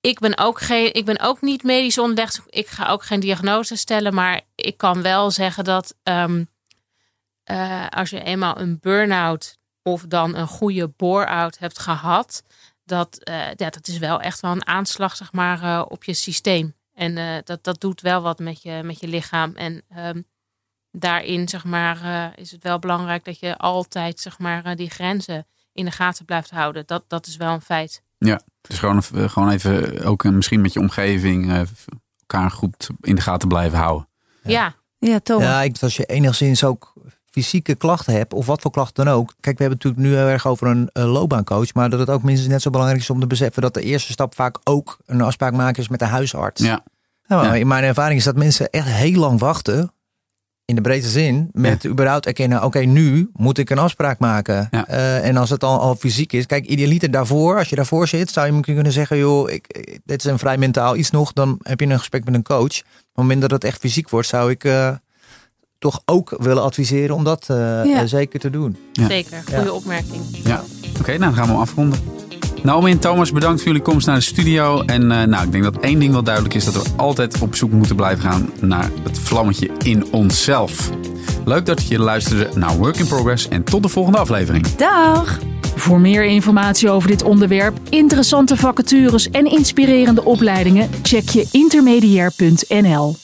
ik 0.00 0.18
ben 0.18 0.38
ook, 0.38 0.60
geen, 0.60 0.94
ik 0.94 1.04
ben 1.04 1.20
ook 1.20 1.40
niet 1.40 1.62
medisch 1.62 1.98
onderlegd. 1.98 2.40
Ik 2.48 2.66
ga 2.66 2.88
ook 2.88 3.04
geen 3.04 3.20
diagnose 3.20 3.76
stellen. 3.76 4.14
Maar 4.14 4.40
ik 4.54 4.76
kan 4.76 5.02
wel 5.02 5.30
zeggen 5.30 5.64
dat 5.64 5.94
ehm, 6.02 6.44
eh, 7.44 7.86
als 7.88 8.10
je 8.10 8.22
eenmaal 8.22 8.58
een 8.60 8.78
burn-out 8.80 9.58
of 9.82 10.02
dan 10.06 10.34
een 10.36 10.46
goede 10.46 10.88
bore-out 10.96 11.58
hebt 11.58 11.78
gehad, 11.78 12.42
dat, 12.84 13.18
eh, 13.24 13.36
ja, 13.54 13.70
dat 13.70 13.88
is 13.88 13.98
wel 13.98 14.20
echt 14.20 14.40
wel 14.40 14.50
een 14.50 14.66
aanslag 14.66 15.16
zeg 15.16 15.32
maar, 15.32 15.62
eh, 15.62 15.84
op 15.88 16.04
je 16.04 16.14
systeem. 16.14 16.74
En 16.94 17.16
eh, 17.16 17.36
dat, 17.44 17.64
dat 17.64 17.80
doet 17.80 18.00
wel 18.00 18.22
wat 18.22 18.38
met 18.38 18.62
je, 18.62 18.80
met 18.84 19.00
je 19.00 19.08
lichaam. 19.08 19.52
En 19.56 19.82
ehm, 19.88 20.20
daarin 20.90 21.48
zeg 21.48 21.64
maar, 21.64 22.02
eh, 22.02 22.26
is 22.42 22.50
het 22.50 22.62
wel 22.62 22.78
belangrijk 22.78 23.24
dat 23.24 23.38
je 23.38 23.56
altijd 23.56 24.20
zeg 24.20 24.38
maar, 24.38 24.76
die 24.76 24.90
grenzen 24.90 25.46
in 25.72 25.84
de 25.84 25.90
gaten 25.90 26.24
blijft 26.24 26.50
houden. 26.50 26.86
Dat, 26.86 27.04
dat 27.08 27.26
is 27.26 27.36
wel 27.36 27.52
een 27.52 27.60
feit. 27.60 28.02
Dus 28.60 28.78
gewoon, 28.78 28.96
even- 28.96 29.30
gewoon 29.30 29.50
even 29.50 30.04
ook 30.04 30.24
misschien 30.24 30.60
met 30.60 30.72
je 30.72 30.80
omgeving 30.80 31.66
elkaar 32.20 32.50
goed 32.50 32.88
in 33.00 33.14
de 33.14 33.20
gaten 33.20 33.48
blijven 33.48 33.78
houden. 33.78 34.08
Ja, 34.42 34.74
Ja, 34.98 35.18
Thomas. 35.20 35.44
Ja, 35.44 35.62
ik, 35.62 35.78
als 35.80 35.96
je 35.96 36.04
enigszins 36.04 36.64
ook 36.64 36.91
fysieke 37.32 37.74
klachten 37.74 38.12
hebt, 38.14 38.32
of 38.32 38.46
wat 38.46 38.60
voor 38.60 38.70
klachten 38.70 39.04
dan 39.04 39.14
ook. 39.14 39.34
Kijk, 39.40 39.58
we 39.58 39.62
hebben 39.64 39.78
het 39.78 39.84
natuurlijk 39.84 40.02
nu 40.14 40.22
heel 40.22 40.32
erg 40.32 40.46
over 40.46 40.66
een 40.66 40.90
loopbaancoach. 40.92 41.74
Maar 41.74 41.90
dat 41.90 41.98
het 42.00 42.10
ook 42.10 42.22
minstens 42.22 42.50
net 42.52 42.62
zo 42.62 42.70
belangrijk 42.70 43.00
is 43.02 43.10
om 43.10 43.20
te 43.20 43.26
beseffen 43.26 43.62
dat 43.62 43.74
de 43.74 43.82
eerste 43.82 44.12
stap 44.12 44.34
vaak 44.34 44.58
ook 44.64 44.98
een 45.06 45.20
afspraak 45.20 45.52
maken 45.52 45.82
is 45.82 45.88
met 45.88 45.98
de 45.98 46.04
huisarts. 46.04 46.62
Ja, 46.62 46.82
Nou, 47.26 47.44
Ja. 47.46 47.54
In 47.54 47.66
mijn 47.66 47.84
ervaring 47.84 48.18
is 48.18 48.24
dat 48.24 48.36
mensen 48.36 48.70
echt 48.70 48.86
heel 48.88 49.18
lang 49.20 49.38
wachten 49.40 49.92
in 50.64 50.74
de 50.74 50.80
breedste 50.80 51.10
zin 51.10 51.48
met 51.52 51.86
überhaupt 51.86 52.26
erkennen, 52.26 52.64
oké, 52.64 52.78
nu 52.78 53.30
moet 53.32 53.58
ik 53.58 53.70
een 53.70 53.78
afspraak 53.78 54.18
maken. 54.18 54.68
Ja. 54.70 54.86
Eh, 54.86 55.26
en 55.28 55.36
als 55.36 55.50
het 55.50 55.64
al, 55.64 55.80
al 55.80 55.94
fysiek 55.94 56.32
is, 56.32 56.46
kijk, 56.46 56.66
idealiter 56.66 57.10
daarvoor, 57.10 57.58
als 57.58 57.68
je 57.68 57.76
daarvoor 57.76 58.08
zit, 58.08 58.30
zou 58.30 58.46
je 58.46 58.52
misschien 58.52 58.74
kunnen 58.74 58.92
zeggen, 58.92 59.18
joh, 59.18 59.50
ik, 59.50 59.66
ik- 59.66 60.00
dit 60.04 60.24
is 60.24 60.30
een 60.30 60.38
vrij 60.38 60.58
mentaal 60.58 60.96
iets 60.96 61.10
nog, 61.10 61.32
dan 61.32 61.58
heb 61.62 61.80
je 61.80 61.86
een 61.86 61.98
gesprek 61.98 62.24
met 62.24 62.34
een 62.34 62.42
coach. 62.42 62.78
Op 62.78 62.84
het 62.84 63.14
moment 63.14 63.40
dat 63.40 63.50
het 63.50 63.64
echt 63.64 63.78
fysiek 63.80 64.08
wordt, 64.10 64.28
zou 64.28 64.50
ik 64.50 64.64
eh, 64.64 64.90
toch 65.82 66.02
ook 66.04 66.34
willen 66.38 66.62
adviseren 66.62 67.16
om 67.16 67.24
dat 67.24 67.44
eh, 67.48 67.56
Ja. 67.56 68.00
eh, 68.00 68.06
zeker 68.06 68.40
te 68.40 68.50
doen. 68.50 68.76
Ja. 68.92 69.06
Zeker, 69.08 69.42
goede 69.54 69.72
opmerking. 69.72 70.22
Ja, 70.44 70.62
oké, 71.00 71.18
nou 71.18 71.20
dan 71.20 71.34
gaan 71.34 71.54
we 71.54 71.60
afronden. 71.60 71.98
Naomi 72.62 72.90
en 72.90 72.98
Thomas, 72.98 73.32
bedankt 73.32 73.58
voor 73.58 73.66
jullie 73.68 73.82
komst 73.82 74.06
naar 74.06 74.16
de 74.16 74.22
studio. 74.22 74.82
En 74.82 75.10
eh, 75.10 75.26
nou, 75.26 75.44
ik 75.44 75.52
denk 75.52 75.64
dat 75.64 75.76
één 75.80 75.98
ding 75.98 76.12
wel 76.12 76.22
duidelijk 76.22 76.54
is: 76.54 76.64
dat 76.64 76.74
we 76.74 76.82
altijd 76.96 77.40
op 77.40 77.54
zoek 77.54 77.72
moeten 77.72 77.96
blijven 77.96 78.30
gaan 78.30 78.50
naar 78.60 78.90
het 79.02 79.18
vlammetje 79.18 79.70
in 79.78 80.12
onszelf. 80.12 80.90
Leuk 81.44 81.66
dat 81.66 81.86
je 81.88 81.98
luisterde 81.98 82.48
naar 82.54 82.76
Work 82.76 82.96
in 82.96 83.06
Progress 83.06 83.48
en 83.48 83.64
tot 83.64 83.82
de 83.82 83.88
volgende 83.88 84.18
aflevering. 84.18 84.66
Dag! 84.66 85.38
Voor 85.76 86.00
meer 86.00 86.24
informatie 86.24 86.90
over 86.90 87.08
dit 87.08 87.22
onderwerp, 87.22 87.78
interessante 87.88 88.56
vacatures 88.56 89.30
en 89.30 89.50
inspirerende 89.50 90.24
opleidingen, 90.24 90.90
check 91.02 91.28
je 91.28 91.48
intermediair.nl. 91.50 93.16